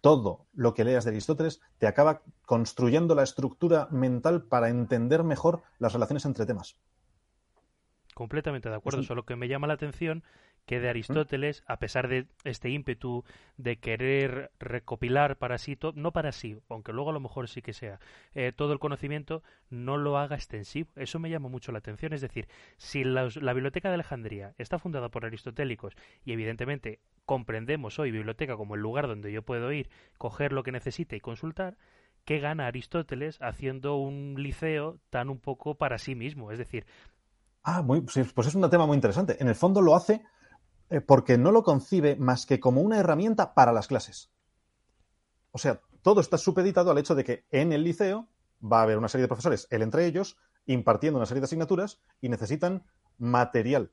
Todo 0.00 0.46
lo 0.52 0.74
que 0.74 0.84
leas 0.84 1.04
de 1.04 1.10
Aristóteles 1.10 1.60
te 1.78 1.86
acaba 1.86 2.22
construyendo 2.44 3.14
la 3.14 3.22
estructura 3.22 3.88
mental 3.90 4.44
para 4.44 4.68
entender 4.68 5.24
mejor 5.24 5.62
las 5.78 5.92
relaciones 5.92 6.24
entre 6.24 6.46
temas. 6.46 6.76
Completamente 8.14 8.68
de 8.68 8.76
acuerdo. 8.76 9.02
Solo 9.02 9.24
que 9.24 9.34
me 9.34 9.48
llama 9.48 9.66
la 9.66 9.74
atención 9.74 10.22
que 10.66 10.80
de 10.80 10.88
Aristóteles, 10.88 11.62
a 11.66 11.78
pesar 11.78 12.08
de 12.08 12.26
este 12.44 12.70
ímpetu 12.70 13.24
de 13.56 13.76
querer 13.76 14.50
recopilar 14.58 15.36
para 15.36 15.58
sí, 15.58 15.78
no 15.94 16.12
para 16.12 16.32
sí, 16.32 16.58
aunque 16.68 16.92
luego 16.92 17.10
a 17.10 17.12
lo 17.12 17.20
mejor 17.20 17.48
sí 17.48 17.60
que 17.60 17.72
sea, 17.72 18.00
eh, 18.34 18.52
todo 18.54 18.72
el 18.72 18.78
conocimiento, 18.78 19.42
no 19.68 19.96
lo 19.96 20.18
haga 20.18 20.36
extensivo. 20.36 20.88
Eso 20.96 21.18
me 21.18 21.30
llama 21.30 21.48
mucho 21.48 21.72
la 21.72 21.78
atención. 21.78 22.12
Es 22.12 22.20
decir, 22.20 22.48
si 22.76 23.04
la, 23.04 23.24
Biblioteca 23.24 23.88
de 23.88 23.94
Alejandría 23.94 24.54
está 24.58 24.78
fundada 24.78 25.10
por 25.10 25.26
aristotélicos 25.26 25.94
y 26.24 26.32
evidentemente 26.32 27.00
comprendemos 27.26 27.98
hoy 27.98 28.10
biblioteca 28.10 28.56
como 28.56 28.74
el 28.74 28.80
lugar 28.80 29.06
donde 29.06 29.32
yo 29.32 29.42
puedo 29.42 29.70
ir, 29.72 29.90
coger 30.18 30.52
lo 30.52 30.62
que 30.62 30.72
necesite 30.72 31.16
y 31.16 31.20
consultar, 31.20 31.76
¿qué 32.24 32.38
gana 32.38 32.66
Aristóteles 32.66 33.38
haciendo 33.42 33.96
un 33.96 34.34
liceo 34.38 34.98
tan 35.10 35.28
un 35.28 35.40
poco 35.40 35.74
para 35.74 35.98
sí 35.98 36.14
mismo? 36.14 36.52
Es 36.52 36.58
decir... 36.58 36.86
Ah, 37.62 37.80
muy, 37.80 38.02
pues 38.02 38.46
es 38.46 38.54
un 38.54 38.68
tema 38.68 38.86
muy 38.86 38.94
interesante. 38.94 39.36
En 39.40 39.48
el 39.48 39.54
fondo 39.54 39.80
lo 39.80 39.94
hace 39.94 40.22
porque 41.06 41.38
no 41.38 41.52
lo 41.52 41.62
concibe 41.62 42.16
más 42.16 42.46
que 42.46 42.60
como 42.60 42.80
una 42.80 42.98
herramienta 42.98 43.54
para 43.54 43.72
las 43.72 43.88
clases. 43.88 44.30
O 45.50 45.58
sea, 45.58 45.80
todo 46.02 46.20
está 46.20 46.36
supeditado 46.38 46.90
al 46.90 46.98
hecho 46.98 47.14
de 47.14 47.24
que 47.24 47.46
en 47.50 47.72
el 47.72 47.84
liceo 47.84 48.28
va 48.60 48.80
a 48.80 48.82
haber 48.82 48.98
una 48.98 49.08
serie 49.08 49.22
de 49.22 49.28
profesores, 49.28 49.66
él 49.70 49.82
entre 49.82 50.06
ellos, 50.06 50.36
impartiendo 50.66 51.18
una 51.18 51.26
serie 51.26 51.40
de 51.40 51.46
asignaturas 51.46 52.00
y 52.20 52.28
necesitan 52.28 52.84
material, 53.18 53.92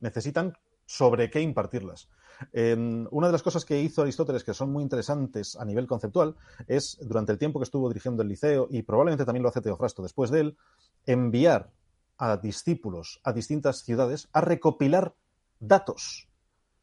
necesitan 0.00 0.56
sobre 0.86 1.30
qué 1.30 1.40
impartirlas. 1.40 2.08
Em, 2.52 3.06
una 3.10 3.28
de 3.28 3.32
las 3.32 3.42
cosas 3.42 3.64
que 3.64 3.80
hizo 3.80 4.02
Aristóteles 4.02 4.44
que 4.44 4.54
son 4.54 4.72
muy 4.72 4.82
interesantes 4.82 5.56
a 5.56 5.64
nivel 5.64 5.86
conceptual 5.86 6.36
es, 6.66 6.98
durante 7.00 7.32
el 7.32 7.38
tiempo 7.38 7.60
que 7.60 7.64
estuvo 7.64 7.88
dirigiendo 7.88 8.22
el 8.22 8.28
liceo, 8.28 8.66
y 8.70 8.82
probablemente 8.82 9.24
también 9.24 9.42
lo 9.42 9.48
hace 9.48 9.60
Teofrasto 9.60 10.02
después 10.02 10.30
de 10.30 10.40
él, 10.40 10.56
enviar 11.06 11.70
a 12.18 12.36
discípulos 12.36 13.20
a 13.24 13.32
distintas 13.32 13.82
ciudades 13.82 14.28
a 14.32 14.40
recopilar 14.40 15.14
datos. 15.62 16.28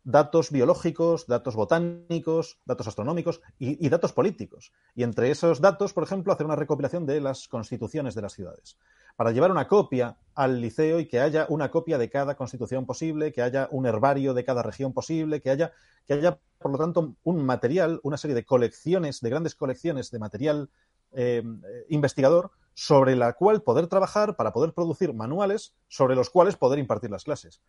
Datos 0.03 0.49
biológicos, 0.49 1.27
datos 1.27 1.55
botánicos, 1.55 2.57
datos 2.65 2.87
astronómicos 2.87 3.41
y, 3.59 3.89
datos 3.89 4.13
políticos. 4.13 4.71
Y 4.95 5.03
entre 5.03 5.29
esos 5.29 5.59
datos, 5.59 5.93
por 5.93 6.03
ejemplo, 6.03 6.33
hacer 6.33 6.45
una 6.45 6.55
recopilación 6.55 7.05
de 7.05 7.19
las 7.19 7.47
constituciones 7.47 8.15
de 8.15 8.21
las 8.21 8.33
ciudades. 8.33 8.77
Para 9.17 9.31
llevar 9.31 9.51
una 9.51 9.67
copia 9.67 10.17
al 10.33 10.61
liceo 10.61 11.01
y 11.01 11.07
que 11.07 11.19
haya 11.19 11.45
una 11.49 11.69
copia 11.69 11.97
de 11.97 12.09
cada 12.09 12.35
constitución 12.35 12.85
posible, 12.85 13.33
que 13.33 13.41
haya 13.41 13.67
un 13.71 13.85
herbario 13.85 14.33
de 14.33 14.45
cada 14.45 14.63
región 14.63 14.93
posible, 14.93 15.41
que 15.41 15.49
haya, 15.49 15.73
que 16.07 16.13
haya 16.13 16.39
por 16.57 16.71
lo 16.71 16.77
tanto, 16.77 17.15
un 17.23 17.45
material, 17.45 17.99
una 18.03 18.17
serie 18.17 18.35
de 18.35 18.45
colecciones, 18.45 19.19
de 19.19 19.29
grandes 19.29 19.55
colecciones 19.55 20.11
de 20.11 20.19
material 20.19 20.69
eh, 21.11 21.43
investigador 21.89 22.51
sobre 22.73 23.17
la 23.17 23.33
cual 23.33 23.61
poder 23.61 23.87
trabajar 23.87 24.37
para 24.37 24.53
poder 24.53 24.73
producir 24.73 25.13
manuales 25.13 25.73
sobre 25.89 26.15
los 26.15 26.29
cuales 26.29 26.55
poder 26.55 26.79
impartir 26.79 27.11
las 27.11 27.25
clases 27.25 27.61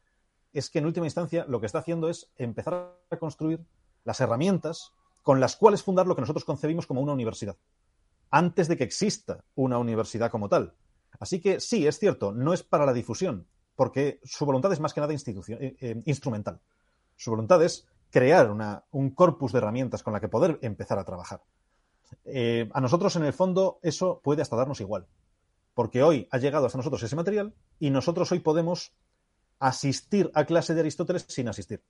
es 0.52 0.70
que 0.70 0.78
en 0.78 0.86
última 0.86 1.06
instancia 1.06 1.44
lo 1.48 1.60
que 1.60 1.66
está 1.66 1.78
haciendo 1.78 2.08
es 2.08 2.30
empezar 2.36 2.94
a 3.10 3.16
construir 3.16 3.64
las 4.04 4.20
herramientas 4.20 4.92
con 5.22 5.40
las 5.40 5.56
cuales 5.56 5.82
fundar 5.82 6.06
lo 6.06 6.14
que 6.14 6.22
nosotros 6.22 6.44
concebimos 6.44 6.86
como 6.86 7.00
una 7.00 7.12
universidad, 7.12 7.56
antes 8.30 8.68
de 8.68 8.76
que 8.76 8.84
exista 8.84 9.44
una 9.54 9.78
universidad 9.78 10.30
como 10.30 10.48
tal. 10.48 10.74
Así 11.18 11.40
que 11.40 11.60
sí, 11.60 11.86
es 11.86 11.98
cierto, 11.98 12.32
no 12.32 12.52
es 12.52 12.62
para 12.62 12.86
la 12.86 12.92
difusión, 12.92 13.46
porque 13.76 14.20
su 14.24 14.46
voluntad 14.46 14.72
es 14.72 14.80
más 14.80 14.94
que 14.94 15.00
nada 15.00 15.12
eh, 15.12 15.76
eh, 15.80 16.02
instrumental. 16.06 16.60
Su 17.16 17.30
voluntad 17.30 17.62
es 17.62 17.86
crear 18.10 18.50
un 18.90 19.10
corpus 19.10 19.52
de 19.52 19.58
herramientas 19.58 20.02
con 20.02 20.12
la 20.12 20.20
que 20.20 20.28
poder 20.28 20.58
empezar 20.62 20.98
a 20.98 21.04
trabajar. 21.04 21.42
Eh, 22.24 22.68
a 22.72 22.80
nosotros, 22.80 23.14
en 23.16 23.24
el 23.24 23.32
fondo, 23.32 23.78
eso 23.82 24.20
puede 24.22 24.42
hasta 24.42 24.56
darnos 24.56 24.80
igual, 24.80 25.06
porque 25.74 26.02
hoy 26.02 26.28
ha 26.30 26.38
llegado 26.38 26.66
hasta 26.66 26.78
nosotros 26.78 27.02
ese 27.02 27.16
material 27.16 27.54
y 27.78 27.90
nosotros 27.90 28.32
hoy 28.32 28.40
podemos 28.40 28.92
asistir 29.60 30.30
a 30.34 30.46
clase 30.46 30.74
de 30.74 30.80
Aristóteles 30.80 31.26
sin 31.28 31.46
asistir. 31.46 31.84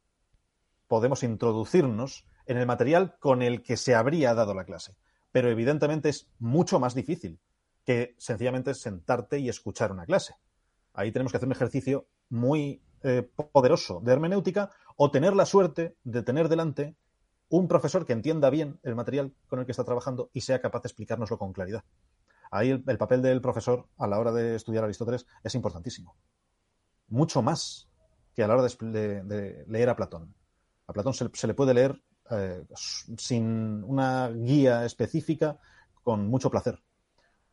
Podemos 0.89 1.23
introducirnos 1.23 2.27
en 2.47 2.59
el 2.59 2.67
material 2.67 3.17
con 3.21 3.43
el 3.43 3.63
que 3.63 3.77
se 3.77 3.95
habría 3.95 4.35
dado 4.35 4.55
la 4.55 4.65
clase, 4.65 4.97
pero 5.31 5.49
evidentemente 5.49 6.09
es 6.09 6.29
mucho 6.41 6.81
más 6.81 6.95
difícil 6.95 7.39
que 7.87 8.17
sencillamente 8.19 8.75
sentarte 8.75 9.39
y 9.39 9.49
escuchar 9.49 9.93
una 9.93 10.05
clase. 10.05 10.35
Ahí 10.93 11.13
tenemos 11.13 11.33
que 11.33 11.37
hacer 11.39 11.47
un 11.47 11.53
ejercicio 11.53 12.09
muy 12.29 12.83
eh, 13.05 13.23
poderoso 13.53 14.01
de 14.01 14.13
hermenéutica 14.13 14.71
o 14.97 15.13
tener 15.13 15.35
la 15.35 15.47
suerte 15.47 15.97
de 16.03 16.23
tener 16.25 16.49
delante 16.49 16.97
un 17.49 17.69
profesor 17.69 18.05
que 18.05 18.13
entienda 18.13 18.51
bien 18.51 18.81
el 18.83 18.97
material 18.97 19.33
con 19.47 19.61
el 19.61 19.65
que 19.65 19.73
está 19.73 19.85
trabajando 19.85 20.31
y 20.33 20.41
sea 20.41 20.61
capaz 20.61 20.83
de 20.83 20.89
explicárnoslo 20.89 21.39
con 21.39 21.53
claridad. 21.53 21.85
Ahí 22.51 22.71
el 22.71 22.99
papel 22.99 23.23
del 23.23 23.41
profesor 23.41 23.87
a 23.97 24.09
la 24.09 24.19
hora 24.19 24.33
de 24.33 24.57
estudiar 24.57 24.83
Aristóteles 24.83 25.25
es 25.45 25.55
importantísimo 25.55 26.17
mucho 27.11 27.43
más 27.43 27.89
que 28.35 28.43
a 28.43 28.49
la 28.49 28.57
hora 28.57 28.69
de, 28.81 29.65
leer 29.69 29.89
a 29.89 29.97
Platón. 29.97 30.35
A 30.87 30.93
Platón 30.93 31.15
se, 31.15 31.47
le 31.47 31.55
puede 31.55 31.75
leer 31.75 32.01
eh, 32.31 32.65
sin 33.19 33.85
una 33.85 34.29
guía 34.29 34.85
específica 34.85 35.59
con 36.03 36.29
mucho 36.29 36.51
placer. 36.51 36.81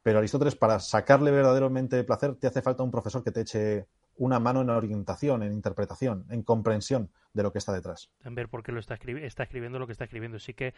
Pero 0.03 0.19
Aristóteles, 0.19 0.55
para 0.55 0.79
sacarle 0.79 1.31
verdaderamente 1.31 2.03
placer, 2.03 2.35
te 2.35 2.47
hace 2.47 2.61
falta 2.61 2.83
un 2.83 2.91
profesor 2.91 3.23
que 3.23 3.31
te 3.31 3.41
eche 3.41 3.87
una 4.17 4.39
mano 4.39 4.61
en 4.61 4.69
orientación, 4.69 5.43
en 5.43 5.53
interpretación, 5.53 6.25
en 6.29 6.43
comprensión 6.43 7.11
de 7.33 7.43
lo 7.43 7.51
que 7.51 7.59
está 7.59 7.73
detrás. 7.73 8.09
En 8.23 8.35
ver 8.35 8.49
por 8.49 8.63
qué 8.63 8.71
lo 8.71 8.79
está, 8.79 8.95
está 8.95 9.43
escribiendo 9.43 9.79
lo 9.79 9.85
que 9.85 9.91
está 9.91 10.05
escribiendo. 10.05 10.39
Sí 10.39 10.53
que 10.53 10.73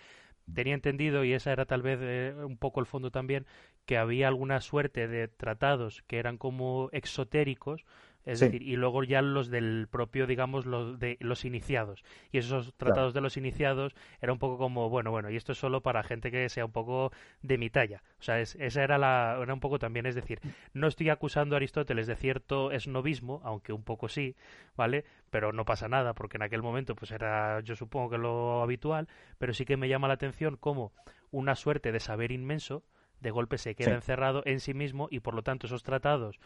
tenía 0.54 0.74
entendido, 0.74 1.24
y 1.24 1.34
esa 1.34 1.52
era 1.52 1.66
tal 1.66 1.82
vez 1.82 2.00
eh, 2.02 2.36
un 2.36 2.58
poco 2.58 2.80
el 2.80 2.86
fondo 2.86 3.12
también, 3.12 3.46
que 3.86 3.98
había 3.98 4.28
alguna 4.28 4.62
suerte 4.62 5.08
de 5.08 5.28
tratados 5.28 6.04
que 6.08 6.20
eran 6.20 6.38
como 6.38 6.90
exotéricos, 6.92 7.86
es 8.26 8.42
decir, 8.42 8.62
y 8.62 8.76
luego 8.76 9.04
ya 9.04 9.22
los 9.22 9.50
del 9.50 9.88
propio, 9.90 10.28
digamos, 10.28 10.66
los 10.66 11.00
de 11.00 11.18
los 11.20 11.46
iniciados. 11.46 12.04
Y 12.32 12.38
esos 12.38 12.74
tratados 12.76 13.14
de 13.14 13.22
los 13.22 13.38
iniciados 13.38 13.96
era 14.22 14.34
un 14.34 14.40
poco 14.40 14.58
como, 14.58 14.90
bueno, 14.90 15.10
bueno, 15.12 15.30
y 15.30 15.36
esto 15.36 15.54
es 15.54 15.58
solo 15.58 15.82
para 15.82 16.04
gente 16.04 16.30
que 16.30 16.48
sea 16.50 16.66
un 16.66 16.72
poco 16.72 17.12
de 17.42 17.58
mi 17.58 17.70
talla. 17.70 18.04
O 18.20 18.24
sea, 18.24 18.40
esa 18.40 18.84
era 18.84 18.98
la 18.98 19.40
era 19.42 19.54
un 19.54 19.60
poco 19.60 19.80
también, 19.80 20.06
es 20.06 20.16
decir, 20.16 20.40
no 20.74 20.88
estoy 20.88 21.10
acusando 21.10 21.56
a 21.56 21.58
Aristóteles 21.58 22.08
de 22.08 22.16
cierto 22.16 22.72
esnovismo, 22.72 23.42
aunque 23.44 23.74
un 23.74 23.84
poco 23.84 24.10
sí, 24.10 24.36
¿vale? 24.76 25.06
Pero 25.30 25.54
no 25.54 25.66
pasa 25.66 25.88
nada, 25.88 26.14
porque 26.14 26.38
en 26.38 26.44
aquel 26.44 26.62
momento 26.62 26.96
pues 26.96 27.12
era, 27.12 27.62
yo 27.62 27.76
supongo 27.76 28.12
que 28.12 28.18
lo 28.18 28.62
habitual, 28.62 29.08
pero 29.38 29.54
sí 29.54 29.66
que 29.66 29.78
me 29.78 29.88
llama 29.88 30.08
la 30.08 30.16
atención 30.16 30.58
como 30.58 30.92
una 31.32 31.56
suerte 31.56 31.92
de 31.92 32.00
saber 32.00 32.32
inmenso 32.32 32.84
de 33.22 33.32
golpe 33.32 33.58
se 33.58 33.76
queda 33.76 33.96
encerrado 33.96 34.44
en 34.46 34.60
sí 34.60 34.74
mismo 34.74 35.08
y 35.12 35.20
por 35.20 35.34
lo 35.34 35.44
tanto 35.44 35.68
esos 35.68 35.84
tratados 35.84 36.40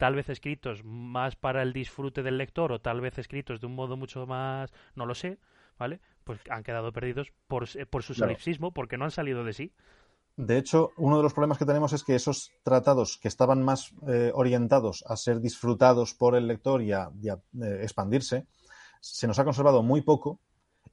tal 0.00 0.14
vez 0.14 0.30
escritos 0.30 0.82
más 0.82 1.36
para 1.36 1.60
el 1.60 1.74
disfrute 1.74 2.22
del 2.22 2.38
lector 2.38 2.72
o 2.72 2.80
tal 2.80 3.02
vez 3.02 3.18
escritos 3.18 3.60
de 3.60 3.66
un 3.66 3.74
modo 3.74 3.98
mucho 3.98 4.26
más, 4.26 4.72
no 4.94 5.04
lo 5.04 5.14
sé, 5.14 5.38
¿vale? 5.78 6.00
Pues 6.24 6.40
han 6.48 6.62
quedado 6.62 6.90
perdidos 6.90 7.34
por, 7.46 7.66
por 7.90 8.02
su 8.02 8.14
solipsismo, 8.14 8.72
porque 8.72 8.96
no 8.96 9.04
han 9.04 9.10
salido 9.10 9.44
de 9.44 9.52
sí. 9.52 9.74
De 10.38 10.56
hecho, 10.56 10.92
uno 10.96 11.18
de 11.18 11.22
los 11.22 11.34
problemas 11.34 11.58
que 11.58 11.66
tenemos 11.66 11.92
es 11.92 12.02
que 12.02 12.14
esos 12.14 12.50
tratados 12.62 13.18
que 13.18 13.28
estaban 13.28 13.62
más 13.62 13.92
eh, 14.08 14.32
orientados 14.34 15.04
a 15.06 15.16
ser 15.16 15.38
disfrutados 15.38 16.14
por 16.14 16.34
el 16.34 16.48
lector 16.48 16.80
y 16.80 16.92
a, 16.92 17.10
eh, 17.22 17.80
expandirse, 17.82 18.46
se 19.02 19.26
nos 19.26 19.38
ha 19.38 19.44
conservado 19.44 19.82
muy 19.82 20.00
poco 20.00 20.40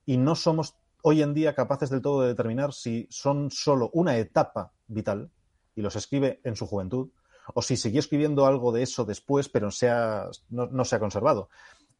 y 0.05 0.17
no 0.17 0.35
somos 0.35 0.75
hoy 1.01 1.21
en 1.21 1.33
día 1.33 1.55
capaces 1.55 1.89
del 1.89 2.01
todo 2.01 2.23
de 2.23 2.27
determinar 2.27 2.73
si 2.73 3.07
son 3.09 3.51
solo 3.51 3.89
una 3.93 4.17
etapa 4.17 4.73
vital 4.85 5.31
y 5.75 5.81
los 5.81 5.95
escribe 5.95 6.41
en 6.43 6.57
su 6.57 6.67
juventud 6.67 7.09
o 7.53 7.61
si 7.61 7.77
siguió 7.77 7.99
escribiendo 7.99 8.45
algo 8.45 8.71
de 8.71 8.83
eso 8.83 9.05
después, 9.05 9.49
pero 9.49 9.69
no, 10.49 10.85
se 10.85 10.95
ha 10.95 10.99
conservado. 10.99 11.49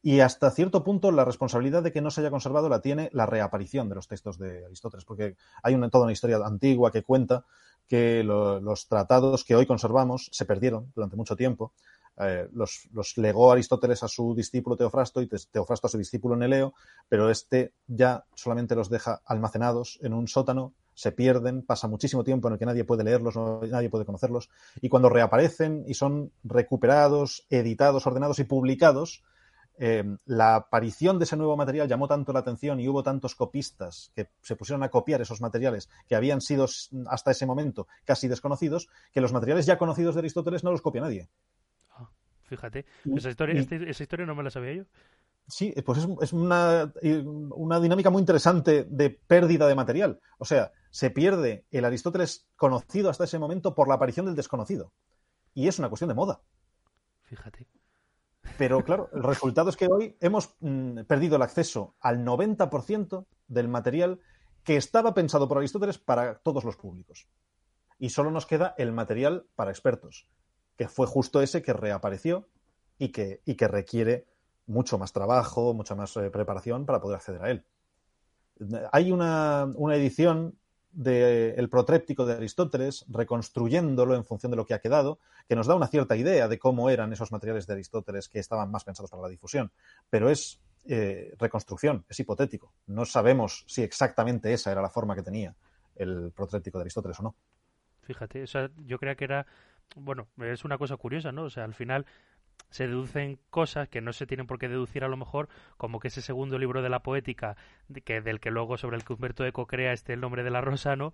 Y 0.02 0.20
hasta 0.20 0.50
cierto 0.50 0.84
punto 0.84 1.10
la 1.10 1.24
responsabilidad 1.24 1.82
de 1.82 1.92
que 1.92 2.00
no 2.00 2.10
se 2.10 2.20
haya 2.20 2.30
conservado 2.30 2.68
la 2.68 2.80
tiene 2.80 3.10
la 3.12 3.26
reaparición 3.26 3.88
de 3.88 3.96
los 3.96 4.06
textos 4.06 4.38
de 4.38 4.64
Aristóteles, 4.64 5.04
porque 5.04 5.36
hay 5.62 5.76
toda 5.90 6.04
una 6.04 6.12
historia 6.12 6.38
antigua 6.44 6.92
que 6.92 7.02
cuenta 7.02 7.44
que 7.88 8.22
los 8.22 8.86
tratados 8.86 9.44
que 9.44 9.56
hoy 9.56 9.66
conservamos 9.66 10.28
se 10.30 10.44
perdieron 10.44 10.92
durante 10.94 11.16
mucho 11.16 11.34
tiempo 11.34 11.72
eh, 12.20 12.48
los, 12.52 12.88
legó 13.16 13.52
Aristóteles 13.52 14.02
a 14.02 14.08
su 14.08 14.34
discípulo 14.34 14.76
Teofrasto 14.76 15.22
y 15.22 15.28
Teofrasto 15.28 15.86
a 15.86 15.90
su 15.90 15.98
discípulo 15.98 16.34
Neleo, 16.34 16.74
pero 17.08 17.30
este 17.30 17.72
ya 17.86 18.24
solamente 18.34 18.74
los 18.74 18.90
deja 18.90 19.22
almacenados 19.24 20.00
en 20.02 20.14
un 20.14 20.26
sótano, 20.26 20.72
se 20.98 21.12
pierden, 21.12 21.62
pasa 21.62 21.86
muchísimo 21.86 22.24
tiempo 22.24 22.48
en 22.48 22.54
el 22.54 22.58
que 22.58 22.66
nadie 22.66 22.82
puede 22.82 23.04
leerlos, 23.04 23.36
nadie 23.36 23.88
puede 23.88 24.04
conocerlos, 24.04 24.50
y 24.80 24.88
cuando 24.88 25.08
reaparecen 25.08 25.84
y 25.86 25.94
son 25.94 26.32
recuperados, 26.42 27.46
editados, 27.50 28.04
ordenados 28.08 28.40
y 28.40 28.44
publicados, 28.44 29.22
eh, 29.78 30.02
la 30.26 30.56
aparición 30.56 31.20
de 31.20 31.24
ese 31.24 31.36
nuevo 31.36 31.56
material 31.56 31.86
llamó 31.86 32.08
tanto 32.08 32.32
la 32.32 32.40
atención 32.40 32.80
y 32.80 32.88
hubo 32.88 33.04
tantos 33.04 33.36
copistas 33.36 34.10
que 34.16 34.30
se 34.42 34.56
pusieron 34.56 34.82
a 34.82 34.88
copiar 34.88 35.20
esos 35.20 35.40
materiales 35.40 35.88
que 36.08 36.16
habían 36.16 36.40
sido 36.40 36.66
hasta 37.06 37.30
ese 37.30 37.46
momento 37.46 37.86
casi 38.04 38.26
desconocidos, 38.26 38.88
que 39.12 39.20
los 39.20 39.32
materiales 39.32 39.66
ya 39.66 39.78
conocidos 39.78 40.16
de 40.16 40.22
Aristóteles 40.22 40.64
no 40.64 40.72
los 40.72 40.82
copia 40.82 41.02
nadie. 41.02 41.28
Fíjate, 42.42 42.86
esa 43.14 43.30
historia, 43.30 43.60
este, 43.60 43.88
esa 43.88 44.02
historia 44.02 44.26
no 44.26 44.34
me 44.34 44.42
la 44.42 44.50
sabía 44.50 44.72
yo. 44.72 44.84
Sí, 45.46 45.72
pues 45.86 45.98
es, 46.20 46.32
una, 46.32 46.92
una, 47.54 47.80
dinámica 47.80 48.10
muy 48.10 48.20
interesante 48.20 48.84
de 48.84 49.10
pérdida 49.10 49.68
de 49.68 49.74
material. 49.76 50.20
O 50.38 50.44
sea, 50.44 50.72
se 50.90 51.10
pierde 51.10 51.66
el 51.70 51.84
Aristóteles 51.84 52.48
conocido 52.56 53.10
hasta 53.10 53.24
ese 53.24 53.38
momento 53.38 53.74
por 53.74 53.88
la 53.88 53.94
aparición 53.94 54.26
del 54.26 54.36
desconocido. 54.36 54.92
Y 55.54 55.68
es 55.68 55.78
una 55.78 55.88
cuestión 55.88 56.08
de 56.08 56.14
moda. 56.14 56.40
Fíjate. 57.22 57.66
Pero 58.56 58.82
claro, 58.84 59.10
el 59.12 59.22
resultado 59.22 59.70
es 59.70 59.76
que 59.76 59.88
hoy 59.90 60.16
hemos 60.20 60.54
mm, 60.60 61.00
perdido 61.02 61.36
el 61.36 61.42
acceso 61.42 61.94
al 62.00 62.24
90% 62.24 63.26
del 63.48 63.68
material 63.68 64.20
que 64.64 64.76
estaba 64.76 65.14
pensado 65.14 65.48
por 65.48 65.58
Aristóteles 65.58 65.98
para 65.98 66.38
todos 66.38 66.64
los 66.64 66.76
públicos. 66.76 67.28
Y 67.98 68.10
solo 68.10 68.30
nos 68.30 68.46
queda 68.46 68.74
el 68.78 68.92
material 68.92 69.46
para 69.56 69.70
expertos 69.70 70.28
que 70.78 70.88
fue 70.88 71.06
justo 71.06 71.42
ese 71.42 71.60
que 71.60 71.72
reapareció 71.72 72.48
y 72.98 73.08
que, 73.08 73.42
y 73.44 73.56
que 73.56 73.66
requiere 73.66 74.26
mucho 74.66 74.96
más 74.96 75.12
trabajo, 75.12 75.74
mucha 75.74 75.96
más 75.96 76.16
eh, 76.16 76.30
preparación 76.30 76.86
para 76.86 77.00
poder 77.00 77.16
acceder 77.16 77.42
a 77.42 77.50
él. 77.50 77.64
Hay 78.92 79.10
una, 79.10 79.72
edición 79.92 80.56
del 80.92 81.68
Protréptico 81.68 82.26
de 82.26 82.34
Aristóteles, 82.34 83.04
reconstruyéndolo 83.08 84.14
en 84.14 84.24
función 84.24 84.50
de 84.50 84.56
lo 84.56 84.66
que 84.66 84.74
ha 84.74 84.80
quedado, 84.80 85.18
que 85.48 85.56
nos 85.56 85.66
da 85.66 85.74
una 85.74 85.86
cierta 85.86 86.16
idea 86.16 86.48
de 86.48 86.58
cómo 86.58 86.90
eran 86.90 87.12
esos 87.12 87.32
materiales 87.32 87.66
de 87.66 87.74
Aristóteles 87.74 88.28
que 88.28 88.38
estaban 88.38 88.70
más 88.70 88.84
pensados 88.84 89.10
para 89.10 89.22
la 89.22 89.28
difusión. 89.28 89.70
Pero 90.10 90.30
es 90.30 90.60
eh, 90.86 91.34
reconstrucción, 91.38 92.04
es 92.08 92.18
hipotético. 92.20 92.72
No 92.86 93.04
sabemos 93.04 93.64
si 93.66 93.82
exactamente 93.82 94.52
esa 94.52 94.72
era 94.72 94.82
la 94.82 94.90
forma 94.90 95.14
que 95.14 95.22
tenía 95.22 95.54
el 95.96 96.32
Protréptico 96.34 96.78
de 96.78 96.82
Aristóteles 96.82 97.20
o 97.20 97.22
no. 97.22 97.34
Fíjate, 98.02 98.44
yo 98.86 98.98
creía 98.98 99.14
que 99.14 99.24
era 99.24 99.46
bueno, 99.96 100.28
es 100.38 100.64
una 100.64 100.78
cosa 100.78 100.96
curiosa, 100.96 101.32
¿no? 101.32 101.44
O 101.44 101.50
sea, 101.50 101.64
al 101.64 101.74
final 101.74 102.06
se 102.70 102.86
deducen 102.86 103.38
cosas 103.50 103.88
que 103.88 104.00
no 104.00 104.12
se 104.12 104.26
tienen 104.26 104.46
por 104.46 104.58
qué 104.58 104.68
deducir 104.68 105.04
a 105.04 105.08
lo 105.08 105.16
mejor, 105.16 105.48
como 105.76 106.00
que 106.00 106.08
ese 106.08 106.20
segundo 106.20 106.58
libro 106.58 106.82
de 106.82 106.88
la 106.88 107.00
poética, 107.00 107.56
que 108.04 108.20
del 108.20 108.40
que 108.40 108.50
luego 108.50 108.76
sobre 108.76 108.96
el 108.96 109.04
que 109.04 109.14
Humberto 109.14 109.44
Eco 109.46 109.66
crea 109.66 109.92
este 109.92 110.12
el 110.12 110.20
nombre 110.20 110.44
de 110.44 110.50
la 110.50 110.60
rosa, 110.60 110.96
¿no? 110.96 111.12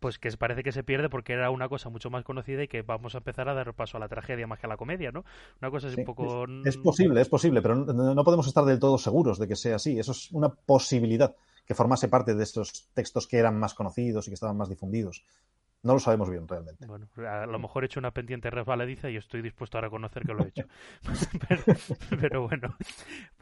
Pues 0.00 0.18
que 0.18 0.30
parece 0.36 0.62
que 0.62 0.72
se 0.72 0.82
pierde 0.82 1.08
porque 1.08 1.34
era 1.34 1.50
una 1.50 1.68
cosa 1.68 1.90
mucho 1.90 2.10
más 2.10 2.24
conocida 2.24 2.62
y 2.62 2.68
que 2.68 2.82
vamos 2.82 3.14
a 3.14 3.18
empezar 3.18 3.48
a 3.48 3.54
dar 3.54 3.74
paso 3.74 3.96
a 3.96 4.00
la 4.00 4.08
tragedia 4.08 4.46
más 4.46 4.58
que 4.58 4.66
a 4.66 4.68
la 4.68 4.76
comedia, 4.76 5.12
¿no? 5.12 5.24
Una 5.60 5.70
cosa 5.70 5.88
es 5.88 5.96
un 5.96 6.04
poco... 6.04 6.46
Es, 6.64 6.76
posible, 6.78 7.20
es 7.20 7.28
posible, 7.28 7.60
pero 7.60 7.74
no, 7.76 8.24
podemos 8.24 8.46
estar 8.46 8.64
del 8.64 8.78
todo 8.78 8.98
seguros 8.98 9.38
de 9.38 9.48
que 9.48 9.56
sea 9.56 9.76
así. 9.76 9.98
Eso 9.98 10.12
es 10.12 10.30
una 10.32 10.48
posibilidad 10.48 11.34
que 11.66 11.74
formase 11.74 12.08
parte 12.08 12.34
de 12.34 12.42
estos 12.42 12.88
textos 12.94 13.26
que 13.26 13.38
eran 13.38 13.58
más 13.58 13.74
conocidos 13.74 14.26
y 14.26 14.30
que 14.30 14.34
estaban 14.34 14.56
más 14.56 14.68
difundidos. 14.68 15.24
No 15.84 15.92
lo 15.92 15.98
sabemos 15.98 16.30
bien 16.30 16.48
realmente. 16.48 16.86
Bueno, 16.86 17.06
a 17.28 17.44
lo 17.44 17.58
mejor 17.58 17.84
he 17.84 17.86
hecho 17.86 18.00
una 18.00 18.10
pendiente 18.10 18.48
resbaladiza 18.48 19.10
y 19.10 19.16
estoy 19.16 19.42
dispuesto 19.42 19.76
a 19.76 19.82
reconocer 19.82 20.22
que 20.24 20.32
lo 20.32 20.42
he 20.42 20.48
hecho. 20.48 20.64
pero, 22.20 22.48
bueno, 22.48 22.74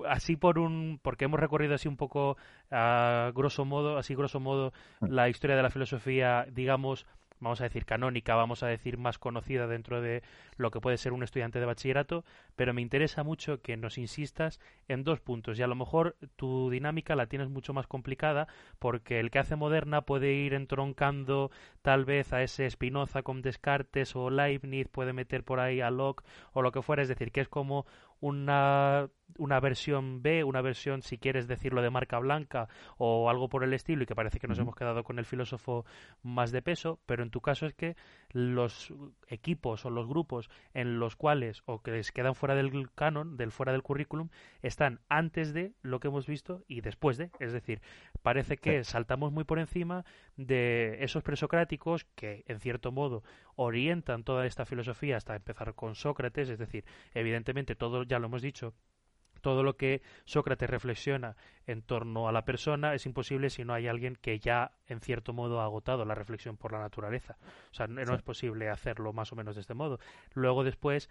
así 0.08 0.34
por 0.34 0.58
un, 0.58 0.98
porque 1.00 1.26
hemos 1.26 1.38
recorrido 1.38 1.76
así 1.76 1.86
un 1.86 1.96
poco 1.96 2.36
a 2.72 3.30
grosso 3.32 3.64
modo, 3.64 3.96
así 3.96 4.16
grosso 4.16 4.40
modo, 4.40 4.72
mm. 5.00 5.06
la 5.06 5.28
historia 5.28 5.54
de 5.54 5.62
la 5.62 5.70
filosofía, 5.70 6.44
digamos, 6.50 7.06
vamos 7.42 7.60
a 7.60 7.64
decir, 7.64 7.84
canónica, 7.84 8.34
vamos 8.34 8.62
a 8.62 8.68
decir, 8.68 8.98
más 8.98 9.18
conocida 9.18 9.66
dentro 9.66 10.00
de 10.00 10.22
lo 10.56 10.70
que 10.70 10.80
puede 10.80 10.96
ser 10.96 11.12
un 11.12 11.22
estudiante 11.22 11.58
de 11.58 11.66
bachillerato, 11.66 12.24
pero 12.56 12.72
me 12.72 12.82
interesa 12.82 13.24
mucho 13.24 13.60
que 13.60 13.76
nos 13.76 13.98
insistas 13.98 14.60
en 14.88 15.04
dos 15.04 15.20
puntos. 15.20 15.58
Y 15.58 15.62
a 15.62 15.66
lo 15.66 15.74
mejor 15.74 16.16
tu 16.36 16.70
dinámica 16.70 17.16
la 17.16 17.26
tienes 17.26 17.48
mucho 17.48 17.72
más 17.72 17.86
complicada 17.86 18.46
porque 18.78 19.20
el 19.20 19.30
que 19.30 19.40
hace 19.40 19.56
moderna 19.56 20.02
puede 20.02 20.32
ir 20.32 20.54
entroncando 20.54 21.50
tal 21.82 22.04
vez 22.04 22.32
a 22.32 22.42
ese 22.42 22.70
Spinoza 22.70 23.22
con 23.22 23.42
Descartes 23.42 24.14
o 24.14 24.30
Leibniz, 24.30 24.88
puede 24.88 25.12
meter 25.12 25.42
por 25.44 25.60
ahí 25.60 25.80
a 25.80 25.90
Locke 25.90 26.24
o 26.52 26.62
lo 26.62 26.72
que 26.72 26.82
fuera. 26.82 27.02
Es 27.02 27.08
decir, 27.08 27.32
que 27.32 27.40
es 27.40 27.48
como 27.48 27.86
una, 28.22 29.10
una 29.36 29.58
versión 29.58 30.22
B, 30.22 30.44
una 30.44 30.62
versión, 30.62 31.02
si 31.02 31.18
quieres 31.18 31.48
decirlo, 31.48 31.82
de 31.82 31.90
marca 31.90 32.20
blanca 32.20 32.68
o 32.96 33.28
algo 33.28 33.48
por 33.48 33.64
el 33.64 33.74
estilo, 33.74 34.04
y 34.04 34.06
que 34.06 34.14
parece 34.14 34.38
que 34.38 34.46
nos 34.46 34.60
hemos 34.60 34.76
quedado 34.76 35.02
con 35.02 35.18
el 35.18 35.24
filósofo 35.24 35.84
más 36.22 36.52
de 36.52 36.62
peso, 36.62 37.00
pero 37.04 37.24
en 37.24 37.30
tu 37.30 37.40
caso 37.40 37.66
es 37.66 37.74
que 37.74 37.96
los 38.30 38.94
equipos 39.26 39.84
o 39.84 39.90
los 39.90 40.06
grupos 40.06 40.50
en 40.72 41.00
los 41.00 41.16
cuales, 41.16 41.62
o 41.66 41.82
que 41.82 41.90
les 41.90 42.12
quedan 42.12 42.36
fuera 42.36 42.54
del 42.54 42.92
canon, 42.92 43.36
del 43.36 43.50
fuera 43.50 43.72
del 43.72 43.82
currículum, 43.82 44.28
están 44.62 45.00
antes 45.08 45.52
de 45.52 45.72
lo 45.82 45.98
que 45.98 46.06
hemos 46.06 46.28
visto 46.28 46.62
y 46.68 46.80
después 46.80 47.16
de. 47.16 47.30
Es 47.40 47.52
decir, 47.52 47.82
parece 48.22 48.56
que 48.56 48.84
saltamos 48.84 49.32
muy 49.32 49.42
por 49.42 49.58
encima 49.58 50.04
de 50.36 50.98
esos 51.00 51.24
presocráticos 51.24 52.04
que, 52.14 52.44
en 52.46 52.60
cierto 52.60 52.92
modo, 52.92 53.24
orientan 53.56 54.24
toda 54.24 54.46
esta 54.46 54.64
filosofía 54.64 55.16
hasta 55.16 55.36
empezar 55.36 55.74
con 55.74 55.94
Sócrates, 55.94 56.48
es 56.48 56.58
decir, 56.58 56.84
evidentemente 57.14 57.74
todo, 57.74 58.02
ya 58.04 58.18
lo 58.18 58.26
hemos 58.26 58.42
dicho, 58.42 58.74
todo 59.42 59.62
lo 59.62 59.76
que 59.76 60.00
Sócrates 60.24 60.70
reflexiona 60.70 61.36
en 61.66 61.82
torno 61.82 62.28
a 62.28 62.32
la 62.32 62.44
persona 62.44 62.94
es 62.94 63.04
imposible 63.04 63.50
si 63.50 63.64
no 63.64 63.74
hay 63.74 63.88
alguien 63.88 64.16
que 64.16 64.38
ya 64.38 64.72
en 64.86 65.00
cierto 65.00 65.32
modo 65.32 65.60
ha 65.60 65.64
agotado 65.64 66.04
la 66.04 66.14
reflexión 66.14 66.56
por 66.56 66.72
la 66.72 66.78
naturaleza. 66.78 67.36
O 67.70 67.74
sea, 67.74 67.86
no, 67.88 68.14
es 68.14 68.22
posible 68.22 68.70
hacerlo 68.70 69.12
más 69.12 69.32
o 69.32 69.36
menos 69.36 69.56
de 69.56 69.60
este 69.60 69.74
modo. 69.74 69.98
Luego 70.32 70.64
después 70.64 71.10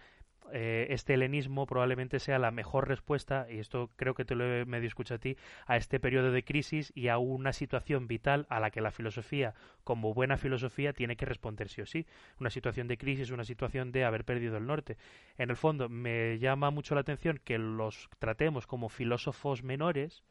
eh, 0.52 0.88
este 0.90 1.14
helenismo 1.14 1.66
probablemente 1.66 2.20
sea 2.20 2.40
la 2.40 2.52
mejor 2.52 2.88
respuesta, 2.88 3.48
y 3.50 3.60
esto 3.60 3.90
creo 3.96 4.14
que 4.14 4.26
te 4.26 4.36
lo 4.36 4.46
he 4.46 4.66
medio 4.66 4.88
escuchado 4.88 5.16
a 5.18 5.20
ti, 5.20 5.38
a 5.66 5.78
este 5.78 6.00
periodo 6.00 6.32
de 6.32 6.44
crisis 6.44 6.92
y 6.96 7.08
a 7.08 7.18
una 7.18 7.54
situación 7.54 8.08
vital 8.08 8.46
a 8.50 8.60
la 8.60 8.72
que 8.72 8.82
la 8.82 8.92
filosofía, 8.92 9.54
como 9.84 10.14
buena 10.14 10.38
filosofía, 10.38 10.94
tiene 10.94 11.16
que 11.16 11.26
responder 11.26 11.70
sí 11.70 11.82
o 11.82 11.86
sí. 11.86 12.06
Una 12.40 12.50
situación 12.50 12.88
de 12.88 12.98
crisis, 12.98 13.32
una 13.32 13.44
situación 13.44 13.92
de 13.92 14.06
haber 14.06 14.26
perdido 14.26 14.58
el 14.58 14.68
norte. 14.68 14.98
En 15.38 15.50
el 15.50 15.56
fondo, 15.56 15.90
me 15.90 16.40
llama 16.40 16.70
mucho 16.72 16.96
la 16.96 17.02
atención 17.02 17.40
que 17.44 17.58
los 17.58 18.10
tratemos 18.20 18.68
como 18.68 18.90
filósofos 18.90 19.64
menores, 19.64 20.24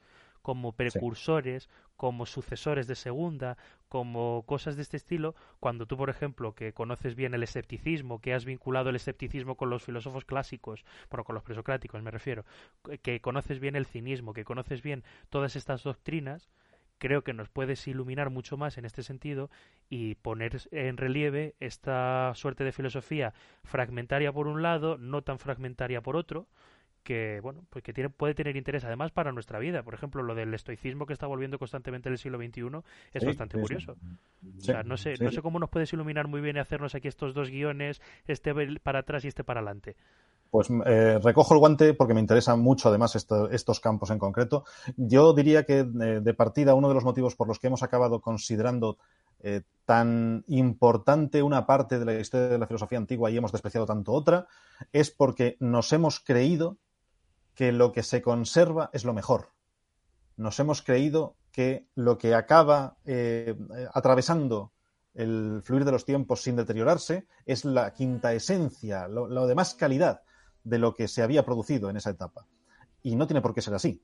como 0.43 0.73
precursores, 0.73 1.69
como 1.97 2.27
sucesores 2.27 2.87
de 2.87 2.95
segunda, 2.95 3.59
como 3.89 4.45
cosas 4.47 4.77
de 4.77 4.83
este 4.83 4.97
estilo, 4.97 5.35
cuando 5.59 5.87
tú, 5.87 5.97
por 5.97 6.11
ejemplo, 6.11 6.55
que 6.55 6.73
conoces 6.73 7.15
bien 7.15 7.35
el 7.35 7.43
escepticismo, 7.43 8.21
que 8.21 8.33
has 8.33 8.45
vinculado 8.45 8.91
el 8.91 8.97
escepticismo 8.97 9.57
con 9.57 9.69
los 9.71 9.83
filósofos 9.83 10.25
clásicos, 10.25 10.85
bueno, 11.11 11.25
con 11.25 11.35
los 11.35 11.45
presocráticos 11.45 12.03
me 12.03 12.11
refiero, 12.11 12.45
que 13.03 13.21
conoces 13.21 13.61
bien 13.61 13.77
el 13.77 13.87
cinismo, 13.87 14.33
que 14.33 14.45
conoces 14.45 14.83
bien 14.83 15.05
todas 15.29 15.57
estas 15.57 15.83
doctrinas, 15.83 16.51
creo 17.01 17.25
que 17.25 17.33
nos 17.33 17.49
puedes 17.49 17.89
iluminar 17.89 18.31
mucho 18.31 18.57
más 18.57 18.79
en 18.79 18.85
este 18.85 19.03
sentido 19.03 19.51
y 19.89 20.15
poner 20.17 20.61
en 20.71 20.99
relieve 20.99 21.55
esta 21.59 22.33
suerte 22.35 22.63
de 22.63 22.73
filosofía 22.73 23.33
fragmentaria 23.65 24.33
por 24.33 24.47
un 24.47 24.63
lado, 24.63 24.99
no 24.99 25.23
tan 25.23 25.39
fragmentaria 25.39 26.03
por 26.03 26.15
otro, 26.15 26.47
que 27.03 27.41
bueno 27.41 27.65
pues 27.71 27.83
que 27.83 27.93
tiene, 27.93 28.11
puede 28.11 28.35
tener 28.35 28.57
interés 28.57 28.85
además 28.85 29.11
para 29.11 29.33
nuestra 29.33 29.59
vida. 29.59 29.83
Por 29.83 29.95
ejemplo 29.95 30.23
lo 30.23 30.35
del 30.35 30.53
estoicismo 30.55 31.07
que 31.07 31.13
está 31.13 31.27
volviendo 31.27 31.59
constantemente 31.59 32.09
en 32.09 32.15
el 32.15 32.19
siglo 32.19 32.39
XXI 32.39 32.83
es 33.13 33.25
bastante 33.25 33.61
curioso. 33.61 33.97
O 34.59 34.61
sea 34.61 34.83
no 34.83 34.97
sé 34.97 35.15
no 35.21 35.31
sé 35.31 35.43
cómo 35.43 35.59
nos 35.59 35.71
puedes 35.71 35.93
iluminar 35.93 36.29
muy 36.29 36.41
bien 36.41 36.57
y 36.57 36.61
hacernos 36.61 36.95
aquí 36.95 37.09
estos 37.09 37.35
dos 37.35 37.51
guiones 37.51 38.01
este 38.27 38.53
para 38.81 39.01
atrás 39.01 39.25
y 39.25 39.29
este 39.29 39.45
para 39.45 39.61
adelante. 39.61 39.97
Pues 40.51 40.69
eh, 40.85 41.21
recojo 41.23 41.55
el 41.55 41.61
guante 41.61 41.95
porque 41.95 42.13
me 42.13 42.21
interesan 42.21 42.61
mucho 42.61 42.89
además 42.89 43.15
estos 43.15 43.81
campos 43.81 44.11
en 44.11 44.19
concreto. 44.19 44.65
Yo 44.97 45.33
diría 45.33 45.65
que 45.65 45.79
eh, 45.79 45.85
de 46.21 46.35
partida 46.35 46.75
uno 46.75 46.89
de 46.89 46.95
los 46.95 47.05
motivos 47.05 47.37
por 47.37 47.47
los 47.47 47.61
que 47.61 47.69
hemos 47.69 47.85
acabado 47.85 48.21
considerando 48.21 48.99
eh, 49.43 49.63
tan 49.85 50.45
importante 50.49 51.43
una 51.43 51.67
parte 51.67 51.99
de 51.99 52.05
la 52.05 52.15
historia 52.15 52.49
de 52.49 52.59
la 52.59 52.67
filosofía 52.67 52.99
antigua 52.99 53.31
y 53.31 53.37
hemos 53.37 53.53
despreciado 53.53 53.87
tanto 53.87 54.13
otra 54.13 54.47
es 54.93 55.11
porque 55.11 55.57
nos 55.61 55.93
hemos 55.93 56.21
creído 56.21 56.79
que 57.61 57.73
lo 57.73 57.93
que 57.93 58.03
se 58.03 58.23
conserva 58.23 58.89
es 58.95 59.05
lo 59.05 59.13
mejor. 59.13 59.51
Nos 60.39 60.59
hemos 60.61 60.81
creído 60.81 61.37
que 61.53 61.87
lo 61.95 62.17
que 62.17 62.35
acaba 62.35 62.97
eh, 63.05 63.55
atravesando 63.93 64.73
el 65.13 65.61
fluir 65.63 65.85
de 65.85 65.93
los 65.93 66.07
tiempos 66.07 66.43
sin 66.43 66.57
deteriorarse 66.57 67.27
es 67.45 67.67
la 67.67 67.93
quinta 67.93 68.33
esencia, 68.33 69.09
lo, 69.09 69.47
de 69.47 69.55
más 69.55 69.75
calidad 69.75 70.23
de 70.65 70.79
lo 70.79 70.95
que 70.95 71.07
se 71.07 71.21
había 71.21 71.45
producido 71.45 71.91
en 71.91 71.99
esa 71.99 72.09
etapa. 72.09 72.47
Y 73.03 73.15
no 73.15 73.27
tiene 73.27 73.43
por 73.43 73.53
qué 73.53 73.61
ser 73.61 73.75
así. 73.75 74.03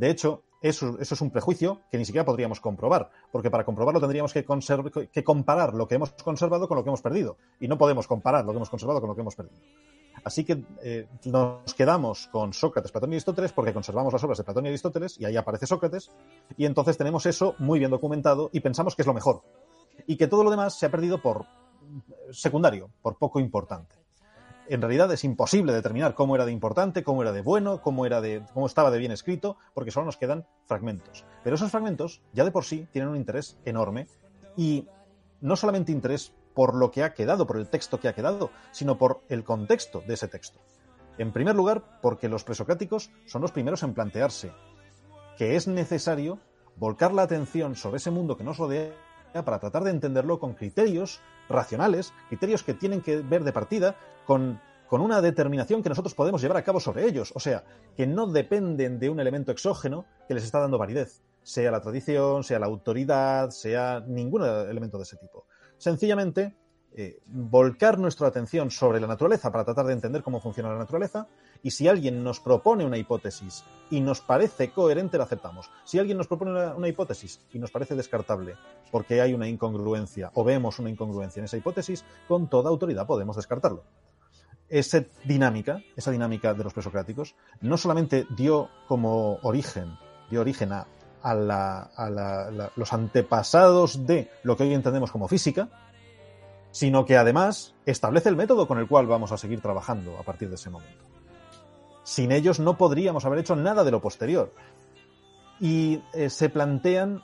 De 0.00 0.08
hecho, 0.08 0.44
eso, 0.62 0.96
es 0.98 1.20
un 1.20 1.30
prejuicio 1.30 1.82
que 1.90 1.98
ni 1.98 2.06
siquiera 2.06 2.24
podríamos 2.24 2.58
comprobar, 2.58 3.10
porque 3.30 3.50
para 3.50 3.66
comprobarlo 3.66 4.00
tendríamos 4.00 4.32
que, 4.32 4.44
comparar 5.22 5.74
lo 5.74 5.86
que 5.86 5.96
hemos 5.96 6.10
conservado 6.12 6.66
con 6.66 6.78
lo 6.78 6.82
que 6.82 6.88
hemos 6.88 7.02
perdido. 7.02 7.36
Y 7.60 7.68
no 7.68 7.76
podemos 7.76 8.06
comparar 8.06 8.46
lo 8.46 8.52
que 8.52 8.56
hemos 8.56 8.70
conservado 8.70 9.00
con 9.00 9.10
lo 9.10 9.14
que 9.14 9.20
hemos 9.20 9.36
perdido. 9.36 9.60
Así 10.24 10.44
que 10.44 10.64
eh, 10.82 11.06
nos 11.26 11.74
quedamos 11.74 12.28
con 12.28 12.54
Sócrates, 12.54 12.90
Platón 12.90 13.12
y 13.12 13.16
Aristóteles 13.16 13.52
porque 13.52 13.74
conservamos 13.74 14.10
las 14.10 14.24
obras 14.24 14.38
de 14.38 14.44
Platón 14.44 14.64
y 14.64 14.68
Aristóteles 14.68 15.20
y 15.20 15.26
ahí 15.26 15.36
aparece 15.36 15.66
Sócrates 15.66 16.10
y 16.56 16.64
entonces 16.64 16.96
tenemos 16.96 17.26
eso 17.26 17.54
muy 17.58 17.78
bien 17.78 17.90
documentado 17.90 18.48
y 18.54 18.60
pensamos 18.60 18.96
que 18.96 19.02
es 19.02 19.06
lo 19.06 19.12
mejor. 19.12 19.42
Y 20.06 20.16
que 20.16 20.28
todo 20.28 20.44
lo 20.44 20.50
demás 20.50 20.78
se 20.78 20.86
ha 20.86 20.90
perdido 20.90 21.20
por 21.20 21.44
secundario, 22.30 22.88
por 23.02 23.18
poco 23.18 23.38
importante 23.38 23.99
en 24.70 24.80
realidad 24.80 25.12
es 25.12 25.24
imposible 25.24 25.72
determinar 25.72 26.14
cómo 26.14 26.36
era 26.36 26.46
de 26.46 26.52
importante, 26.52 27.02
cómo 27.02 27.22
era 27.22 27.32
de 27.32 27.42
bueno, 27.42 27.82
cómo, 27.82 28.06
era 28.06 28.20
de, 28.20 28.42
cómo 28.54 28.66
estaba 28.66 28.92
de 28.92 28.98
bien 28.98 29.10
escrito, 29.10 29.56
porque 29.74 29.90
solo 29.90 30.06
nos 30.06 30.16
quedan 30.16 30.46
fragmentos. 30.64 31.24
Pero 31.42 31.56
esos 31.56 31.72
fragmentos 31.72 32.22
ya 32.32 32.44
de 32.44 32.52
por 32.52 32.64
sí 32.64 32.86
tienen 32.92 33.10
un 33.10 33.16
interés 33.16 33.58
enorme 33.64 34.06
y 34.56 34.86
no 35.40 35.56
solamente 35.56 35.90
interés 35.90 36.32
por 36.54 36.76
lo 36.76 36.90
que 36.92 37.02
ha 37.02 37.14
quedado, 37.14 37.46
por 37.46 37.56
el 37.56 37.68
texto 37.68 37.98
que 37.98 38.08
ha 38.08 38.14
quedado, 38.14 38.50
sino 38.70 38.96
por 38.96 39.22
el 39.28 39.42
contexto 39.42 40.02
de 40.06 40.14
ese 40.14 40.28
texto. 40.28 40.60
En 41.18 41.32
primer 41.32 41.56
lugar, 41.56 42.00
porque 42.00 42.28
los 42.28 42.44
presocráticos 42.44 43.10
son 43.26 43.42
los 43.42 43.52
primeros 43.52 43.82
en 43.82 43.92
plantearse 43.92 44.52
que 45.36 45.56
es 45.56 45.66
necesario 45.66 46.38
volcar 46.76 47.12
la 47.12 47.22
atención 47.22 47.74
sobre 47.74 47.96
ese 47.96 48.10
mundo 48.10 48.36
que 48.36 48.44
nos 48.44 48.58
rodea 48.58 48.92
para 49.32 49.58
tratar 49.58 49.84
de 49.84 49.90
entenderlo 49.90 50.38
con 50.38 50.54
criterios 50.54 51.20
racionales, 51.48 52.12
criterios 52.28 52.62
que 52.62 52.74
tienen 52.74 53.00
que 53.00 53.18
ver 53.18 53.44
de 53.44 53.52
partida 53.52 53.96
con, 54.26 54.60
con 54.88 55.00
una 55.00 55.20
determinación 55.20 55.82
que 55.82 55.88
nosotros 55.88 56.14
podemos 56.14 56.42
llevar 56.42 56.56
a 56.56 56.64
cabo 56.64 56.80
sobre 56.80 57.06
ellos, 57.06 57.32
o 57.34 57.40
sea, 57.40 57.64
que 57.96 58.06
no 58.06 58.26
dependen 58.26 58.98
de 58.98 59.10
un 59.10 59.20
elemento 59.20 59.52
exógeno 59.52 60.04
que 60.26 60.34
les 60.34 60.44
está 60.44 60.60
dando 60.60 60.78
validez, 60.78 61.22
sea 61.42 61.70
la 61.70 61.80
tradición, 61.80 62.44
sea 62.44 62.58
la 62.58 62.66
autoridad, 62.66 63.50
sea 63.50 64.02
ningún 64.06 64.44
elemento 64.44 64.96
de 64.98 65.04
ese 65.04 65.16
tipo. 65.16 65.46
Sencillamente, 65.78 66.56
eh, 66.92 67.20
volcar 67.26 68.00
nuestra 68.00 68.26
atención 68.26 68.72
sobre 68.72 68.98
la 68.98 69.06
naturaleza 69.06 69.52
para 69.52 69.64
tratar 69.64 69.86
de 69.86 69.92
entender 69.92 70.24
cómo 70.24 70.40
funciona 70.40 70.70
la 70.70 70.78
naturaleza 70.78 71.28
y 71.62 71.70
si 71.70 71.86
alguien 71.86 72.24
nos 72.24 72.40
propone 72.40 72.84
una 72.84 72.98
hipótesis 72.98 73.62
y 73.90 74.00
nos 74.00 74.20
parece 74.20 74.72
coherente, 74.72 75.16
la 75.16 75.22
aceptamos. 75.22 75.70
Si 75.84 76.00
alguien 76.00 76.18
nos 76.18 76.26
propone 76.26 76.50
una, 76.50 76.88
hipótesis 76.88 77.40
y 77.52 77.60
nos 77.60 77.70
parece 77.70 77.94
descartable 77.94 78.56
porque 78.90 79.20
hay 79.20 79.34
una 79.34 79.46
incongruencia 79.46 80.32
o 80.34 80.42
vemos 80.42 80.80
una 80.80 80.90
incongruencia 80.90 81.38
en 81.38 81.44
esa 81.44 81.56
hipótesis, 81.56 82.04
con 82.26 82.48
toda 82.48 82.70
autoridad 82.70 83.06
podemos 83.06 83.36
descartarlo. 83.36 83.84
Esa 84.68 85.04
dinámica, 85.24 85.80
esa 85.94 86.10
dinámica 86.10 86.54
de 86.54 86.64
los 86.64 86.74
presocráticos, 86.74 87.36
no 87.60 87.76
solamente 87.76 88.26
dio 88.36 88.68
como 88.88 89.38
origen, 89.42 89.96
dio 90.28 90.40
origen 90.40 90.72
a, 90.72 90.86
los 92.74 92.92
antepasados 92.92 94.06
de 94.06 94.28
lo 94.42 94.56
que 94.56 94.64
hoy 94.64 94.74
entendemos 94.74 95.12
como 95.12 95.28
física, 95.28 95.68
sino 96.70 97.04
que 97.04 97.16
además 97.16 97.74
establece 97.86 98.28
el 98.28 98.36
método 98.36 98.66
con 98.66 98.78
el 98.78 98.86
cual 98.86 99.06
vamos 99.06 99.32
a 99.32 99.38
seguir 99.38 99.60
trabajando 99.60 100.18
a 100.18 100.22
partir 100.22 100.48
de 100.48 100.54
ese 100.54 100.70
momento. 100.70 101.04
Sin 102.04 102.32
ellos 102.32 102.60
no 102.60 102.76
podríamos 102.76 103.24
haber 103.24 103.40
hecho 103.40 103.56
nada 103.56 103.84
de 103.84 103.90
lo 103.90 104.00
posterior. 104.00 104.52
Y 105.60 106.02
eh, 106.14 106.30
se 106.30 106.48
plantean 106.48 107.22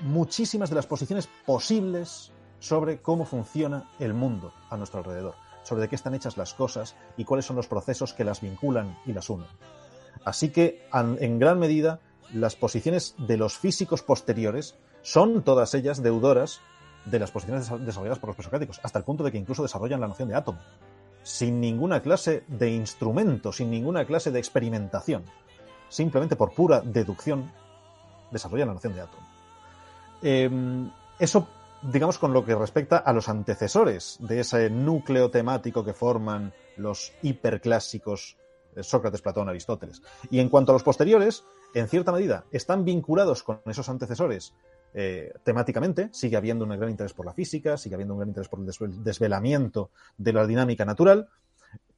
muchísimas 0.00 0.70
de 0.70 0.76
las 0.76 0.86
posiciones 0.86 1.28
posibles 1.44 2.32
sobre 2.58 3.00
cómo 3.00 3.24
funciona 3.24 3.90
el 3.98 4.14
mundo 4.14 4.52
a 4.70 4.76
nuestro 4.76 5.00
alrededor, 5.00 5.34
sobre 5.62 5.82
de 5.82 5.88
qué 5.88 5.96
están 5.96 6.14
hechas 6.14 6.36
las 6.36 6.54
cosas 6.54 6.96
y 7.16 7.24
cuáles 7.24 7.44
son 7.44 7.56
los 7.56 7.68
procesos 7.68 8.14
que 8.14 8.24
las 8.24 8.40
vinculan 8.40 8.98
y 9.04 9.12
las 9.12 9.28
unen. 9.28 9.48
Así 10.24 10.50
que, 10.50 10.88
en 10.92 11.38
gran 11.38 11.58
medida, 11.58 12.00
las 12.32 12.56
posiciones 12.56 13.14
de 13.18 13.36
los 13.36 13.58
físicos 13.58 14.02
posteriores 14.02 14.76
son 15.02 15.42
todas 15.42 15.74
ellas 15.74 16.02
deudoras 16.02 16.60
de 17.06 17.18
las 17.18 17.30
posiciones 17.30 17.70
desarrolladas 17.84 18.18
por 18.18 18.28
los 18.28 18.36
presocráticos, 18.36 18.80
hasta 18.82 18.98
el 18.98 19.04
punto 19.04 19.24
de 19.24 19.32
que 19.32 19.38
incluso 19.38 19.62
desarrollan 19.62 20.00
la 20.00 20.08
noción 20.08 20.28
de 20.28 20.34
átomo 20.34 20.58
sin 21.26 21.60
ninguna 21.60 22.00
clase 22.02 22.44
de 22.46 22.70
instrumento, 22.70 23.52
sin 23.52 23.68
ninguna 23.68 24.04
clase 24.04 24.30
de 24.30 24.38
experimentación. 24.38 25.24
Simplemente 25.88 26.36
por 26.36 26.54
pura 26.54 26.80
deducción 26.80 27.50
desarrollan 28.30 28.68
la 28.68 28.74
noción 28.74 28.94
de 28.94 29.00
átomo. 29.00 29.26
Em, 30.22 30.88
eso, 31.18 31.48
digamos, 31.82 32.18
con 32.18 32.32
lo 32.32 32.44
que 32.44 32.54
respecta 32.54 32.98
a 32.98 33.12
los 33.12 33.28
antecesores 33.28 34.18
de 34.20 34.38
ese 34.38 34.70
núcleo 34.70 35.28
temático 35.28 35.84
que 35.84 35.94
forman 35.94 36.52
los 36.76 37.12
hiperclásicos 37.22 38.36
eh, 38.76 38.84
Sócrates, 38.84 39.20
Platón, 39.20 39.48
Aristóteles. 39.48 40.02
Y 40.30 40.38
en 40.38 40.48
cuanto 40.48 40.70
a 40.70 40.74
los 40.74 40.84
posteriores, 40.84 41.42
en 41.74 41.88
cierta 41.88 42.12
medida, 42.12 42.44
están 42.52 42.84
vinculados 42.84 43.42
con 43.42 43.60
esos 43.66 43.88
antecesores 43.88 44.54
eh, 44.98 45.34
temáticamente, 45.44 46.08
sigue 46.10 46.38
habiendo 46.38 46.64
un 46.64 46.70
gran 46.70 46.88
interés 46.88 47.12
por 47.12 47.26
la 47.26 47.34
física, 47.34 47.76
sigue 47.76 47.96
habiendo 47.96 48.14
un 48.14 48.20
gran 48.20 48.30
interés 48.30 48.48
por 48.48 48.60
el 48.60 49.04
desvelamiento 49.04 49.90
de 50.16 50.32
la 50.32 50.46
dinámica 50.46 50.86
natural, 50.86 51.28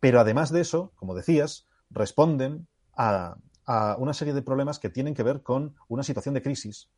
pero 0.01 0.18
además 0.18 0.51
de 0.51 0.62
eso, 0.62 0.90
como 0.96 1.14
decías, 1.14 1.68
responden 1.90 2.66
a, 2.96 3.36
una 3.99 4.14
serie 4.14 4.34
de 4.34 4.42
problemas 4.42 4.80
que 4.80 4.90
tienen 4.90 5.14
que 5.14 5.22
ver 5.22 5.42
con 5.42 5.76
una 5.86 6.03
situación 6.03 6.34
de 6.34 6.42
crisis 6.42 6.88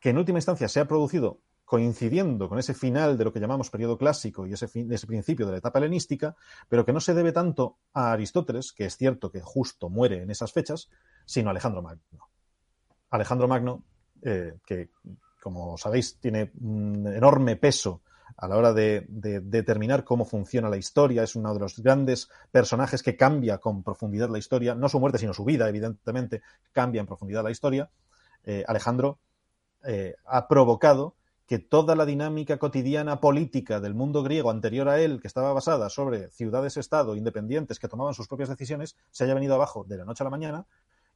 que 0.00 0.10
en 0.10 0.18
última 0.18 0.36
instancia 0.36 0.68
se 0.68 0.80
ha 0.80 0.88
producido 0.88 1.40
coincidiendo 1.64 2.50
con 2.50 2.58
ese 2.58 2.74
final 2.74 3.16
de 3.16 3.24
lo 3.24 3.32
que 3.32 3.40
llamamos 3.40 3.70
periodo 3.70 3.96
clásico 3.96 4.46
y 4.46 4.52
ese, 4.52 4.66
ese 4.66 5.06
principio 5.06 5.46
de 5.46 5.52
la 5.52 5.58
etapa 5.58 5.78
helenística, 5.78 6.36
pero 6.68 6.84
que 6.84 6.92
no 6.92 7.00
se 7.00 7.14
debe 7.14 7.32
tanto 7.32 7.78
a 7.94 8.12
Aristóteles, 8.12 8.72
que 8.72 8.84
es 8.84 8.98
cierto 8.98 9.30
que 9.30 9.40
justo 9.40 9.88
muere 9.88 10.24
en 10.24 10.30
esas 10.30 10.52
fechas, 10.52 10.90
sino 11.24 11.48
a 11.48 11.52
Alejandro 11.52 11.80
Magno. 11.80 12.28
Alejandro 13.08 13.48
Magno 13.48 13.84
eh, 14.22 14.54
que, 14.64 14.90
como 15.40 15.76
sabéis, 15.78 16.18
tiene 16.18 16.52
un 16.60 17.06
enorme 17.06 17.56
peso 17.56 18.02
a 18.36 18.48
la 18.48 18.56
hora 18.56 18.72
de, 18.72 19.06
determinar 19.08 20.04
cómo 20.04 20.24
funciona 20.24 20.68
la 20.68 20.76
historia. 20.76 21.22
Es 21.22 21.36
uno 21.36 21.52
de 21.52 21.60
los 21.60 21.78
grandes 21.80 22.30
personajes 22.50 23.02
que 23.02 23.16
cambia 23.16 23.58
con 23.58 23.82
profundidad 23.82 24.30
la 24.30 24.38
historia. 24.38 24.74
No 24.74 24.88
su 24.88 24.98
muerte, 24.98 25.18
sino 25.18 25.34
su 25.34 25.44
vida, 25.44 25.68
evidentemente, 25.68 26.42
cambia 26.72 27.00
en 27.00 27.06
profundidad 27.06 27.44
la 27.44 27.50
historia. 27.50 27.90
Eh, 28.44 28.64
Alejandro 28.66 29.18
eh, 29.84 30.14
ha 30.24 30.48
provocado 30.48 31.16
que 31.46 31.58
toda 31.58 31.96
la 31.96 32.06
dinámica 32.06 32.58
cotidiana 32.58 33.20
política 33.20 33.80
del 33.80 33.92
mundo 33.92 34.22
griego 34.22 34.50
anterior 34.50 34.88
a 34.88 35.00
él, 35.00 35.20
que 35.20 35.26
estaba 35.26 35.52
basada 35.52 35.90
sobre 35.90 36.30
ciudades-estado 36.30 37.16
independientes 37.16 37.80
que 37.80 37.88
tomaban 37.88 38.14
sus 38.14 38.28
propias 38.28 38.48
decisiones, 38.48 38.96
se 39.10 39.24
haya 39.24 39.34
venido 39.34 39.56
abajo 39.56 39.84
de 39.84 39.96
la 39.96 40.04
noche 40.04 40.22
a 40.22 40.26
la 40.26 40.30
mañana 40.30 40.66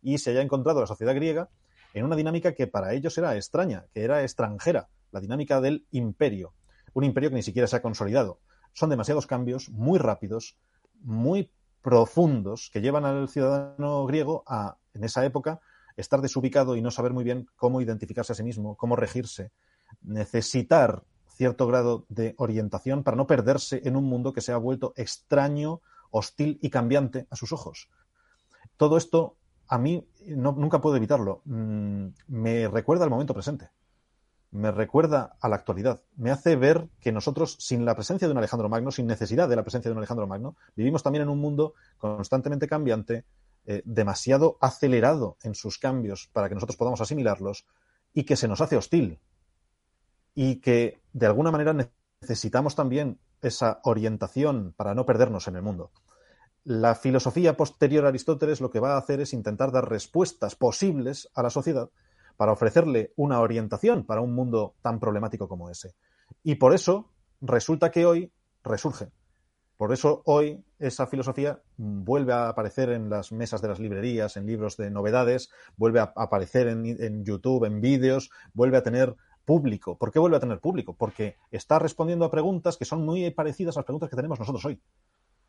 y 0.02 0.18
se 0.18 0.30
haya 0.30 0.42
encontrado 0.42 0.80
la 0.80 0.88
sociedad 0.88 1.14
griega 1.14 1.48
en 1.94 2.04
una 2.04 2.16
dinámica 2.16 2.52
que 2.52 2.66
para 2.66 2.92
ellos 2.92 3.16
era 3.16 3.36
extraña, 3.36 3.86
que 3.92 4.02
era 4.02 4.22
extranjera, 4.22 4.88
la 5.12 5.20
dinámica 5.20 5.60
del 5.60 5.86
imperio, 5.92 6.52
un 6.92 7.04
imperio 7.04 7.30
que 7.30 7.36
ni 7.36 7.42
siquiera 7.42 7.68
se 7.68 7.76
ha 7.76 7.82
consolidado. 7.82 8.40
Son 8.72 8.90
demasiados 8.90 9.26
cambios 9.26 9.70
muy 9.70 9.98
rápidos, 9.98 10.58
muy 11.00 11.50
profundos, 11.82 12.70
que 12.72 12.80
llevan 12.80 13.04
al 13.04 13.28
ciudadano 13.28 14.04
griego 14.06 14.42
a, 14.46 14.76
en 14.92 15.04
esa 15.04 15.24
época, 15.24 15.60
estar 15.96 16.20
desubicado 16.20 16.74
y 16.76 16.82
no 16.82 16.90
saber 16.90 17.12
muy 17.12 17.22
bien 17.22 17.46
cómo 17.56 17.80
identificarse 17.80 18.32
a 18.32 18.36
sí 18.36 18.42
mismo, 18.42 18.76
cómo 18.76 18.96
regirse, 18.96 19.52
necesitar 20.02 21.04
cierto 21.28 21.66
grado 21.66 22.06
de 22.08 22.34
orientación 22.38 23.04
para 23.04 23.16
no 23.16 23.26
perderse 23.26 23.82
en 23.84 23.96
un 23.96 24.04
mundo 24.04 24.32
que 24.32 24.40
se 24.40 24.52
ha 24.52 24.56
vuelto 24.56 24.94
extraño, 24.96 25.80
hostil 26.10 26.58
y 26.62 26.70
cambiante 26.70 27.26
a 27.30 27.36
sus 27.36 27.52
ojos. 27.52 27.88
Todo 28.76 28.96
esto 28.96 29.36
a 29.68 29.78
mí 29.78 30.06
nunca 30.26 30.80
puedo 30.80 30.96
evitarlo. 30.96 31.42
Mm, 31.44 32.06
me 32.28 32.68
recuerda 32.68 33.04
al 33.04 33.10
momento 33.10 33.34
presente. 33.34 33.70
Me 34.50 34.70
recuerda 34.70 35.36
a 35.40 35.48
la 35.48 35.56
actualidad. 35.56 36.02
Me 36.16 36.30
hace 36.30 36.54
ver 36.54 36.88
que 37.00 37.10
nosotros, 37.10 37.56
sin 37.58 37.84
la 37.84 37.96
presencia 37.96 38.28
de 38.28 38.32
un 38.32 38.38
Alejandro 38.38 38.68
Magno, 38.68 38.92
sin 38.92 39.06
necesidad 39.06 39.48
de 39.48 39.56
la 39.56 39.62
presencia 39.62 39.88
de 39.88 39.92
un 39.92 39.98
Alejandro 39.98 40.26
Magno, 40.28 40.56
vivimos 40.76 41.02
también 41.02 41.22
en 41.22 41.28
un 41.28 41.40
mundo 41.40 41.74
constantemente 41.98 42.68
cambiante, 42.68 43.24
eh, 43.66 43.82
demasiado 43.84 44.58
acelerado 44.60 45.38
en 45.42 45.54
sus 45.54 45.78
cambios 45.78 46.28
para 46.32 46.48
que 46.48 46.54
nosotros 46.54 46.76
podamos 46.76 47.00
asimilarlos 47.00 47.66
y 48.12 48.24
que 48.24 48.36
se 48.36 48.46
nos 48.46 48.60
hace 48.60 48.76
hostil. 48.76 49.18
Y 50.34 50.60
que 50.60 51.02
de 51.12 51.26
alguna 51.26 51.50
manera 51.50 51.74
necesitamos 52.20 52.76
también 52.76 53.18
esa 53.42 53.80
orientación 53.82 54.72
para 54.76 54.94
no 54.94 55.04
perdernos 55.04 55.48
en 55.48 55.56
el 55.56 55.62
mundo. 55.62 55.90
La 56.64 56.94
filosofía 56.94 57.58
posterior 57.58 58.06
a 58.06 58.08
Aristóteles 58.08 58.62
lo 58.62 58.70
que 58.70 58.80
va 58.80 58.94
a 58.94 58.98
hacer 58.98 59.20
es 59.20 59.34
intentar 59.34 59.70
dar 59.70 59.86
respuestas 59.86 60.56
posibles 60.56 61.28
a 61.34 61.42
la 61.42 61.50
sociedad 61.50 61.90
para 62.38 62.52
ofrecerle 62.52 63.12
una 63.16 63.40
orientación 63.40 64.04
para 64.04 64.22
un 64.22 64.34
mundo 64.34 64.74
tan 64.80 64.98
problemático 64.98 65.46
como 65.46 65.68
ese. 65.68 65.94
Y 66.42 66.54
por 66.54 66.72
eso 66.72 67.10
resulta 67.42 67.90
que 67.90 68.06
hoy 68.06 68.32
resurge. 68.62 69.10
Por 69.76 69.92
eso 69.92 70.22
hoy 70.24 70.64
esa 70.78 71.06
filosofía 71.06 71.60
vuelve 71.76 72.32
a 72.32 72.48
aparecer 72.48 72.88
en 72.88 73.10
las 73.10 73.30
mesas 73.30 73.60
de 73.60 73.68
las 73.68 73.78
librerías, 73.78 74.38
en 74.38 74.46
libros 74.46 74.78
de 74.78 74.90
novedades, 74.90 75.50
vuelve 75.76 76.00
a 76.00 76.14
aparecer 76.16 76.68
en, 76.68 77.24
YouTube, 77.26 77.66
en 77.66 77.82
vídeos, 77.82 78.30
vuelve 78.54 78.78
a 78.78 78.82
tener 78.82 79.14
público. 79.44 79.98
¿Por 79.98 80.10
qué 80.10 80.18
vuelve 80.18 80.38
a 80.38 80.40
tener 80.40 80.60
público? 80.60 80.96
Porque 80.96 81.36
está 81.50 81.78
respondiendo 81.78 82.24
a 82.24 82.30
preguntas 82.30 82.78
que 82.78 82.86
son 82.86 83.04
muy 83.04 83.30
parecidas 83.32 83.76
a 83.76 83.80
las 83.80 83.84
preguntas 83.84 84.08
que 84.08 84.16
tenemos 84.16 84.38
nosotros 84.38 84.64
hoy 84.64 84.80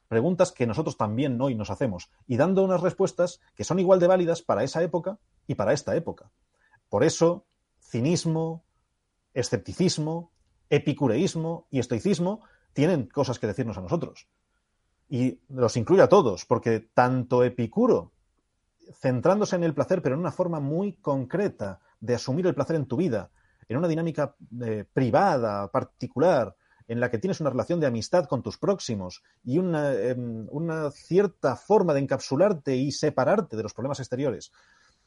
preguntas 0.08 0.52
que 0.52 0.68
nosotros 0.68 0.98
también 0.98 1.40
hoy 1.42 1.56
nos 1.56 1.70
hacemos 1.70 2.10
y 2.28 2.38
dando 2.38 2.64
unas 2.64 2.82
respuestas 2.82 3.42
que 3.56 3.64
son 3.64 3.80
igual 3.80 4.00
de 4.00 4.08
válidas 4.08 4.42
para 4.42 4.64
esa 4.64 4.84
época 4.84 5.18
y 5.48 5.56
para 5.56 5.74
esta 5.74 5.96
época. 5.96 6.32
Por 6.90 7.04
eso, 7.04 7.46
cinismo, 7.80 8.64
escepticismo, 9.34 10.32
epicureísmo 10.70 11.68
y 11.70 11.80
estoicismo 11.80 12.42
tienen 12.74 13.08
cosas 13.08 13.40
que 13.40 13.48
decirnos 13.48 13.78
a 13.78 13.82
nosotros. 13.82 14.28
Y 15.10 15.40
los 15.50 15.78
incluye 15.78 16.02
a 16.02 16.10
todos, 16.10 16.46
porque 16.46 16.80
tanto 16.80 17.44
Epicuro, 17.44 18.12
centrándose 18.94 19.56
en 19.56 19.64
el 19.64 19.74
placer, 19.74 20.02
pero 20.02 20.16
en 20.16 20.22
una 20.22 20.32
forma 20.32 20.60
muy 20.60 20.94
concreta 20.94 21.80
de 22.00 22.16
asumir 22.16 22.48
el 22.48 22.56
placer 22.56 22.76
en 22.76 22.86
tu 22.86 22.98
vida, 22.98 23.30
en 23.68 23.78
una 23.78 23.88
dinámica 23.88 24.36
eh, 24.62 24.86
privada, 24.92 25.72
particular, 25.72 26.56
en 26.88 27.00
la 27.00 27.10
que 27.10 27.18
tienes 27.18 27.40
una 27.40 27.50
relación 27.50 27.80
de 27.80 27.88
amistad 27.88 28.26
con 28.26 28.44
tus 28.44 28.58
próximos 28.58 29.24
y 29.44 29.58
una, 29.58 29.94
em, 29.94 30.48
una, 30.52 30.92
cierta 30.92 31.56
forma 31.56 31.94
de 31.94 32.02
encapsularte 32.02 32.76
y 32.76 32.92
separarte 32.92 33.58
de 33.58 33.64
los 33.64 33.74
problemas 33.74 34.00
exteriores, 34.00 34.52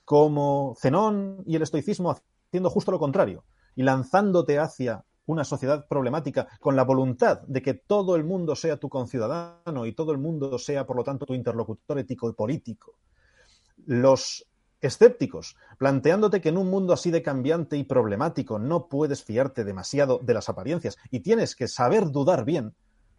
como 0.04 0.74
Zenón 0.80 1.42
y 1.46 1.56
el 1.56 1.62
estoicismo 1.62 2.14
haciendo 2.48 2.70
justo 2.70 2.90
lo 2.90 2.98
contrario 2.98 3.44
y 3.76 3.82
lanzándote 3.82 4.58
hacia 4.58 5.04
una 5.26 5.44
sociedad 5.44 5.86
problemática 5.86 6.48
con 6.58 6.74
la 6.74 6.84
voluntad 6.84 7.42
de 7.42 7.60
que 7.60 7.74
todo 7.74 8.16
el 8.16 8.24
mundo 8.24 8.56
sea 8.56 8.78
tu 8.78 8.88
conciudadano 8.88 9.84
y 9.84 9.92
todo 9.92 10.12
el 10.12 10.18
mundo 10.18 10.58
sea, 10.58 10.86
por 10.86 10.96
lo 10.96 11.04
tanto, 11.04 11.26
tu 11.26 11.34
interlocutor 11.34 11.98
ético 11.98 12.30
y 12.30 12.32
político. 12.32 12.94
Los 13.84 14.46
escépticos, 14.80 15.56
planteándote 15.78 16.40
que 16.40 16.50
en 16.50 16.58
un 16.58 16.70
mundo 16.70 16.92
así 16.92 17.10
de 17.10 17.22
cambiante 17.22 17.76
y 17.76 17.84
problemático 17.84 18.58
no 18.58 18.88
puedes 18.88 19.24
fiarte 19.24 19.64
demasiado 19.64 20.20
de 20.22 20.34
las 20.34 20.48
apariencias 20.48 20.96
y 21.10 21.20
tienes 21.20 21.56
que 21.56 21.68
saber 21.68 22.10
dudar 22.10 22.44
bien. 22.44 22.74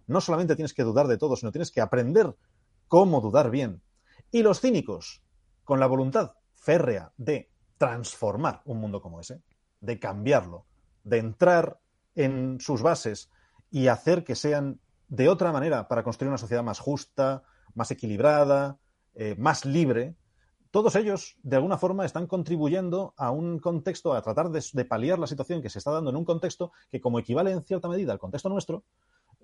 No 0.07 0.21
solamente 0.21 0.55
tienes 0.55 0.73
que 0.73 0.83
dudar 0.83 1.07
de 1.07 1.17
todo, 1.17 1.35
sino 1.35 1.51
tienes 1.51 1.71
que 1.71 1.81
aprender 1.81 2.35
cómo 2.87 3.21
dudar 3.21 3.51
bien. 3.51 3.81
Y 4.31 4.43
los 4.43 4.61
cínicos, 4.61 5.21
con 5.63 5.79
la 5.79 5.87
voluntad 5.87 6.33
férrea 6.55 7.11
de 7.17 7.49
transformar 7.77 8.61
un 8.65 8.79
mundo 8.79 9.01
como 9.01 9.19
ese, 9.19 9.41
de 9.81 9.99
cambiarlo, 9.99 10.65
de 11.03 11.17
entrar 11.17 11.79
en 12.15 12.59
sus 12.59 12.81
bases 12.81 13.29
y 13.71 13.87
hacer 13.87 14.23
que 14.23 14.35
sean 14.35 14.79
de 15.07 15.29
otra 15.29 15.51
manera 15.51 15.87
para 15.87 16.03
construir 16.03 16.29
una 16.29 16.37
sociedad 16.37 16.63
más 16.63 16.79
justa, 16.79 17.43
más 17.73 17.91
equilibrada, 17.91 18.77
eh, 19.15 19.35
más 19.37 19.65
libre, 19.65 20.15
todos 20.71 20.95
ellos, 20.95 21.37
de 21.41 21.55
alguna 21.55 21.77
forma, 21.77 22.05
están 22.05 22.27
contribuyendo 22.27 23.13
a 23.17 23.31
un 23.31 23.59
contexto, 23.59 24.13
a 24.13 24.21
tratar 24.21 24.49
de, 24.49 24.85
paliar 24.85 25.19
la 25.19 25.27
situación 25.27 25.61
que 25.61 25.69
se 25.69 25.79
está 25.79 25.91
dando 25.91 26.09
en 26.09 26.15
un 26.15 26.25
contexto 26.25 26.71
que, 26.91 27.01
como 27.01 27.19
equivale 27.19 27.51
en 27.51 27.63
cierta 27.63 27.87
medida 27.87 28.11
al 28.11 28.19
contexto 28.19 28.49
nuestro, 28.49 28.83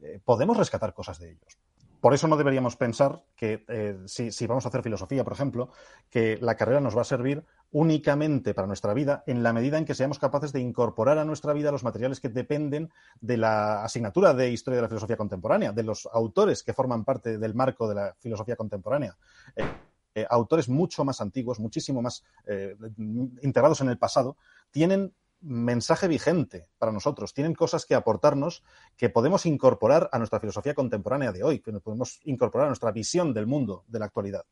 eh, 0.02 0.20
podemos 0.24 0.58
rescatar 0.58 0.94
cosas 0.94 1.20
de 1.20 1.32
ellos. 1.32 1.58
Por 2.06 2.14
eso 2.14 2.28
no 2.28 2.38
deberíamos 2.38 2.76
pensar 2.76 3.24
que, 3.36 3.66
eh, 3.68 3.98
si, 4.06 4.46
vamos 4.46 4.64
a 4.66 4.70
hacer 4.70 4.84
filosofía, 4.84 5.24
por 5.24 5.34
ejemplo, 5.34 5.72
que 6.12 6.38
la 6.40 6.56
carrera 6.56 6.80
nos 6.80 6.96
va 6.96 7.02
a 7.02 7.06
servir 7.06 7.44
únicamente 7.72 8.54
para 8.54 8.68
nuestra 8.68 8.94
vida 8.94 9.24
en 9.26 9.42
la 9.42 9.54
medida 9.54 9.80
en 9.80 9.86
que 9.86 9.96
seamos 9.96 10.20
capaces 10.20 10.54
de 10.54 10.60
incorporar 10.60 11.18
a 11.18 11.26
nuestra 11.26 11.52
vida 11.54 11.72
los 11.72 11.84
materiales 11.84 12.20
que 12.20 12.30
dependen 12.30 12.92
de 13.22 13.38
la 13.38 13.84
asignatura 13.84 14.36
de 14.36 14.52
historia 14.52 14.76
de 14.76 14.82
la 14.84 14.88
filosofía 14.88 15.18
contemporánea, 15.18 15.72
de 15.72 15.82
los 15.82 16.08
autores 16.14 16.62
que 16.62 16.74
forman 16.74 17.04
parte 17.04 17.40
del 17.40 17.56
marco 17.56 17.88
de 17.88 17.96
la 17.96 18.16
filosofía 18.20 18.56
contemporánea. 18.56 19.18
Eh, 19.56 19.64
eh, 20.16 20.26
autores 20.30 20.70
mucho 20.70 21.04
más 21.04 21.20
antiguos, 21.20 21.60
muchísimo 21.60 22.02
más 22.02 22.24
eh, 22.48 22.76
integrados 23.42 23.82
en 23.82 23.90
el 23.90 23.98
pasado, 23.98 24.38
tienen 24.72 25.14
mensaje 25.42 26.08
vigente 26.08 26.68
para 26.80 26.92
nosotros, 26.92 27.34
tienen 27.34 27.54
cosas 27.54 27.86
que 27.86 27.96
aportarnos 27.96 28.64
que 28.98 29.10
podemos 29.10 29.46
incorporar 29.46 30.10
a 30.12 30.18
nuestra 30.18 30.40
filosofía 30.40 30.74
contemporánea 30.74 31.32
de 31.32 31.44
hoy, 31.44 31.60
que 31.60 31.72
podemos 31.74 32.20
incorporar 32.24 32.66
a 32.66 32.70
nuestra 32.70 32.92
visión 32.92 33.34
del 33.34 33.46
mundo 33.46 33.84
de 33.88 34.00
la 34.00 34.06
actualidad. 34.06 34.46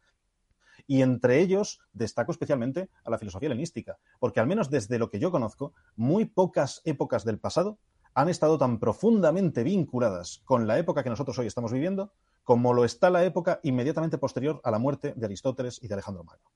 Y 0.85 1.01
entre 1.01 1.39
ellos 1.39 1.79
destaco 1.93 2.31
especialmente 2.33 2.89
a 3.05 3.09
la 3.09 3.17
filosofía 3.17 3.47
helenística, 3.47 3.97
porque 4.19 4.39
al 4.39 4.47
menos 4.47 4.69
desde 4.69 4.99
lo 4.99 5.09
que 5.09 5.19
yo 5.19 5.31
conozco, 5.31 5.73
muy 5.95 6.25
pocas 6.25 6.81
épocas 6.83 7.23
del 7.23 7.39
pasado 7.39 7.77
han 8.13 8.29
estado 8.29 8.57
tan 8.57 8.79
profundamente 8.79 9.63
vinculadas 9.63 10.41
con 10.43 10.67
la 10.67 10.77
época 10.77 11.03
que 11.03 11.09
nosotros 11.09 11.39
hoy 11.39 11.47
estamos 11.47 11.71
viviendo 11.71 12.11
como 12.43 12.73
lo 12.73 12.85
está 12.85 13.09
la 13.09 13.23
época 13.23 13.59
inmediatamente 13.63 14.17
posterior 14.17 14.61
a 14.63 14.71
la 14.71 14.79
muerte 14.79 15.13
de 15.15 15.25
Aristóteles 15.25 15.81
y 15.81 15.87
de 15.87 15.93
Alejandro 15.93 16.23
Magno. 16.23 16.49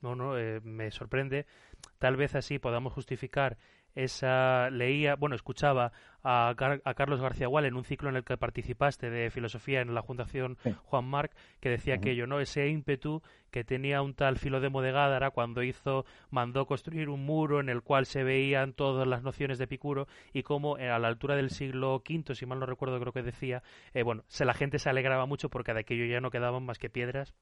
No, 0.00 0.14
no, 0.14 0.38
eh, 0.38 0.60
me 0.62 0.90
sorprende. 0.90 1.46
Tal 1.98 2.16
vez 2.16 2.34
así 2.34 2.58
podamos 2.58 2.92
justificar 2.92 3.58
esa 3.96 4.70
leía, 4.70 5.16
bueno, 5.16 5.34
escuchaba 5.34 5.90
a, 6.22 6.50
a, 6.50 6.94
Carlos 6.94 7.20
García 7.20 7.48
Gual 7.48 7.64
en 7.64 7.76
un 7.76 7.84
ciclo 7.84 8.10
en 8.10 8.16
el 8.16 8.24
que 8.24 8.36
participaste 8.36 9.10
de 9.10 9.30
filosofía 9.30 9.80
en 9.80 9.94
la 9.94 10.02
Fundación 10.02 10.58
Juan 10.84 11.06
Marc, 11.06 11.32
que 11.60 11.70
decía 11.70 11.98
que 11.98 12.14
yo, 12.14 12.26
¿no? 12.26 12.38
Ese 12.38 12.68
ímpetu 12.68 13.22
que 13.50 13.64
tenía 13.64 14.02
un 14.02 14.14
tal 14.14 14.36
Filodemo 14.36 14.82
de 14.82 14.92
Gádara 14.92 15.30
cuando 15.30 15.62
hizo, 15.62 16.04
mandó 16.30 16.66
construir 16.66 17.08
un 17.08 17.24
muro 17.24 17.58
en 17.58 17.70
el 17.70 17.82
cual 17.82 18.04
se 18.04 18.22
veían 18.22 18.74
todas 18.74 19.08
las 19.08 19.22
nociones 19.22 19.56
de 19.56 19.64
Epicuro 19.64 20.08
y 20.34 20.42
cómo 20.42 20.78
eh, 20.78 20.90
a 20.90 20.98
la 20.98 21.08
altura 21.08 21.34
del 21.34 21.50
siglo 21.50 21.96
V, 21.96 22.34
si 22.34 22.44
mal 22.44 22.58
no 22.60 22.66
recuerdo, 22.66 23.00
creo 23.00 23.14
que 23.14 23.22
decía, 23.22 23.62
eh, 23.94 24.02
bueno, 24.02 24.24
se, 24.28 24.44
la 24.44 24.52
gente 24.52 24.78
se 24.78 24.90
alegraba 24.90 25.24
mucho 25.24 25.48
porque 25.48 25.72
de 25.72 25.80
aquello 25.80 26.04
ya 26.04 26.20
no 26.20 26.30
quedaban 26.30 26.64
más 26.64 26.78
que 26.78 26.90
piedras 26.90 27.34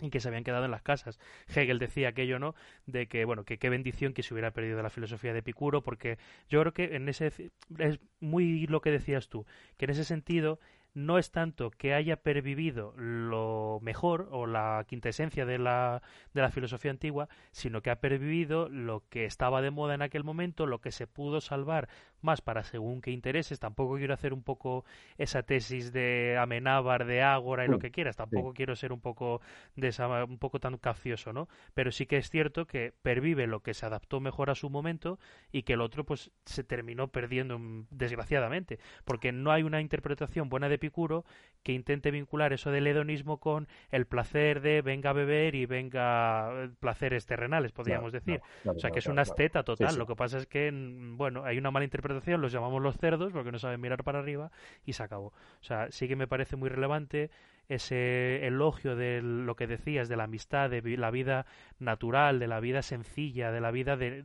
y 0.00 0.10
que 0.10 0.20
se 0.20 0.28
habían 0.28 0.44
quedado 0.44 0.64
en 0.64 0.70
las 0.70 0.82
casas. 0.82 1.18
Hegel 1.54 1.78
decía 1.78 2.08
aquello, 2.08 2.38
¿no? 2.38 2.54
De 2.86 3.06
que, 3.06 3.24
bueno, 3.24 3.44
que 3.44 3.58
qué 3.58 3.68
bendición 3.68 4.14
que 4.14 4.22
se 4.22 4.34
hubiera 4.34 4.52
perdido 4.52 4.82
la 4.82 4.90
filosofía 4.90 5.32
de 5.32 5.40
Epicuro, 5.40 5.82
porque 5.82 6.18
yo 6.48 6.60
creo 6.60 6.72
que 6.72 6.96
en 6.96 7.08
ese 7.08 7.26
es 7.26 7.98
muy 8.20 8.66
lo 8.66 8.80
que 8.80 8.90
decías 8.90 9.28
tú, 9.28 9.46
que 9.76 9.84
en 9.84 9.90
ese 9.90 10.04
sentido 10.04 10.58
no 10.94 11.18
es 11.18 11.30
tanto 11.30 11.70
que 11.70 11.94
haya 11.94 12.16
pervivido 12.16 12.94
lo 12.96 13.78
mejor 13.82 14.28
o 14.30 14.46
la 14.46 14.84
quintesencia 14.86 15.46
de 15.46 15.58
la, 15.58 16.02
de 16.34 16.42
la 16.42 16.50
filosofía 16.50 16.90
antigua, 16.90 17.28
sino 17.50 17.82
que 17.82 17.90
ha 17.90 18.00
pervivido 18.00 18.68
lo 18.68 19.04
que 19.08 19.24
estaba 19.24 19.62
de 19.62 19.70
moda 19.70 19.94
en 19.94 20.02
aquel 20.02 20.24
momento, 20.24 20.66
lo 20.66 20.80
que 20.80 20.92
se 20.92 21.06
pudo 21.06 21.40
salvar 21.40 21.88
más 22.20 22.40
para 22.40 22.62
según 22.62 23.00
qué 23.00 23.10
intereses. 23.10 23.58
Tampoco 23.58 23.96
quiero 23.96 24.14
hacer 24.14 24.32
un 24.32 24.42
poco 24.42 24.84
esa 25.18 25.42
tesis 25.42 25.92
de 25.92 26.36
Amenábar, 26.38 27.04
de 27.04 27.22
Ágora 27.22 27.64
y 27.64 27.68
lo 27.68 27.78
que 27.78 27.90
quieras. 27.90 28.16
Tampoco 28.16 28.52
quiero 28.54 28.76
ser 28.76 28.92
un 28.92 29.00
poco 29.00 29.40
de 29.76 29.88
esa, 29.88 30.24
un 30.24 30.38
poco 30.38 30.60
tan 30.60 30.76
capcioso, 30.78 31.32
¿no? 31.32 31.48
Pero 31.74 31.90
sí 31.90 32.06
que 32.06 32.18
es 32.18 32.30
cierto 32.30 32.66
que 32.66 32.92
pervive 33.02 33.46
lo 33.46 33.60
que 33.60 33.74
se 33.74 33.86
adaptó 33.86 34.20
mejor 34.20 34.50
a 34.50 34.54
su 34.54 34.70
momento 34.70 35.18
y 35.50 35.62
que 35.62 35.74
el 35.74 35.80
otro 35.80 36.04
pues 36.04 36.30
se 36.44 36.64
terminó 36.64 37.08
perdiendo 37.08 37.58
mm, 37.58 37.86
desgraciadamente, 37.90 38.78
porque 39.04 39.32
no 39.32 39.50
hay 39.50 39.62
una 39.62 39.80
interpretación 39.80 40.48
buena 40.48 40.68
de 40.68 40.78
Epicuro 40.82 41.24
que 41.62 41.72
intente 41.72 42.10
vincular 42.10 42.52
eso 42.52 42.70
del 42.70 42.86
hedonismo 42.86 43.38
con 43.38 43.68
el 43.90 44.06
placer 44.06 44.60
de 44.60 44.82
venga 44.82 45.10
a 45.10 45.12
beber 45.12 45.54
y 45.54 45.66
venga 45.66 46.50
eh, 46.64 46.70
placeres 46.80 47.26
terrenales, 47.26 47.72
podríamos 47.72 48.12
decir. 48.12 48.40
o 48.64 48.78
sea, 48.78 48.90
que 48.90 48.98
es 48.98 49.06
una 49.06 49.22
esteta 49.22 49.62
total. 49.62 49.96
Lo 49.96 50.06
que 50.06 50.16
pasa 50.16 50.38
es 50.38 50.46
que, 50.46 50.70
mm, 50.72 51.16
bueno, 51.16 51.44
hay 51.44 51.58
una 51.58 51.70
mala 51.70 51.84
interpretación, 51.84 52.40
los 52.40 52.52
llamamos 52.52 52.82
los 52.82 52.96
cerdos 52.96 53.32
porque 53.32 53.52
no 53.52 53.58
saben 53.58 53.80
mirar 53.80 54.02
para 54.02 54.18
arriba 54.18 54.50
y 54.84 54.94
se 54.94 55.02
acabó. 55.02 55.28
O 55.28 55.64
sea, 55.64 55.90
sí 55.90 56.08
que 56.08 56.16
me 56.16 56.26
parece 56.26 56.56
muy 56.56 56.68
relevante 56.68 57.30
ese 57.68 58.44
elogio 58.46 58.96
de 58.96 59.22
lo 59.22 59.54
que 59.54 59.66
decías, 59.66 60.08
de 60.08 60.16
la 60.16 60.24
amistad, 60.24 60.68
de 60.68 60.82
la 60.96 61.10
vida 61.10 61.46
natural, 61.78 62.40
de 62.40 62.48
la 62.48 62.60
vida 62.60 62.82
sencilla, 62.82 63.52
de 63.52 63.60
la 63.60 63.70
vida 63.70 63.96
de, 63.96 64.24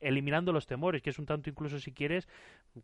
eliminando 0.00 0.52
los 0.52 0.66
temores, 0.66 1.02
que 1.02 1.10
es 1.10 1.18
un 1.18 1.26
tanto 1.26 1.50
incluso 1.50 1.78
si 1.78 1.92
quieres, 1.92 2.28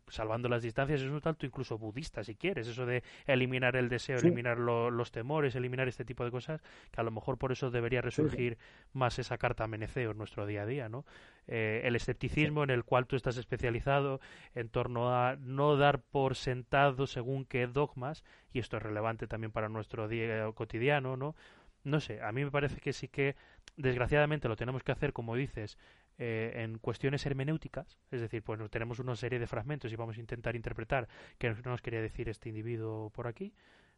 salvando 0.07 0.49
las 0.49 0.63
distancias, 0.63 1.01
es 1.01 1.09
un 1.09 1.21
tanto 1.21 1.45
incluso 1.45 1.77
budista 1.77 2.23
si 2.23 2.35
quieres, 2.35 2.67
eso 2.67 2.85
de 2.85 3.03
eliminar 3.25 3.75
el 3.75 3.89
deseo, 3.89 4.17
eliminar 4.17 4.57
los 4.57 5.11
temores, 5.11 5.55
eliminar 5.55 5.87
este 5.87 6.05
tipo 6.05 6.23
de 6.23 6.31
cosas, 6.31 6.61
que 6.91 7.01
a 7.01 7.03
lo 7.03 7.11
mejor 7.11 7.37
por 7.37 7.51
eso 7.51 7.71
debería 7.71 8.01
resurgir 8.01 8.57
más 8.93 9.19
esa 9.19 9.37
carta 9.37 9.67
meneceo 9.67 10.11
en 10.11 10.17
nuestro 10.17 10.45
día 10.45 10.63
a 10.63 10.65
día, 10.65 10.89
¿no? 10.89 11.05
Eh, 11.47 11.81
el 11.83 11.95
escepticismo 11.95 12.63
en 12.63 12.71
el 12.71 12.83
cual 12.83 13.05
tú 13.05 13.15
estás 13.15 13.37
especializado 13.37 14.19
en 14.55 14.69
torno 14.69 15.13
a 15.13 15.35
no 15.35 15.77
dar 15.77 16.01
por 16.01 16.35
sentado 16.35 17.05
según 17.05 17.45
qué 17.45 17.67
dogmas, 17.67 18.23
y 18.51 18.59
esto 18.59 18.77
es 18.77 18.83
relevante 18.83 19.27
también 19.27 19.51
para 19.51 19.69
nuestro 19.69 20.07
día 20.07 20.51
cotidiano, 20.53 21.17
¿no? 21.17 21.35
No 21.83 21.99
sé, 21.99 22.19
a 22.21 22.31
mí 22.31 22.43
me 22.43 22.49
parece 22.49 22.81
que 22.81 22.93
sí 22.93 23.07
que 23.07 23.35
desgraciadamente 23.77 24.47
lo 24.47 24.55
tenemos 24.55 24.81
que 24.81 24.91
hacer, 24.91 25.13
como 25.13 25.35
dices, 25.35 25.77
eh, 26.17 26.53
en 26.55 26.77
cuestiones 26.77 27.25
hermenéuticas, 27.25 27.97
es 28.11 28.21
decir, 28.21 28.43
pues 28.43 28.59
tenemos 28.69 28.99
una 28.99 29.15
serie 29.15 29.39
de 29.39 29.47
fragmentos 29.47 29.91
y 29.91 29.95
vamos 29.95 30.17
a 30.17 30.19
intentar 30.19 30.55
interpretar 30.55 31.07
qué 31.37 31.49
nos 31.49 31.81
quería 31.81 32.01
decir 32.01 32.29
este 32.29 32.49
individuo 32.49 33.09
por 33.09 33.27
aquí, 33.27 33.53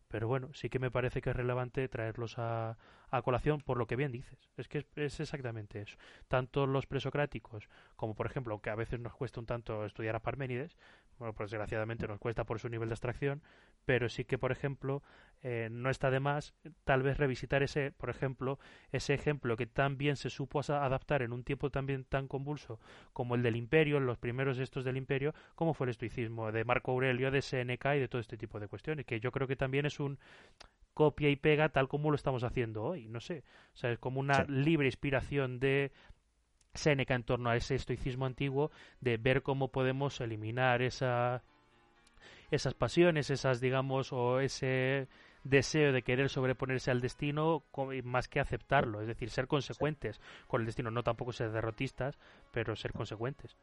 pero 0.07 0.27
bueno, 0.27 0.53
sí 0.53 0.69
que 0.69 0.79
me 0.79 0.89
parece 0.91 1.21
que 1.21 1.29
es 1.29 1.35
relevante 1.35 1.87
traerlos 1.89 2.37
a, 2.37 2.77
a 3.09 3.21
colación 3.21 3.61
por 3.61 3.77
lo 3.77 3.87
que 3.87 3.95
bien 3.95 4.11
dices. 4.11 4.37
Es 4.57 4.67
que 4.67 4.85
es, 4.95 5.19
exactamente 5.19 5.81
eso. 5.81 5.97
Tanto 6.27 6.65
los 6.65 6.85
presocráticos 6.85 7.69
como, 7.95 8.15
por 8.15 8.25
ejemplo, 8.25 8.59
que 8.59 8.69
a 8.69 8.75
veces 8.75 8.99
nos 8.99 9.13
cuesta 9.13 9.39
un 9.39 9.45
tanto 9.45 9.85
estudiar 9.85 10.15
a 10.15 10.19
Parménides, 10.19 10.77
bueno, 11.19 11.33
pues 11.33 11.51
desgraciadamente 11.51 12.07
nos 12.07 12.19
cuesta 12.19 12.43
por 12.43 12.59
su 12.59 12.69
nivel 12.69 12.89
de 12.89 12.93
abstracción, 12.93 13.41
pero 13.85 14.09
sí 14.09 14.25
que, 14.25 14.37
por 14.37 14.51
ejemplo, 14.51 15.01
eh, 15.41 15.69
no 15.71 15.89
está 15.89 16.11
de 16.11 16.19
más 16.19 16.53
tal 16.83 17.03
vez 17.03 17.17
revisitar 17.17 17.63
ese, 17.63 17.91
por 17.91 18.09
ejemplo, 18.09 18.59
ese 18.91 19.13
ejemplo 19.13 19.57
que 19.57 19.67
tan 19.67 19.97
bien 19.97 20.15
se 20.15 20.29
supo 20.29 20.59
adaptar 20.59 21.21
en 21.21 21.33
un 21.33 21.43
tiempo 21.43 21.69
también 21.69 22.03
tan 22.03 22.27
convulso 22.27 22.79
como 23.13 23.35
el 23.35 23.43
del 23.43 23.55
Imperio, 23.55 23.99
los 23.99 24.17
primeros 24.17 24.59
estos 24.59 24.83
del 24.83 24.97
Imperio, 24.97 25.33
como 25.55 25.73
fue 25.73 25.85
el 25.85 25.91
estoicismo 25.91 26.51
de 26.51 26.65
Marco 26.65 26.91
Aurelio, 26.91 27.31
de 27.31 27.41
Seneca 27.41 27.95
y 27.95 27.99
de 27.99 28.07
todo 28.07 28.21
este 28.21 28.37
tipo 28.37 28.59
de 28.59 28.67
cuestiones, 28.67 29.05
que 29.05 29.19
yo 29.19 29.31
creo 29.31 29.47
que 29.47 29.55
también 29.55 29.85
es 29.85 29.99
un 29.99 30.19
copia 30.93 31.29
y 31.29 31.35
pega 31.35 31.69
tal 31.69 31.87
como 31.87 32.09
lo 32.09 32.15
estamos 32.15 32.43
haciendo 32.43 32.83
hoy, 32.83 33.07
no 33.07 33.19
sé, 33.19 33.43
o 33.75 33.77
sea, 33.77 33.91
es 33.91 33.99
como 33.99 34.19
una 34.19 34.45
libre 34.45 34.87
inspiración 34.87 35.59
de 35.59 35.91
Séneca 36.77 37.15
en 37.15 37.23
torno 37.23 37.49
a 37.49 37.55
ese 37.55 37.75
estoicismo 37.75 38.25
antiguo 38.25 38.71
de 39.01 39.17
ver 39.17 39.43
cómo 39.43 39.69
podemos 39.69 40.21
eliminar 40.21 40.81
esa, 40.81 41.43
esas 42.51 42.73
pasiones, 42.73 43.29
esas, 43.29 43.59
digamos, 43.59 44.13
o 44.13 44.39
ese 44.39 45.07
deseo 45.43 45.91
de 45.91 46.03
querer 46.03 46.29
sobreponerse 46.29 46.91
al 46.91 47.01
destino 47.01 47.63
más 48.03 48.27
que 48.27 48.39
aceptarlo, 48.39 49.01
es 49.01 49.07
decir, 49.07 49.29
ser 49.29 49.47
consecuentes 49.47 50.19
con 50.47 50.61
el 50.61 50.65
destino, 50.65 50.91
no 50.91 51.03
tampoco 51.03 51.31
ser 51.31 51.51
derrotistas, 51.51 52.17
pero 52.51 52.75
ser 52.75 52.93
consecuentes. 52.93 53.55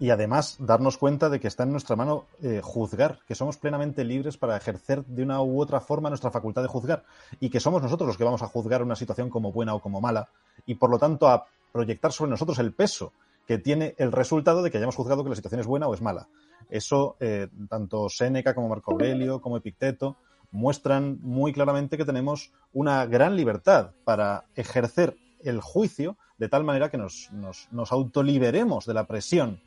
Y 0.00 0.10
además 0.10 0.56
darnos 0.60 0.96
cuenta 0.96 1.28
de 1.28 1.40
que 1.40 1.48
está 1.48 1.64
en 1.64 1.72
nuestra 1.72 1.96
mano 1.96 2.26
eh, 2.40 2.60
juzgar, 2.62 3.18
que 3.26 3.34
somos 3.34 3.56
plenamente 3.56 4.04
libres 4.04 4.36
para 4.36 4.56
ejercer 4.56 5.04
de 5.04 5.24
una 5.24 5.42
u 5.42 5.60
otra 5.60 5.80
forma 5.80 6.08
nuestra 6.08 6.30
facultad 6.30 6.62
de 6.62 6.68
juzgar 6.68 7.04
y 7.40 7.50
que 7.50 7.58
somos 7.58 7.82
nosotros 7.82 8.06
los 8.06 8.16
que 8.16 8.22
vamos 8.22 8.42
a 8.42 8.46
juzgar 8.46 8.80
una 8.80 8.94
situación 8.94 9.28
como 9.28 9.50
buena 9.50 9.74
o 9.74 9.80
como 9.80 10.00
mala 10.00 10.28
y 10.66 10.76
por 10.76 10.90
lo 10.90 11.00
tanto 11.00 11.26
a 11.26 11.48
proyectar 11.72 12.12
sobre 12.12 12.30
nosotros 12.30 12.58
el 12.58 12.72
peso 12.72 13.12
que 13.46 13.58
tiene 13.58 13.94
el 13.98 14.12
resultado 14.12 14.62
de 14.62 14.70
que 14.70 14.76
hayamos 14.76 14.96
juzgado 14.96 15.24
que 15.24 15.30
la 15.30 15.36
situación 15.36 15.60
es 15.60 15.66
buena 15.66 15.88
o 15.88 15.94
es 15.94 16.02
mala. 16.02 16.28
Eso, 16.68 17.16
eh, 17.18 17.48
tanto 17.68 18.10
Séneca 18.10 18.54
como 18.54 18.68
Marco 18.68 18.92
Aurelio, 18.92 19.40
como 19.40 19.56
Epicteto, 19.56 20.16
muestran 20.50 21.18
muy 21.22 21.52
claramente 21.52 21.96
que 21.96 22.04
tenemos 22.04 22.52
una 22.72 23.06
gran 23.06 23.36
libertad 23.36 23.92
para 24.04 24.44
ejercer 24.54 25.16
el 25.42 25.60
juicio 25.60 26.16
de 26.36 26.48
tal 26.48 26.64
manera 26.64 26.90
que 26.90 26.98
nos, 26.98 27.30
nos, 27.32 27.92
autoliberemos 27.92 28.86
de 28.86 28.94
la 28.94 29.06
presión 29.06 29.60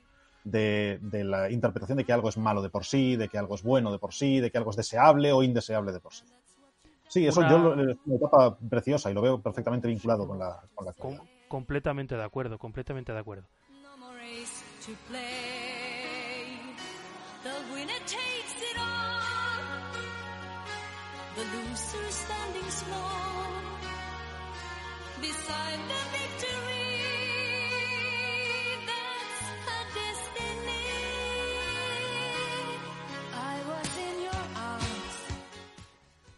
de, 0.44 1.00
la 1.12 1.50
interpretación 1.52 1.98
de 1.98 2.06
que 2.06 2.14
algo 2.14 2.30
es 2.30 2.38
malo 2.38 2.62
de 2.62 2.70
por 2.70 2.86
sí, 2.86 3.16
de 3.16 3.30
que 3.30 3.38
algo 3.38 3.56
es 3.56 3.64
bueno 3.64 3.92
de 3.92 4.00
por 4.00 4.14
sí, 4.14 4.40
de 4.40 4.52
que 4.52 4.58
algo 4.58 4.72
es 4.72 4.78
deseable 4.78 5.32
o 5.32 5.44
indeseable 5.44 5.92
de 5.92 6.00
por 6.00 6.14
sí. 6.14 6.24
Sí, 7.08 7.28
eso 7.28 7.42
yo 7.42 7.74
es 7.74 7.98
una 8.06 8.16
etapa 8.16 8.58
preciosa 8.58 9.12
y 9.12 9.14
lo 9.14 9.22
veo 9.22 9.42
perfectamente 9.42 9.88
vinculado 9.88 10.26
con 10.28 10.40
la, 10.40 10.62
con 10.74 10.86
la 10.86 10.92
actualidad. 10.92 11.24
Completamente 11.52 12.16
de 12.16 12.24
acuerdo, 12.24 12.58
completamente 12.58 13.12
de 13.12 13.20
acuerdo. 13.20 13.46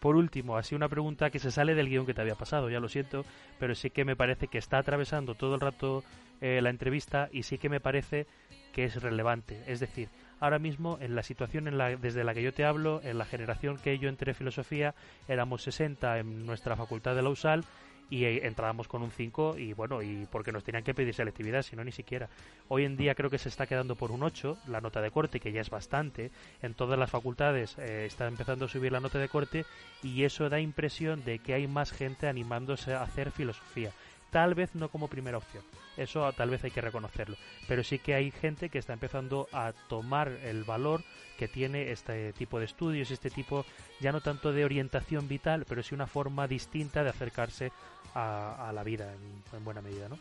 Por 0.04 0.18
último, 0.18 0.58
así 0.58 0.76
una 0.76 0.89
pregunta 0.89 1.30
que 1.30 1.39
se 1.39 1.49
sale 1.49 1.76
del 1.76 1.88
guion 1.88 2.06
que 2.06 2.14
te 2.14 2.20
había 2.20 2.36
pasado, 2.36 2.70
ya 2.70 2.82
lo 2.82 2.89
siento, 2.89 3.24
pero 3.58 3.74
sí 3.74 3.89
que 3.89 4.04
me 4.04 4.18
parece 4.18 4.49
que 4.49 4.58
está 4.58 4.78
atravesando 4.78 5.34
todo 5.34 5.56
el 5.56 5.62
rato 5.62 6.04
eh, 6.41 6.60
la 6.62 6.72
entrevista 6.72 7.30
y 7.32 7.43
sí 7.43 7.58
que 7.58 7.70
me 7.70 7.80
parece 7.80 8.28
que 8.74 8.84
es 8.84 9.01
relevante. 9.01 9.64
Es 9.66 9.80
decir, 9.80 10.10
ahora 10.41 10.60
mismo 10.60 10.97
en 10.99 11.16
la 11.16 11.24
situación 11.24 11.70
en 11.70 11.78
la, 11.78 11.95
desde 11.95 12.26
la 12.26 12.34
que 12.34 12.43
yo 12.43 12.51
te 12.51 12.66
hablo, 12.66 12.99
en 13.01 13.18
la 13.18 13.24
generación 13.24 13.78
que 13.78 13.97
yo 13.97 14.10
entré 14.10 14.32
en 14.32 14.36
filosofía, 14.36 14.93
éramos 15.30 15.64
60 15.64 16.20
en 16.20 16.45
nuestra 16.45 16.76
facultad 16.76 17.16
de 17.16 17.22
la 17.22 17.30
USAL 17.30 17.64
y 18.10 18.26
entrábamos 18.26 18.88
con 18.88 19.01
un 19.01 19.12
5 19.12 19.58
y 19.58 19.74
bueno, 19.74 20.01
y 20.01 20.28
porque 20.32 20.51
nos 20.51 20.64
tenían 20.64 20.84
que 20.84 20.93
pedir 20.93 21.14
selectividad, 21.14 21.64
si 21.64 21.76
no 21.76 21.84
ni 21.84 21.91
siquiera. 21.91 22.30
Hoy 22.68 22.86
en 22.86 22.97
día 22.97 23.16
creo 23.16 23.30
que 23.30 23.38
se 23.38 23.49
está 23.49 23.66
quedando 23.66 23.95
por 23.95 24.12
un 24.12 24.24
8 24.24 24.58
la 24.68 24.82
nota 24.82 25.01
de 25.01 25.12
corte, 25.12 25.39
que 25.39 25.51
ya 25.51 25.62
es 25.62 25.70
bastante. 25.70 26.32
En 26.62 26.74
todas 26.74 26.99
las 26.99 27.10
facultades 27.10 27.78
eh, 27.78 28.06
está 28.06 28.28
empezando 28.28 28.66
a 28.66 28.70
subir 28.70 28.91
la 28.91 28.99
nota 28.99 29.20
de 29.20 29.30
corte 29.30 29.66
y 30.01 30.24
eso 30.24 30.49
da 30.49 30.60
impresión 30.60 31.24
de 31.24 31.39
que 31.39 31.54
hay 31.54 31.68
más 31.68 31.91
gente 31.91 32.28
animándose 32.28 32.93
a 32.93 33.04
hacer 33.04 33.32
filosofía. 33.32 33.91
Tal 34.34 34.55
vez 34.55 34.73
no 34.73 34.89
como 34.89 35.09
primera 35.09 35.38
opción, 35.38 35.63
eso 35.95 36.34
tal 36.34 36.49
vez 36.49 36.63
hay 36.63 36.71
que 36.71 36.81
reconocerlo, 36.81 37.38
pero 37.67 37.84
sí 37.84 37.99
que 37.99 38.15
hay 38.15 38.31
gente 38.31 38.69
que 38.69 38.79
está 38.79 38.93
empezando 38.93 39.47
a 39.53 39.73
tomar 39.88 40.27
el 40.43 40.63
valor 40.63 41.03
que 41.38 41.47
tiene 41.47 41.91
este 41.91 42.34
tipo 42.34 42.57
de 42.57 42.65
estudios, 42.65 43.11
este 43.11 43.29
tipo 43.29 43.63
ya 43.99 44.11
no 44.11 44.21
tanto 44.21 44.51
de 44.51 44.65
orientación 44.65 45.27
vital, 45.27 45.65
pero 45.69 45.84
sí 45.84 45.93
una 45.93 46.07
forma 46.07 46.47
distinta 46.47 47.03
de 47.03 47.11
acercarse 47.11 47.71
a, 48.15 48.71
la 48.73 48.84
vida 48.84 49.13
en, 49.53 49.63
buena 49.63 49.84
medida, 49.84 50.09
¿no? 50.09 50.17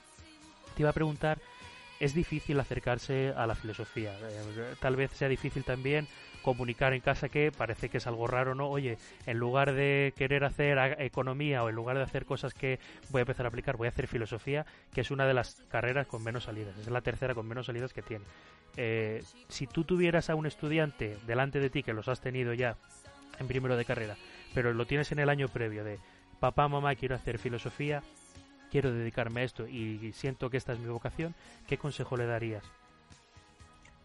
Te 0.76 0.82
iba 0.82 0.90
a 0.90 0.94
preguntar, 0.94 1.38
¿es 1.98 2.12
difícil 2.12 2.60
acercarse 2.60 3.32
a 3.34 3.46
la 3.46 3.54
filosofía? 3.54 4.12
Eh, 4.20 4.74
tal 4.78 4.94
vez 4.94 5.10
sea 5.12 5.28
difícil 5.28 5.64
también 5.64 6.06
comunicar 6.42 6.92
en 6.92 7.00
casa 7.00 7.28
que 7.28 7.52
parece 7.52 7.88
que 7.88 7.98
es 7.98 8.06
algo 8.06 8.26
raro, 8.26 8.54
¿no? 8.54 8.68
Oye, 8.68 8.98
en 9.26 9.38
lugar 9.38 9.72
de 9.72 10.12
querer 10.16 10.44
hacer 10.44 10.78
economía 11.00 11.62
o 11.62 11.68
en 11.68 11.74
lugar 11.74 11.96
de 11.96 12.02
hacer 12.02 12.24
cosas 12.24 12.54
que 12.54 12.78
voy 13.10 13.20
a 13.20 13.22
empezar 13.22 13.46
a 13.46 13.48
aplicar, 13.48 13.76
voy 13.76 13.86
a 13.86 13.90
hacer 13.90 14.06
filosofía, 14.06 14.66
que 14.92 15.00
es 15.00 15.10
una 15.10 15.26
de 15.26 15.34
las 15.34 15.62
carreras 15.70 16.06
con 16.06 16.22
menos 16.22 16.44
salidas, 16.44 16.76
es 16.78 16.88
la 16.88 17.00
tercera 17.00 17.34
con 17.34 17.46
menos 17.46 17.66
salidas 17.66 17.92
que 17.92 18.02
tiene. 18.02 18.24
Eh, 18.76 19.22
si 19.48 19.66
tú 19.66 19.84
tuvieras 19.84 20.30
a 20.30 20.34
un 20.34 20.46
estudiante 20.46 21.16
delante 21.26 21.60
de 21.60 21.70
ti 21.70 21.82
que 21.82 21.92
los 21.92 22.08
has 22.08 22.20
tenido 22.20 22.52
ya 22.54 22.76
en 23.38 23.46
primero 23.46 23.76
de 23.76 23.84
carrera, 23.84 24.16
pero 24.54 24.72
lo 24.72 24.86
tienes 24.86 25.12
en 25.12 25.18
el 25.18 25.28
año 25.28 25.48
previo 25.48 25.84
de 25.84 25.98
papá, 26.40 26.68
mamá, 26.68 26.94
quiero 26.94 27.14
hacer 27.14 27.38
filosofía, 27.38 28.02
quiero 28.70 28.92
dedicarme 28.92 29.42
a 29.42 29.44
esto 29.44 29.68
y 29.68 30.12
siento 30.12 30.50
que 30.50 30.56
esta 30.56 30.72
es 30.72 30.78
mi 30.78 30.88
vocación, 30.88 31.34
¿qué 31.68 31.78
consejo 31.78 32.16
le 32.16 32.26
darías? 32.26 32.64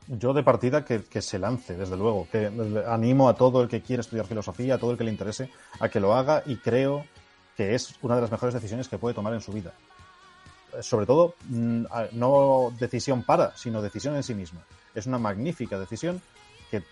Yo 0.08 0.34
de 0.34 0.42
partida 0.42 0.86
que, 0.86 1.22
se 1.22 1.38
lance, 1.38 1.76
desde 1.76 1.98
luego, 1.98 2.28
que 2.32 2.50
animo 2.88 3.28
a 3.28 3.36
todo 3.36 3.62
el 3.62 3.68
que 3.68 3.82
quiere 3.82 4.02
estudiar 4.02 4.26
filosofía, 4.26 4.76
a 4.76 4.78
todo 4.78 4.92
el 4.92 4.98
que 4.98 5.04
le 5.04 5.12
interese, 5.12 5.50
a 5.80 5.90
que 5.90 6.00
lo 6.00 6.16
haga 6.16 6.44
y 6.46 6.56
creo 6.58 7.06
que 7.58 7.76
es 7.76 7.96
una 8.02 8.16
de 8.16 8.22
las 8.22 8.32
mejores 8.32 8.54
decisiones 8.54 8.88
que 8.88 8.98
puede 8.98 9.16
tomar 9.16 9.34
en 9.34 9.42
su 9.42 9.52
vida. 9.52 9.74
Sobre 10.80 11.06
todo, 11.06 11.36
mm, 11.50 11.86
no 12.14 12.72
decisión 12.80 13.24
para, 13.24 13.56
sino 13.58 13.82
decisión 13.82 14.16
en 14.16 14.24
sí 14.24 14.34
misma. 14.34 14.62
Es 14.96 15.08
una 15.08 15.18
magnífica 15.18 15.78
decisión 15.78 16.22
que 16.72 16.84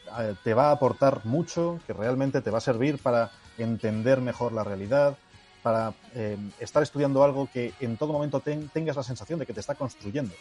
te 0.44 0.54
va 0.54 0.70
a 0.70 0.72
aportar 0.72 1.26
mucho, 1.26 1.80
que 1.88 1.94
realmente 1.94 2.42
te 2.42 2.52
va 2.52 2.58
a 2.58 2.62
servir 2.62 2.98
para 2.98 3.32
entender 3.58 4.20
mejor 4.20 4.52
la 4.52 4.64
realidad, 4.64 5.18
para 5.64 5.94
eh, 6.14 6.38
estar 6.60 6.84
estudiando 6.84 7.24
algo 7.24 7.50
que 7.52 7.74
en 7.80 7.98
todo 7.98 8.14
momento 8.14 8.40
tengas 8.40 8.96
la 8.96 9.04
sensación 9.04 9.40
de 9.40 9.46
que 9.46 9.54
te 9.54 9.62
está 9.62 9.76
construyendo 9.76 10.34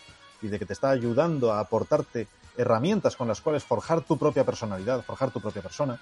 y 0.43 0.49
de 0.49 0.59
que 0.59 0.67
te 0.67 0.73
está 0.73 0.91
ayudando 0.91 1.53
a 1.53 1.61
aportarte 1.61 2.27
herramientas 2.57 3.17
con 3.17 3.29
las 3.29 3.41
cuales 3.41 3.65
forjar 3.65 4.03
tu 4.03 4.17
propia 4.17 4.45
personalidad, 4.45 5.03
forjar 5.03 5.31
tu 5.31 5.41
propia 5.41 5.63
persona, 5.63 5.99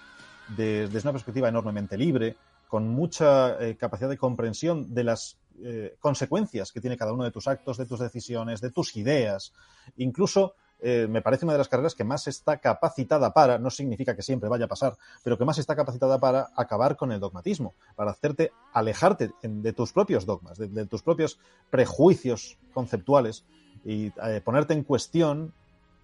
desde 0.48 0.98
una 1.00 1.12
perspectiva 1.12 1.48
enormemente 1.48 1.96
libre, 1.96 2.36
con 2.72 2.88
mucha 2.88 3.62
eh, 3.62 3.76
capacidad 3.76 4.08
de 4.08 4.16
comprensión 4.16 4.94
de 4.94 5.04
las 5.04 5.36
eh, 5.62 5.94
consecuencias 6.00 6.72
que 6.72 6.80
tiene 6.80 6.96
cada 6.96 7.12
uno 7.12 7.24
de 7.24 7.30
tus 7.30 7.46
actos, 7.46 7.76
de 7.76 7.84
tus 7.84 8.00
decisiones, 8.00 8.60
de 8.60 8.70
tus 8.70 8.96
ideas, 8.96 9.52
incluso 9.98 10.54
eh, 10.80 11.06
me 11.06 11.22
parece 11.22 11.44
una 11.44 11.52
de 11.52 11.58
las 11.58 11.68
carreras 11.68 11.94
que 11.94 12.02
más 12.02 12.26
está 12.26 12.56
capacitada 12.56 13.32
para, 13.32 13.58
no 13.58 13.70
significa 13.70 14.16
que 14.16 14.22
siempre 14.22 14.48
vaya 14.48 14.64
a 14.64 14.68
pasar, 14.68 14.96
pero 15.22 15.38
que 15.38 15.44
más 15.44 15.58
está 15.58 15.76
capacitada 15.76 16.18
para 16.18 16.48
acabar 16.56 16.96
con 16.96 17.12
el 17.12 17.20
dogmatismo, 17.20 17.74
para 17.94 18.10
hacerte 18.10 18.52
alejarte 18.72 19.30
de 19.42 19.72
tus 19.74 19.92
propios 19.92 20.24
dogmas, 20.26 20.56
de, 20.56 20.86
tus 20.86 21.02
propios 21.02 21.38
prejuicios 21.70 22.58
conceptuales 22.72 23.44
y 23.84 24.10
ponerte 24.44 24.72
en 24.72 24.82
cuestión 24.82 25.52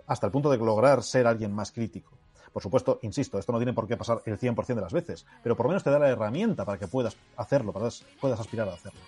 hasta 0.09 0.27
el 0.27 0.33
punto 0.33 0.51
de 0.51 0.59
lograr 0.59 1.03
ser 1.03 1.27
alguien 1.27 1.53
más 1.53 1.71
crítico. 1.71 2.11
Por 2.53 2.63
supuesto, 2.63 2.99
insisto, 3.03 3.39
esto 3.39 3.53
no 3.53 3.59
tiene 3.59 3.73
por 3.73 3.87
qué 3.87 3.97
pasar 3.97 4.23
el 4.25 4.39
100% 4.39 4.67
de 4.75 4.81
las 4.81 4.93
veces, 4.93 5.25
pero 5.43 5.57
por 5.57 5.67
lo 5.67 5.71
menos 5.71 5.85
te 5.85 5.91
da 5.91 5.99
la 5.99 6.09
herramienta 6.09 6.65
para 6.65 6.79
que 6.79 6.89
puedas 6.89 7.17
hacerlo, 7.37 7.73
para 7.73 7.89
que 7.89 7.95
puedas 8.21 8.41
aspirar 8.41 8.69
a 8.69 8.73
hacerlo. 8.73 9.01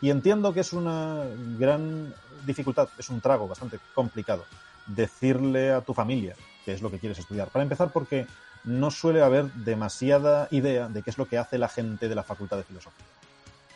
Y 0.00 0.10
entiendo 0.10 0.52
que 0.54 0.60
es 0.60 0.72
una 0.72 1.24
gran 1.58 2.14
dificultad, 2.46 2.88
es 2.98 3.10
un 3.10 3.20
trago 3.20 3.48
bastante 3.48 3.78
complicado, 3.94 4.44
decirle 4.86 5.72
a 5.72 5.80
tu 5.80 5.94
familia 5.94 6.34
qué 6.64 6.72
es 6.72 6.82
lo 6.82 6.90
que 6.90 6.98
quieres 6.98 7.18
estudiar. 7.18 7.48
Para 7.48 7.64
empezar, 7.64 7.90
porque 7.92 8.26
no 8.64 8.90
suele 8.90 9.22
haber 9.22 9.52
demasiada 9.52 10.48
idea 10.50 10.88
de 10.88 11.02
qué 11.02 11.10
es 11.10 11.18
lo 11.18 11.26
que 11.26 11.38
hace 11.38 11.58
la 11.58 11.68
gente 11.68 12.08
de 12.08 12.14
la 12.14 12.22
Facultad 12.22 12.56
de 12.56 12.64
Filosofía. 12.64 13.06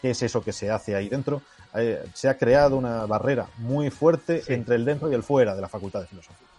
¿Qué 0.00 0.10
es 0.10 0.22
eso 0.22 0.42
que 0.42 0.52
se 0.52 0.70
hace 0.70 0.96
ahí 0.96 1.08
dentro? 1.08 1.42
Eh, 1.74 2.04
se 2.14 2.28
ha 2.28 2.38
creado 2.38 2.76
una 2.76 3.06
barrera 3.06 3.48
muy 3.58 3.90
fuerte 3.90 4.42
entre 4.48 4.76
el 4.76 4.84
dentro 4.84 5.10
y 5.10 5.14
el 5.14 5.22
fuera 5.22 5.54
de 5.54 5.60
la 5.60 5.68
Facultad 5.68 6.00
de 6.00 6.06
Filosofía. 6.06 6.49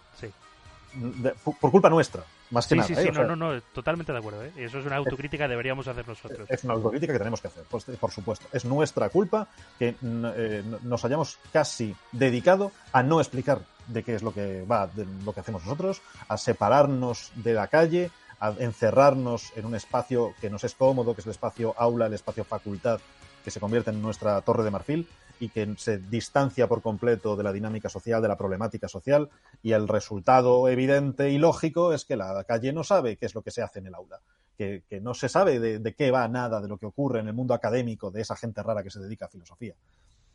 Por 1.42 1.70
culpa 1.70 1.88
nuestra, 1.88 2.22
más 2.50 2.66
que 2.66 2.76
nada. 2.76 2.86
Sí, 2.86 2.94
sí, 2.94 3.08
¿eh? 3.08 3.12
no, 3.12 3.24
no, 3.24 3.36
no, 3.36 3.60
totalmente 3.72 4.12
de 4.12 4.18
acuerdo. 4.18 4.44
¿eh? 4.44 4.52
Eso 4.56 4.78
es 4.78 4.86
una 4.86 4.96
autocrítica 4.96 5.44
que 5.44 5.50
deberíamos 5.50 5.88
hacer 5.88 6.06
nosotros. 6.06 6.46
Es 6.50 6.64
una 6.64 6.74
autocrítica 6.74 7.12
que 7.14 7.18
tenemos 7.18 7.40
que 7.40 7.48
hacer, 7.48 7.64
pues, 7.70 7.84
por 7.98 8.10
supuesto. 8.10 8.46
Es 8.52 8.64
nuestra 8.64 9.08
culpa 9.08 9.48
que 9.78 9.96
nos 10.02 11.04
hayamos 11.04 11.38
casi 11.52 11.94
dedicado 12.12 12.72
a 12.92 13.02
no 13.02 13.20
explicar 13.20 13.60
de 13.86 14.02
qué 14.02 14.14
es 14.14 14.22
lo 14.22 14.32
que 14.32 14.64
va, 14.64 14.86
de 14.86 15.06
lo 15.24 15.32
que 15.32 15.40
hacemos 15.40 15.64
nosotros, 15.64 16.02
a 16.28 16.36
separarnos 16.36 17.32
de 17.36 17.54
la 17.54 17.68
calle, 17.68 18.10
a 18.38 18.54
encerrarnos 18.58 19.52
en 19.56 19.66
un 19.66 19.74
espacio 19.74 20.34
que 20.40 20.50
nos 20.50 20.64
es 20.64 20.74
cómodo, 20.74 21.14
que 21.14 21.20
es 21.20 21.26
el 21.26 21.32
espacio 21.32 21.74
aula, 21.78 22.06
el 22.06 22.14
espacio 22.14 22.44
facultad, 22.44 23.00
que 23.42 23.50
se 23.50 23.60
convierte 23.60 23.90
en 23.90 24.02
nuestra 24.02 24.40
torre 24.42 24.64
de 24.64 24.70
marfil 24.70 25.08
y 25.42 25.48
que 25.48 25.74
se 25.76 25.98
distancia 25.98 26.68
por 26.68 26.82
completo 26.82 27.34
de 27.34 27.42
la 27.42 27.52
dinámica 27.52 27.88
social, 27.88 28.22
de 28.22 28.28
la 28.28 28.36
problemática 28.36 28.86
social, 28.86 29.28
y 29.60 29.72
el 29.72 29.88
resultado 29.88 30.68
evidente 30.68 31.30
y 31.30 31.38
lógico 31.38 31.92
es 31.92 32.04
que 32.04 32.14
la 32.14 32.44
calle 32.44 32.72
no 32.72 32.84
sabe 32.84 33.16
qué 33.16 33.26
es 33.26 33.34
lo 33.34 33.42
que 33.42 33.50
se 33.50 33.60
hace 33.60 33.80
en 33.80 33.88
el 33.88 33.94
aula, 33.96 34.20
que, 34.56 34.84
no 35.02 35.14
se 35.14 35.28
sabe 35.28 35.58
de, 35.58 35.80
de, 35.80 35.94
qué 35.96 36.12
va 36.12 36.28
nada 36.28 36.60
de 36.60 36.68
lo 36.68 36.78
que 36.78 36.86
ocurre 36.86 37.18
en 37.18 37.26
el 37.26 37.34
mundo 37.34 37.54
académico 37.54 38.12
de 38.12 38.20
esa 38.20 38.36
gente 38.36 38.62
rara 38.62 38.84
que 38.84 38.90
se 38.90 39.00
dedica 39.00 39.26
a 39.26 39.30
filosofía. 39.30 39.74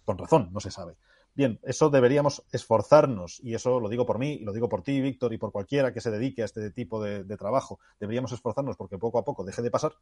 Con 0.03 0.17
razón, 0.17 0.49
no 0.51 0.59
se 0.59 0.71
sabe. 0.71 0.97
Bien, 1.33 1.57
eso 1.63 1.89
deberíamos 1.89 2.43
esforzarnos, 2.51 3.39
y 3.41 3.53
eso 3.53 3.79
lo 3.79 3.87
digo 3.87 4.05
por 4.05 4.19
mí, 4.19 4.33
y 4.33 4.43
lo 4.43 4.51
digo 4.51 4.67
por 4.67 4.81
ti, 4.81 4.99
Víctor, 4.99 5.31
y 5.31 5.37
por 5.37 5.53
cualquiera 5.53 5.93
que 5.93 6.01
se 6.01 6.11
dedique 6.11 6.41
a 6.41 6.45
este 6.45 6.69
tipo 6.71 7.01
de 7.01 7.37
trabajo. 7.37 7.79
Deberíamos 7.97 8.33
esforzarnos 8.33 8.75
porque 8.75 8.97
poco 8.97 9.19
a 9.19 9.23
poco 9.23 9.45
deje 9.45 9.61
de 9.61 9.71
pasar, 9.71 9.93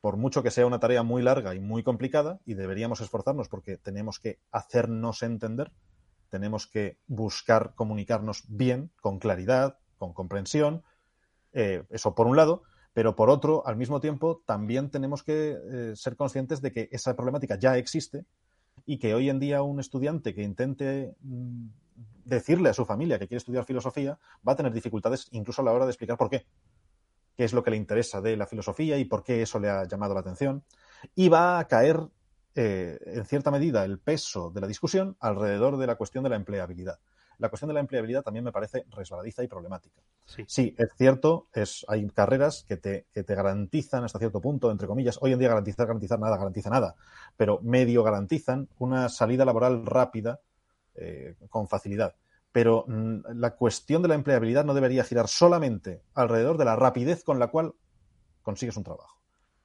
por 0.00 0.16
mucho 0.16 0.42
que 0.42 0.50
sea 0.50 0.66
una 0.66 0.80
tarea 0.80 1.02
muy 1.02 1.22
larga 1.22 1.54
y 1.54 1.60
muy 1.60 1.82
complicada, 1.82 2.40
y 2.44 2.54
deberíamos 2.54 3.00
esforzarnos 3.00 3.48
porque 3.48 3.76
tenemos 3.76 4.20
que 4.20 4.38
hacernos 4.52 5.22
entender, 5.22 5.72
tenemos 6.28 6.66
que 6.66 6.98
buscar 7.06 7.74
comunicarnos 7.74 8.44
bien, 8.48 8.90
con 9.00 9.18
claridad, 9.18 9.78
con 9.96 10.12
comprensión, 10.12 10.82
eh, 11.52 11.84
eso 11.90 12.14
por 12.14 12.26
un 12.26 12.36
lado, 12.36 12.62
pero 12.92 13.16
por 13.16 13.30
otro, 13.30 13.66
al 13.66 13.76
mismo 13.76 14.00
tiempo, 14.00 14.42
también 14.46 14.90
tenemos 14.90 15.22
que 15.22 15.56
eh, 15.56 15.92
ser 15.96 16.16
conscientes 16.16 16.60
de 16.62 16.72
que 16.72 16.88
esa 16.92 17.14
problemática 17.16 17.58
ya 17.58 17.76
existe 17.76 18.24
y 18.86 18.98
que 18.98 19.14
hoy 19.14 19.30
en 19.30 19.38
día 19.38 19.62
un 19.62 19.80
estudiante 19.80 20.34
que 20.34 20.42
intente 20.42 21.14
mm, 21.20 21.66
decirle 22.24 22.68
a 22.68 22.74
su 22.74 22.84
familia 22.84 23.18
que 23.18 23.26
quiere 23.26 23.38
estudiar 23.38 23.64
filosofía 23.64 24.18
va 24.46 24.52
a 24.52 24.56
tener 24.56 24.72
dificultades 24.72 25.28
incluso 25.32 25.62
a 25.62 25.64
la 25.64 25.72
hora 25.72 25.84
de 25.84 25.90
explicar 25.90 26.16
por 26.16 26.30
qué 26.30 26.46
qué 27.38 27.44
es 27.44 27.52
lo 27.52 27.62
que 27.62 27.70
le 27.70 27.76
interesa 27.76 28.20
de 28.20 28.36
la 28.36 28.48
filosofía 28.48 28.98
y 28.98 29.04
por 29.04 29.22
qué 29.22 29.42
eso 29.42 29.60
le 29.60 29.70
ha 29.70 29.84
llamado 29.84 30.12
la 30.12 30.20
atención. 30.20 30.64
Y 31.14 31.28
va 31.28 31.60
a 31.60 31.68
caer, 31.68 32.00
eh, 32.56 32.98
en 33.06 33.24
cierta 33.26 33.52
medida, 33.52 33.84
el 33.84 34.00
peso 34.00 34.50
de 34.50 34.60
la 34.60 34.66
discusión 34.66 35.16
alrededor 35.20 35.76
de 35.76 35.86
la 35.86 35.94
cuestión 35.94 36.24
de 36.24 36.30
la 36.30 36.34
empleabilidad. 36.36 36.98
La 37.38 37.48
cuestión 37.48 37.68
de 37.68 37.74
la 37.74 37.80
empleabilidad 37.80 38.24
también 38.24 38.44
me 38.44 38.50
parece 38.50 38.86
resbaladiza 38.90 39.44
y 39.44 39.46
problemática. 39.46 40.02
Sí, 40.48 40.74
es 40.76 40.88
cierto, 40.96 41.46
es, 41.54 41.86
hay 41.86 42.08
carreras 42.08 42.64
que 42.66 42.76
te, 42.76 43.06
que 43.14 43.22
te 43.22 43.36
garantizan 43.36 44.02
hasta 44.02 44.18
cierto 44.18 44.40
punto, 44.40 44.72
entre 44.72 44.88
comillas, 44.88 45.16
hoy 45.20 45.32
en 45.32 45.38
día 45.38 45.50
garantizar, 45.50 45.86
garantizar 45.86 46.18
nada, 46.18 46.36
garantiza 46.38 46.70
nada, 46.70 46.96
pero 47.36 47.60
medio 47.62 48.02
garantizan 48.02 48.68
una 48.78 49.08
salida 49.08 49.44
laboral 49.44 49.86
rápida 49.86 50.40
eh, 50.96 51.36
con 51.48 51.68
facilidad 51.68 52.16
pero 52.52 52.84
mm, 52.86 53.20
la 53.34 53.56
cuestión 53.56 54.02
de 54.02 54.08
la 54.08 54.14
empleabilidad 54.14 54.64
no 54.64 54.74
debería 54.74 55.04
girar 55.04 55.28
solamente 55.28 56.02
alrededor 56.14 56.58
de 56.58 56.64
la 56.64 56.76
rapidez 56.76 57.24
con 57.24 57.38
la 57.38 57.48
cual 57.48 57.74
consigues 58.42 58.76
un 58.76 58.84
trabajo, 58.84 59.20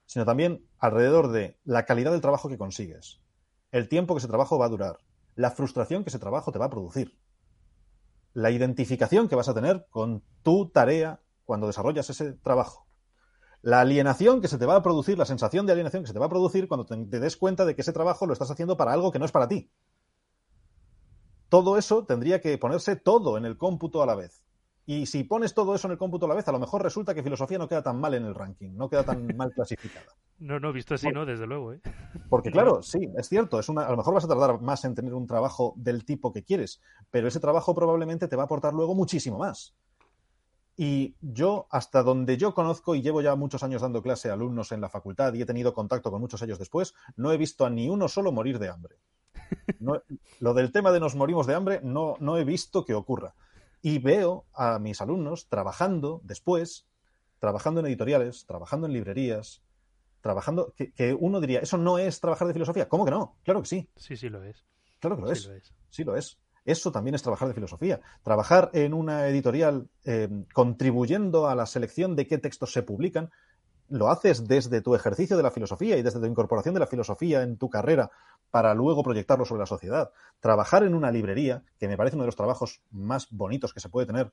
sino 0.05 0.25
también 0.25 0.65
alrededor 0.79 1.31
de 1.31 1.57
la 1.63 1.85
calidad 1.85 2.11
del 2.11 2.21
trabajo 2.21 2.49
que 2.49 2.57
consigues, 2.57 3.21
el 3.71 3.87
tiempo 3.87 4.13
que 4.13 4.19
ese 4.19 4.27
trabajo 4.27 4.57
va 4.57 4.65
a 4.65 4.69
durar, 4.69 4.97
la 5.35 5.51
frustración 5.51 6.03
que 6.03 6.09
ese 6.09 6.19
trabajo 6.19 6.51
te 6.51 6.59
va 6.59 6.65
a 6.65 6.69
producir, 6.69 7.17
la 8.33 8.51
identificación 8.51 9.29
que 9.29 9.35
vas 9.35 9.49
a 9.49 9.53
tener 9.53 9.85
con 9.89 10.23
tu 10.41 10.69
tarea 10.69 11.21
cuando 11.45 11.67
desarrollas 11.67 12.09
ese 12.09 12.33
trabajo, 12.33 12.87
la 13.61 13.79
alienación 13.79 14.41
que 14.41 14.49
se 14.49 14.57
te 14.57 14.65
va 14.65 14.75
a 14.75 14.83
producir, 14.83 15.17
la 15.17 15.25
sensación 15.25 15.65
de 15.65 15.71
alienación 15.71 16.03
que 16.03 16.07
se 16.07 16.13
te 16.13 16.19
va 16.19 16.25
a 16.25 16.29
producir 16.29 16.67
cuando 16.67 16.85
te, 16.85 16.97
te 17.05 17.19
des 17.21 17.37
cuenta 17.37 17.63
de 17.63 17.75
que 17.75 17.81
ese 17.81 17.93
trabajo 17.93 18.25
lo 18.25 18.33
estás 18.33 18.51
haciendo 18.51 18.75
para 18.75 18.91
algo 18.91 19.11
que 19.11 19.19
no 19.19 19.25
es 19.25 19.31
para 19.31 19.47
ti 19.47 19.71
todo 21.53 21.77
eso 21.77 22.03
tendría 22.03 22.41
que 22.41 22.57
ponerse 22.57 22.95
todo 22.95 23.37
en 23.37 23.45
el 23.45 23.59
cómputo 23.59 24.01
a 24.01 24.07
la 24.07 24.15
vez. 24.15 24.41
Y 24.87 25.05
si 25.05 25.23
pones 25.23 25.53
todo 25.53 25.75
eso 25.75 25.87
en 25.87 25.91
el 25.91 25.99
cómputo 25.99 26.25
a 26.25 26.29
la 26.29 26.33
vez, 26.33 26.47
a 26.47 26.51
lo 26.51 26.57
mejor 26.57 26.81
resulta 26.81 27.13
que 27.13 27.21
filosofía 27.21 27.59
no 27.59 27.67
queda 27.67 27.83
tan 27.83 28.01
mal 28.01 28.15
en 28.15 28.25
el 28.25 28.33
ranking, 28.33 28.71
no 28.71 28.89
queda 28.89 29.03
tan 29.03 29.27
mal 29.37 29.51
clasificada. 29.55 30.07
No, 30.39 30.59
no, 30.59 30.73
visto 30.73 30.95
así, 30.95 31.09
no, 31.11 31.27
desde 31.27 31.45
luego. 31.45 31.73
¿eh? 31.73 31.81
Porque 32.27 32.49
claro, 32.49 32.81
sí, 32.81 33.07
es 33.15 33.29
cierto, 33.29 33.59
es 33.59 33.69
una, 33.69 33.85
a 33.85 33.91
lo 33.91 33.97
mejor 33.97 34.15
vas 34.15 34.25
a 34.25 34.29
tardar 34.29 34.61
más 34.61 34.83
en 34.83 34.95
tener 34.95 35.13
un 35.13 35.27
trabajo 35.27 35.75
del 35.77 36.05
tipo 36.05 36.33
que 36.33 36.41
quieres, 36.43 36.81
pero 37.11 37.27
ese 37.27 37.39
trabajo 37.39 37.75
probablemente 37.75 38.27
te 38.27 38.35
va 38.35 38.41
a 38.41 38.45
aportar 38.45 38.73
luego 38.73 38.95
muchísimo 38.95 39.37
más. 39.37 39.75
Y 40.75 41.13
yo, 41.21 41.67
hasta 41.69 42.01
donde 42.01 42.35
yo 42.35 42.55
conozco, 42.55 42.95
y 42.95 43.03
llevo 43.03 43.21
ya 43.21 43.35
muchos 43.35 43.61
años 43.61 43.83
dando 43.83 44.01
clase 44.01 44.31
a 44.31 44.33
alumnos 44.33 44.71
en 44.71 44.81
la 44.81 44.89
facultad 44.89 45.31
y 45.35 45.43
he 45.43 45.45
tenido 45.45 45.75
contacto 45.75 46.09
con 46.09 46.19
muchos 46.19 46.41
años 46.41 46.57
después, 46.57 46.95
no 47.15 47.31
he 47.31 47.37
visto 47.37 47.63
a 47.63 47.69
ni 47.69 47.89
uno 47.89 48.07
solo 48.07 48.31
morir 48.31 48.57
de 48.57 48.69
hambre. 48.69 48.95
No, 49.79 50.01
lo 50.39 50.53
del 50.53 50.71
tema 50.71 50.91
de 50.91 50.99
nos 50.99 51.15
morimos 51.15 51.47
de 51.47 51.55
hambre 51.55 51.79
no, 51.83 52.15
no 52.19 52.37
he 52.37 52.43
visto 52.43 52.85
que 52.85 52.93
ocurra. 52.93 53.35
Y 53.81 53.99
veo 53.99 54.45
a 54.53 54.79
mis 54.79 55.01
alumnos 55.01 55.47
trabajando 55.49 56.21
después, 56.23 56.87
trabajando 57.39 57.81
en 57.81 57.87
editoriales, 57.87 58.45
trabajando 58.45 58.87
en 58.87 58.93
librerías, 58.93 59.61
trabajando, 60.21 60.73
que, 60.75 61.13
uno 61.13 61.41
diría, 61.41 61.59
eso 61.59 61.77
no 61.77 61.97
es 61.97 62.21
trabajar 62.21 62.47
de 62.47 62.53
filosofía. 62.53 62.87
¿Cómo 62.87 63.05
que 63.05 63.11
no? 63.11 63.37
Claro 63.43 63.61
que 63.61 63.67
sí. 63.67 63.89
Sí, 63.97 64.15
sí 64.15 64.29
lo 64.29 64.43
es. 64.43 64.65
Claro 64.99 65.17
que 65.17 65.23
lo, 65.23 65.31
es. 65.31 65.51
Sí 65.89 66.03
lo 66.03 66.15
es. 66.15 66.39
Eso 66.65 66.93
también 66.93 67.15
es 67.15 67.21
trabajar 67.21 67.49
de 67.49 67.53
filosofía. 67.53 67.99
Trabajar 68.23 68.69
en 68.73 68.93
una 68.93 69.27
editorial 69.27 69.89
eh, 70.05 70.29
contribuyendo 70.53 71.47
a 71.49 71.55
la 71.55 71.65
selección 71.65 72.15
de 72.15 72.25
qué 72.25 72.37
textos 72.37 72.71
se 72.71 72.83
publican, 72.83 73.31
lo 73.93 74.09
haces 74.09 74.47
desde 74.47 74.81
tu 74.81 74.95
ejercicio 74.95 75.37
de 75.37 75.43
la 75.43 75.51
filosofía 75.51 75.97
y 75.97 76.01
desde 76.01 76.19
tu 76.19 76.25
incorporación 76.25 76.73
de 76.73 76.79
la 76.79 76.87
filosofía 76.87 77.43
en 77.43 77.57
tu 77.57 77.69
carrera 77.69 78.09
para 78.49 78.73
luego 78.73 79.03
proyectarlo 79.03 79.45
sobre 79.45 79.59
la 79.59 79.65
sociedad. 79.67 80.11
Trabajar 80.39 80.83
en 80.83 80.95
una 80.95 81.11
librería, 81.11 81.63
que 81.77 81.87
me 81.87 81.95
parece 81.95 82.15
uno 82.15 82.23
de 82.23 82.27
los 82.27 82.35
trabajos 82.35 82.81
más 82.89 83.27
bonitos 83.29 83.71
que 83.71 83.79
se 83.79 83.89
puede 83.89 84.07
tener. 84.07 84.31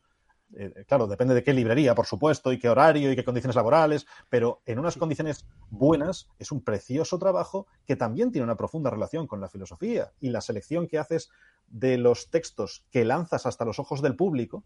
Eh, 0.57 0.85
claro, 0.89 1.07
depende 1.07 1.35
de 1.35 1.43
qué 1.43 1.53
librería, 1.53 1.95
por 1.95 2.07
supuesto, 2.07 2.53
y 2.53 2.59
qué 2.59 2.71
horario 2.71 3.13
y 3.13 3.17
qué 3.17 3.23
condiciones 3.23 3.55
laborales, 3.55 4.07
pero 4.31 4.63
en 4.65 4.79
unas 4.79 4.97
condiciones 4.97 5.47
buenas 5.69 6.31
es 6.39 6.51
un 6.53 6.63
precioso 6.63 7.19
trabajo 7.19 7.67
que 7.87 7.97
también 7.97 8.33
tiene 8.33 8.45
una 8.45 8.57
profunda 8.57 8.89
relación 8.89 9.27
con 9.27 9.43
la 9.43 9.49
filosofía 9.51 10.11
y 10.21 10.31
la 10.31 10.41
selección 10.41 10.89
que 10.89 10.99
haces 10.99 11.29
de 11.69 11.99
los 11.99 12.31
textos 12.31 12.87
que 12.91 13.05
lanzas 13.05 13.45
hasta 13.45 13.67
los 13.67 13.79
ojos 13.79 14.01
del 14.01 14.17
público 14.17 14.65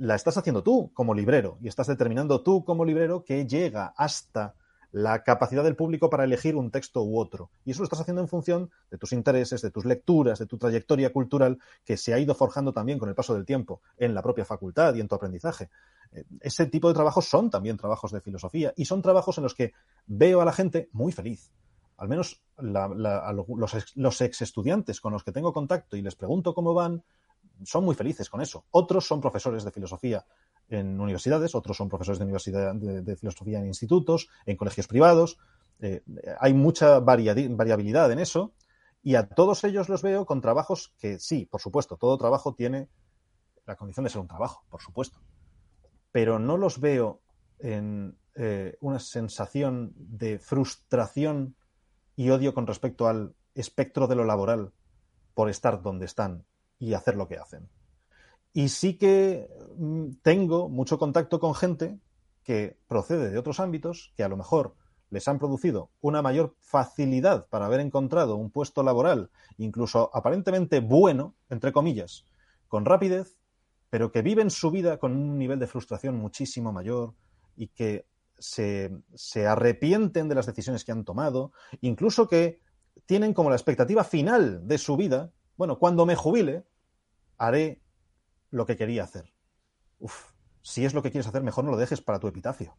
la 0.00 0.14
estás 0.14 0.38
haciendo 0.38 0.62
tú 0.62 0.90
como 0.94 1.12
librero 1.12 1.58
y 1.60 1.68
estás 1.68 1.86
determinando 1.86 2.42
tú 2.42 2.64
como 2.64 2.86
librero 2.86 3.22
que 3.22 3.46
llega 3.46 3.92
hasta 3.98 4.54
la 4.92 5.22
capacidad 5.22 5.62
del 5.62 5.76
público 5.76 6.08
para 6.08 6.24
elegir 6.24 6.56
un 6.56 6.70
texto 6.70 7.02
u 7.02 7.18
otro. 7.18 7.50
Y 7.66 7.72
eso 7.72 7.80
lo 7.80 7.84
estás 7.84 8.00
haciendo 8.00 8.22
en 8.22 8.28
función 8.28 8.70
de 8.90 8.96
tus 8.96 9.12
intereses, 9.12 9.60
de 9.60 9.70
tus 9.70 9.84
lecturas, 9.84 10.38
de 10.38 10.46
tu 10.46 10.56
trayectoria 10.56 11.12
cultural 11.12 11.58
que 11.84 11.98
se 11.98 12.14
ha 12.14 12.18
ido 12.18 12.34
forjando 12.34 12.72
también 12.72 12.98
con 12.98 13.10
el 13.10 13.14
paso 13.14 13.34
del 13.34 13.44
tiempo 13.44 13.82
en 13.98 14.14
la 14.14 14.22
propia 14.22 14.46
facultad 14.46 14.94
y 14.94 15.00
en 15.00 15.06
tu 15.06 15.16
aprendizaje. 15.16 15.68
Eh, 16.12 16.24
ese 16.40 16.64
tipo 16.64 16.88
de 16.88 16.94
trabajos 16.94 17.26
son 17.26 17.50
también 17.50 17.76
trabajos 17.76 18.10
de 18.10 18.22
filosofía 18.22 18.72
y 18.76 18.86
son 18.86 19.02
trabajos 19.02 19.36
en 19.36 19.44
los 19.44 19.54
que 19.54 19.74
veo 20.06 20.40
a 20.40 20.46
la 20.46 20.52
gente 20.52 20.88
muy 20.92 21.12
feliz. 21.12 21.52
Al 21.98 22.08
menos 22.08 22.40
los, 22.56 23.94
los 23.96 24.20
ex 24.22 24.40
estudiantes 24.40 24.98
con 24.98 25.12
los 25.12 25.22
que 25.22 25.32
tengo 25.32 25.52
contacto 25.52 25.98
y 25.98 26.02
les 26.02 26.16
pregunto 26.16 26.54
cómo 26.54 26.72
van, 26.72 27.04
son 27.64 27.84
muy 27.84 27.94
felices 27.94 28.28
con 28.28 28.40
eso. 28.40 28.64
Otros 28.70 29.06
son 29.06 29.20
profesores 29.20 29.64
de 29.64 29.70
filosofía 29.70 30.24
en 30.68 31.00
universidades, 31.00 31.54
otros 31.54 31.76
son 31.76 31.88
profesores 31.88 32.18
de, 32.18 32.24
universidad, 32.24 32.74
de, 32.74 33.16
filosofía 33.16 33.58
en 33.58 33.66
institutos, 33.66 34.28
en 34.46 34.56
colegios 34.56 34.86
privados. 34.86 35.38
Eh, 35.80 36.02
hay 36.38 36.54
mucha 36.54 37.00
variabilidad 37.00 38.12
en 38.12 38.18
eso 38.18 38.52
y 39.02 39.14
a 39.14 39.28
todos 39.28 39.64
ellos 39.64 39.88
los 39.88 40.02
veo 40.02 40.26
con 40.26 40.40
trabajos 40.40 40.94
que 40.98 41.18
sí, 41.18 41.46
por 41.46 41.60
supuesto, 41.60 41.96
todo 41.96 42.18
trabajo 42.18 42.54
tiene 42.54 42.88
la 43.66 43.76
condición 43.76 44.04
de 44.04 44.10
ser 44.10 44.20
un 44.20 44.28
trabajo, 44.28 44.64
por 44.68 44.82
supuesto, 44.82 45.20
pero 46.12 46.38
no 46.38 46.56
los 46.56 46.80
veo 46.80 47.22
en 47.58 48.18
eh, 48.34 48.76
una 48.80 48.98
sensación 48.98 49.92
de 49.96 50.38
frustración 50.38 51.56
y 52.16 52.30
odio 52.30 52.52
con 52.54 52.66
respecto 52.66 53.08
al 53.08 53.34
espectro 53.54 54.06
de 54.06 54.16
lo 54.16 54.24
laboral 54.24 54.72
por 55.34 55.48
estar 55.48 55.82
donde 55.82 56.06
están 56.06 56.44
y 56.80 56.94
hacer 56.94 57.14
lo 57.14 57.28
que 57.28 57.36
hacen. 57.36 57.68
Y 58.52 58.70
sí 58.70 58.98
que 58.98 59.48
mm, 59.76 60.14
tengo 60.22 60.68
mucho 60.68 60.98
contacto 60.98 61.38
con 61.38 61.54
gente 61.54 62.00
que 62.42 62.78
procede 62.88 63.30
de 63.30 63.38
otros 63.38 63.60
ámbitos 63.60 64.12
que 64.16 64.24
a 64.24 64.28
lo 64.28 64.36
mejor 64.36 64.74
les 65.10 65.28
han 65.28 65.38
producido 65.38 65.90
una 66.00 66.22
mayor 66.22 66.56
facilidad 66.58 67.46
para 67.48 67.66
haber 67.66 67.80
encontrado 67.80 68.36
un 68.36 68.50
puesto 68.50 68.82
laboral, 68.82 69.30
incluso 69.58 70.10
aparentemente 70.14 70.80
bueno, 70.80 71.34
entre 71.48 71.72
comillas, 71.72 72.24
con 72.66 72.84
rapidez, 72.84 73.36
pero 73.90 74.12
que 74.12 74.22
viven 74.22 74.50
su 74.50 74.70
vida 74.70 74.98
con 74.98 75.12
un 75.16 75.36
nivel 75.36 75.58
de 75.58 75.66
frustración 75.66 76.16
muchísimo 76.16 76.72
mayor 76.72 77.14
y 77.56 77.68
que 77.68 78.06
se, 78.38 78.96
se 79.14 79.46
arrepienten 79.46 80.28
de 80.28 80.34
las 80.36 80.46
decisiones 80.46 80.84
que 80.84 80.92
han 80.92 81.04
tomado, 81.04 81.52
incluso 81.80 82.28
que 82.28 82.60
tienen 83.04 83.34
como 83.34 83.50
la 83.50 83.56
expectativa 83.56 84.04
final 84.04 84.66
de 84.66 84.78
su 84.78 84.96
vida, 84.96 85.32
bueno, 85.56 85.78
cuando 85.78 86.06
me 86.06 86.16
jubile, 86.16 86.64
haré 87.40 87.82
lo 88.50 88.66
que 88.66 88.76
quería 88.76 89.02
hacer. 89.02 89.32
Uf, 89.98 90.32
si 90.60 90.84
es 90.84 90.92
lo 90.92 91.02
que 91.02 91.10
quieres 91.10 91.26
hacer, 91.26 91.42
mejor 91.42 91.64
no 91.64 91.70
lo 91.70 91.78
dejes 91.78 92.02
para 92.02 92.20
tu 92.20 92.28
epitafio. 92.28 92.76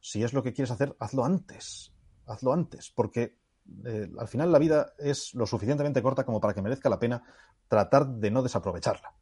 Si 0.00 0.24
es 0.24 0.32
lo 0.32 0.42
que 0.42 0.54
quieres 0.54 0.70
hacer, 0.70 0.96
hazlo 0.98 1.24
antes. 1.24 1.92
Hazlo 2.24 2.52
antes, 2.54 2.90
porque 2.90 3.38
eh, 3.84 4.10
al 4.18 4.28
final 4.28 4.50
la 4.50 4.58
vida 4.58 4.94
es 4.98 5.34
lo 5.34 5.46
suficientemente 5.46 6.02
corta 6.02 6.24
como 6.24 6.40
para 6.40 6.54
que 6.54 6.62
merezca 6.62 6.88
la 6.88 6.98
pena 6.98 7.22
tratar 7.68 8.06
de 8.06 8.30
no 8.30 8.42
desaprovecharla. 8.42 9.14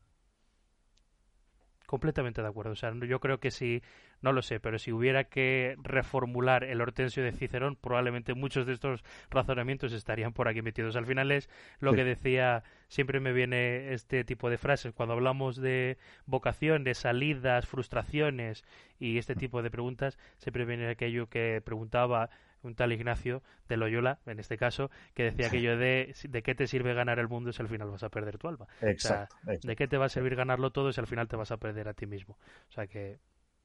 Completamente 1.86 2.40
de 2.40 2.48
acuerdo. 2.48 2.72
O 2.72 2.76
sea, 2.76 2.92
yo 2.94 3.20
creo 3.20 3.38
que 3.38 3.50
si, 3.50 3.82
no 4.22 4.32
lo 4.32 4.40
sé, 4.40 4.58
pero 4.58 4.78
si 4.78 4.90
hubiera 4.90 5.24
que 5.24 5.76
reformular 5.82 6.64
el 6.64 6.80
Hortensio 6.80 7.22
de 7.22 7.32
Cicerón, 7.32 7.76
probablemente 7.76 8.34
muchos 8.34 8.66
de 8.66 8.72
estos 8.72 9.04
razonamientos 9.30 9.92
estarían 9.92 10.32
por 10.32 10.48
aquí 10.48 10.62
metidos. 10.62 10.96
Al 10.96 11.04
final 11.04 11.30
es 11.30 11.50
lo 11.80 11.92
que 11.92 12.04
decía, 12.04 12.62
siempre 12.88 13.20
me 13.20 13.32
viene 13.32 13.92
este 13.92 14.24
tipo 14.24 14.48
de 14.48 14.56
frases. 14.56 14.94
Cuando 14.94 15.14
hablamos 15.14 15.56
de 15.56 15.98
vocación, 16.24 16.84
de 16.84 16.94
salidas, 16.94 17.66
frustraciones 17.66 18.64
y 18.98 19.18
este 19.18 19.34
tipo 19.34 19.62
de 19.62 19.70
preguntas, 19.70 20.18
siempre 20.38 20.64
viene 20.64 20.88
aquello 20.88 21.28
que 21.28 21.60
preguntaba 21.62 22.30
un 22.64 22.74
tal 22.74 22.92
Ignacio 22.92 23.42
de 23.68 23.76
Loyola, 23.76 24.18
en 24.26 24.40
este 24.40 24.56
caso, 24.56 24.90
que 25.14 25.24
decía 25.24 25.46
aquello 25.46 25.76
de 25.76 26.14
de 26.28 26.42
qué 26.42 26.54
te 26.54 26.66
sirve 26.66 26.94
ganar 26.94 27.18
el 27.18 27.28
mundo 27.28 27.52
si 27.52 27.62
al 27.62 27.68
final 27.68 27.90
vas 27.90 28.02
a 28.02 28.08
perder 28.08 28.38
tu 28.38 28.48
alma. 28.48 28.66
Exacto, 28.80 29.36
De 29.62 29.76
qué 29.76 29.86
te 29.86 29.98
va 29.98 30.06
a 30.06 30.08
servir 30.08 30.34
ganarlo 30.36 30.70
todo 30.70 30.92
si 30.92 31.00
al 31.00 31.06
final 31.06 31.28
te 31.28 31.36
vas 31.36 31.50
a 31.50 31.58
perder 31.58 31.88
a 31.88 31.94
ti 31.94 32.06
mismo. 32.06 32.38
O 32.68 32.72
sea 32.72 32.86
que 32.86 33.18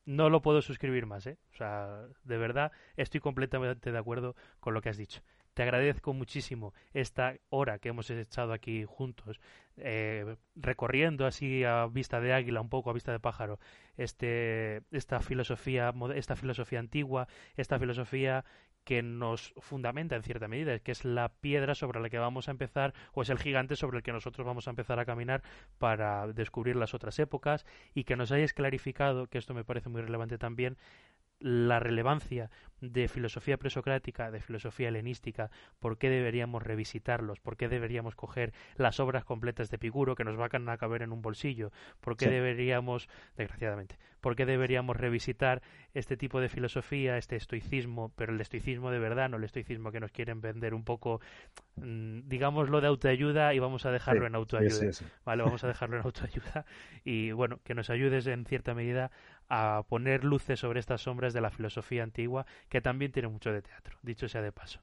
no 0.05 0.29
lo 0.29 0.41
puedo 0.41 0.61
suscribir 0.61 1.05
más, 1.05 1.27
¿eh? 1.27 1.37
O 1.53 1.55
sea, 1.55 2.07
de 2.23 2.37
verdad 2.37 2.71
estoy 2.97 3.19
completamente 3.19 3.91
de 3.91 3.97
acuerdo 3.97 4.35
con 4.59 4.73
lo 4.73 4.81
que 4.81 4.89
has 4.89 4.97
dicho. 4.97 5.21
Te 5.53 5.63
agradezco 5.63 6.13
muchísimo 6.13 6.73
esta 6.93 7.35
hora 7.49 7.79
que 7.79 7.89
hemos 7.89 8.09
echado 8.09 8.53
aquí 8.53 8.85
juntos, 8.85 9.39
eh, 9.77 10.35
recorriendo 10.55 11.25
así 11.25 11.63
a 11.63 11.85
vista 11.87 12.21
de 12.21 12.33
águila, 12.33 12.61
un 12.61 12.69
poco 12.69 12.89
a 12.89 12.93
vista 12.93 13.11
de 13.11 13.19
pájaro, 13.19 13.59
este, 13.97 14.83
esta 14.91 15.19
filosofía, 15.19 15.93
esta 16.15 16.35
filosofía 16.35 16.79
antigua, 16.79 17.27
esta 17.57 17.77
filosofía 17.77 18.45
que 18.89 19.03
nos 19.03 19.53
fundamenta 19.59 20.15
en 20.15 20.23
cierta 20.23 20.47
medida, 20.47 20.79
que 20.79 20.91
es 20.91 21.05
la 21.05 21.29
piedra 21.29 21.75
sobre 21.75 21.99
la 21.99 22.09
que 22.09 22.17
vamos 22.17 22.47
a 22.47 22.51
empezar 22.51 22.95
o 23.13 23.21
es 23.21 23.29
el 23.29 23.37
gigante 23.37 23.75
sobre 23.75 23.97
el 23.97 24.03
que 24.03 24.11
nosotros 24.11 24.47
vamos 24.47 24.65
a 24.65 24.71
empezar 24.71 24.97
a 24.97 25.05
caminar 25.05 25.43
para 25.77 26.25
descubrir 26.33 26.75
las 26.75 26.95
otras 26.95 27.19
épocas 27.19 27.67
y 27.93 28.05
que 28.05 28.15
nos 28.15 28.31
hayas 28.31 28.51
clarificado, 28.51 29.27
que 29.27 29.37
esto 29.37 29.53
me 29.53 29.63
parece 29.63 29.89
muy 29.89 30.01
relevante 30.01 30.39
también, 30.39 30.75
la 31.39 31.79
relevancia 31.79 32.49
de 32.81 33.07
filosofía 33.07 33.57
presocrática, 33.57 34.31
de 34.31 34.41
filosofía 34.41 34.87
helenística, 34.87 35.49
por 35.79 35.97
qué 35.97 36.09
deberíamos 36.09 36.63
revisitarlos, 36.63 37.39
por 37.39 37.57
qué 37.57 37.67
deberíamos 37.67 38.15
coger 38.15 38.53
las 38.75 38.99
obras 38.99 39.25
completas 39.25 39.69
de 39.69 39.77
Piguro 39.77 40.15
que 40.15 40.23
nos 40.23 40.37
van 40.37 40.69
a 40.69 40.77
caber 40.77 41.01
en 41.01 41.11
un 41.11 41.21
bolsillo, 41.21 41.71
por 41.99 42.15
qué 42.15 42.29
deberíamos, 42.29 43.09
desgraciadamente, 43.35 43.97
por 44.21 44.35
qué 44.35 44.45
deberíamos 44.45 44.97
revisitar 44.97 45.61
este 45.93 46.17
tipo 46.17 46.39
de 46.39 46.49
filosofía, 46.49 47.17
este 47.17 47.35
estoicismo, 47.35 48.11
pero 48.15 48.33
el 48.33 48.41
estoicismo 48.41 48.91
de 48.91 48.99
verdad, 48.99 49.29
no 49.29 49.37
el 49.37 49.43
estoicismo 49.43 49.91
que 49.91 49.99
nos 49.99 50.11
quieren 50.11 50.41
vender 50.41 50.73
un 50.73 50.83
poco, 50.83 51.21
mm, 51.75 52.21
digámoslo 52.27 52.81
de 52.81 52.87
autoayuda 52.87 53.53
y 53.53 53.59
vamos 53.59 53.85
a 53.85 53.91
dejarlo 53.91 54.25
en 54.25 54.35
autoayuda. 54.35 54.91
vale, 55.25 55.43
vamos 55.43 55.63
a 55.63 55.67
dejarlo 55.67 55.97
en 55.97 56.03
autoayuda 56.03 56.65
y 57.03 57.31
bueno, 57.31 57.59
que 57.63 57.73
nos 57.73 57.89
ayudes 57.89 58.27
en 58.27 58.45
cierta 58.45 58.73
medida 58.73 59.11
a 59.49 59.83
poner 59.89 60.23
luces 60.23 60.59
sobre 60.59 60.79
estas 60.79 61.01
sombras 61.01 61.33
de 61.33 61.41
la 61.41 61.51
filosofía 61.51 62.03
antigua, 62.03 62.45
que 62.69 62.81
también 62.81 63.11
tiene 63.11 63.27
mucho 63.29 63.51
de 63.51 63.61
teatro, 63.61 63.97
dicho 64.03 64.29
sea 64.29 64.41
de 64.41 64.51
paso. 64.51 64.79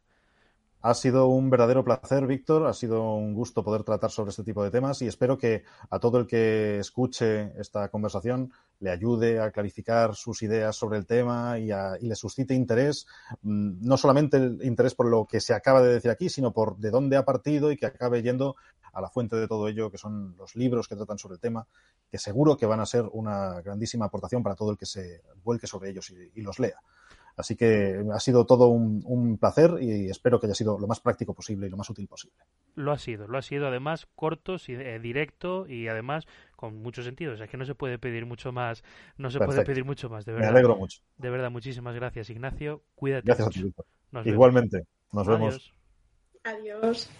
Ha 0.88 0.94
sido 0.94 1.26
un 1.26 1.50
verdadero 1.50 1.82
placer, 1.82 2.28
Víctor. 2.28 2.64
Ha 2.68 2.72
sido 2.72 3.16
un 3.16 3.34
gusto 3.34 3.64
poder 3.64 3.82
tratar 3.82 4.12
sobre 4.12 4.30
este 4.30 4.44
tipo 4.44 4.62
de 4.62 4.70
temas 4.70 5.02
y 5.02 5.08
espero 5.08 5.36
que 5.36 5.64
a 5.90 5.98
todo 5.98 6.16
el 6.18 6.28
que 6.28 6.78
escuche 6.78 7.50
esta 7.60 7.88
conversación 7.88 8.52
le 8.78 8.90
ayude 8.90 9.40
a 9.40 9.50
clarificar 9.50 10.14
sus 10.14 10.44
ideas 10.44 10.76
sobre 10.76 10.98
el 10.98 11.04
tema 11.04 11.58
y, 11.58 11.72
le 12.06 12.14
suscite 12.14 12.54
interés, 12.54 13.08
mm, 13.42 13.84
no 13.84 13.96
solamente 13.96 14.36
el 14.36 14.60
interés 14.62 14.94
por 14.94 15.08
lo 15.08 15.26
que 15.26 15.40
se 15.40 15.54
acaba 15.54 15.82
de 15.82 15.94
decir 15.94 16.12
aquí, 16.12 16.28
sino 16.28 16.52
por 16.52 16.76
de 16.76 16.92
dónde 16.92 17.16
ha 17.16 17.24
partido 17.24 17.72
y 17.72 17.76
que 17.76 17.86
acabe 17.86 18.22
yendo 18.22 18.54
a 18.92 19.00
la 19.00 19.08
fuente 19.08 19.34
de 19.34 19.48
todo 19.48 19.66
ello, 19.66 19.90
que 19.90 19.98
son 19.98 20.36
los 20.38 20.54
libros 20.54 20.86
que 20.86 20.94
tratan 20.94 21.18
sobre 21.18 21.34
el 21.34 21.40
tema, 21.40 21.66
que 22.08 22.18
seguro 22.18 22.56
que 22.56 22.64
van 22.64 22.78
a 22.78 22.86
ser 22.86 23.06
una 23.10 23.60
grandísima 23.60 24.06
aportación 24.06 24.44
para 24.44 24.54
todo 24.54 24.70
el 24.70 24.78
que 24.78 24.86
se 24.86 25.22
vuelque 25.42 25.66
sobre 25.66 25.90
ellos 25.90 26.12
y, 26.32 26.40
los 26.42 26.60
lea. 26.60 26.80
Así 27.36 27.54
que 27.54 28.02
ha 28.12 28.20
sido 28.20 28.46
todo 28.46 28.68
un, 28.68 29.36
placer 29.38 29.76
y 29.80 30.08
espero 30.08 30.40
que 30.40 30.46
haya 30.46 30.54
sido 30.54 30.78
lo 30.78 30.86
más 30.86 31.00
práctico 31.00 31.34
posible 31.34 31.66
y 31.66 31.70
lo 31.70 31.76
más 31.76 31.90
útil 31.90 32.08
posible. 32.08 32.38
Lo 32.74 32.92
ha 32.92 32.98
sido, 32.98 33.28
lo 33.28 33.36
ha 33.36 33.42
sido 33.42 33.66
además 33.66 34.08
corto, 34.14 34.56
eh, 34.68 34.98
directo 35.00 35.66
y 35.68 35.88
además 35.88 36.26
con 36.56 36.82
mucho 36.82 37.02
sentido. 37.02 37.34
O 37.34 37.36
sea, 37.36 37.46
que 37.46 37.58
no 37.58 37.66
se 37.66 37.74
puede 37.74 37.98
pedir 37.98 38.24
mucho 38.24 38.52
más, 38.52 38.82
no 39.18 39.30
se 39.30 39.38
puede 39.38 39.64
pedir 39.64 39.84
mucho 39.84 40.08
más, 40.08 40.24
de 40.24 40.32
verdad. 40.32 40.46
Me 40.46 40.52
alegro 40.52 40.76
mucho. 40.76 41.00
De 41.18 41.28
verdad, 41.28 41.50
muchísimas 41.50 41.94
gracias, 41.94 42.30
Ignacio. 42.30 42.82
Cuídate. 42.94 43.26
Gracias 43.26 43.48
a 43.48 43.50
ti. 43.50 43.74
Igualmente. 44.24 44.86
Nos 45.12 45.26
vemos. 45.26 45.74
Adiós. 46.42 47.10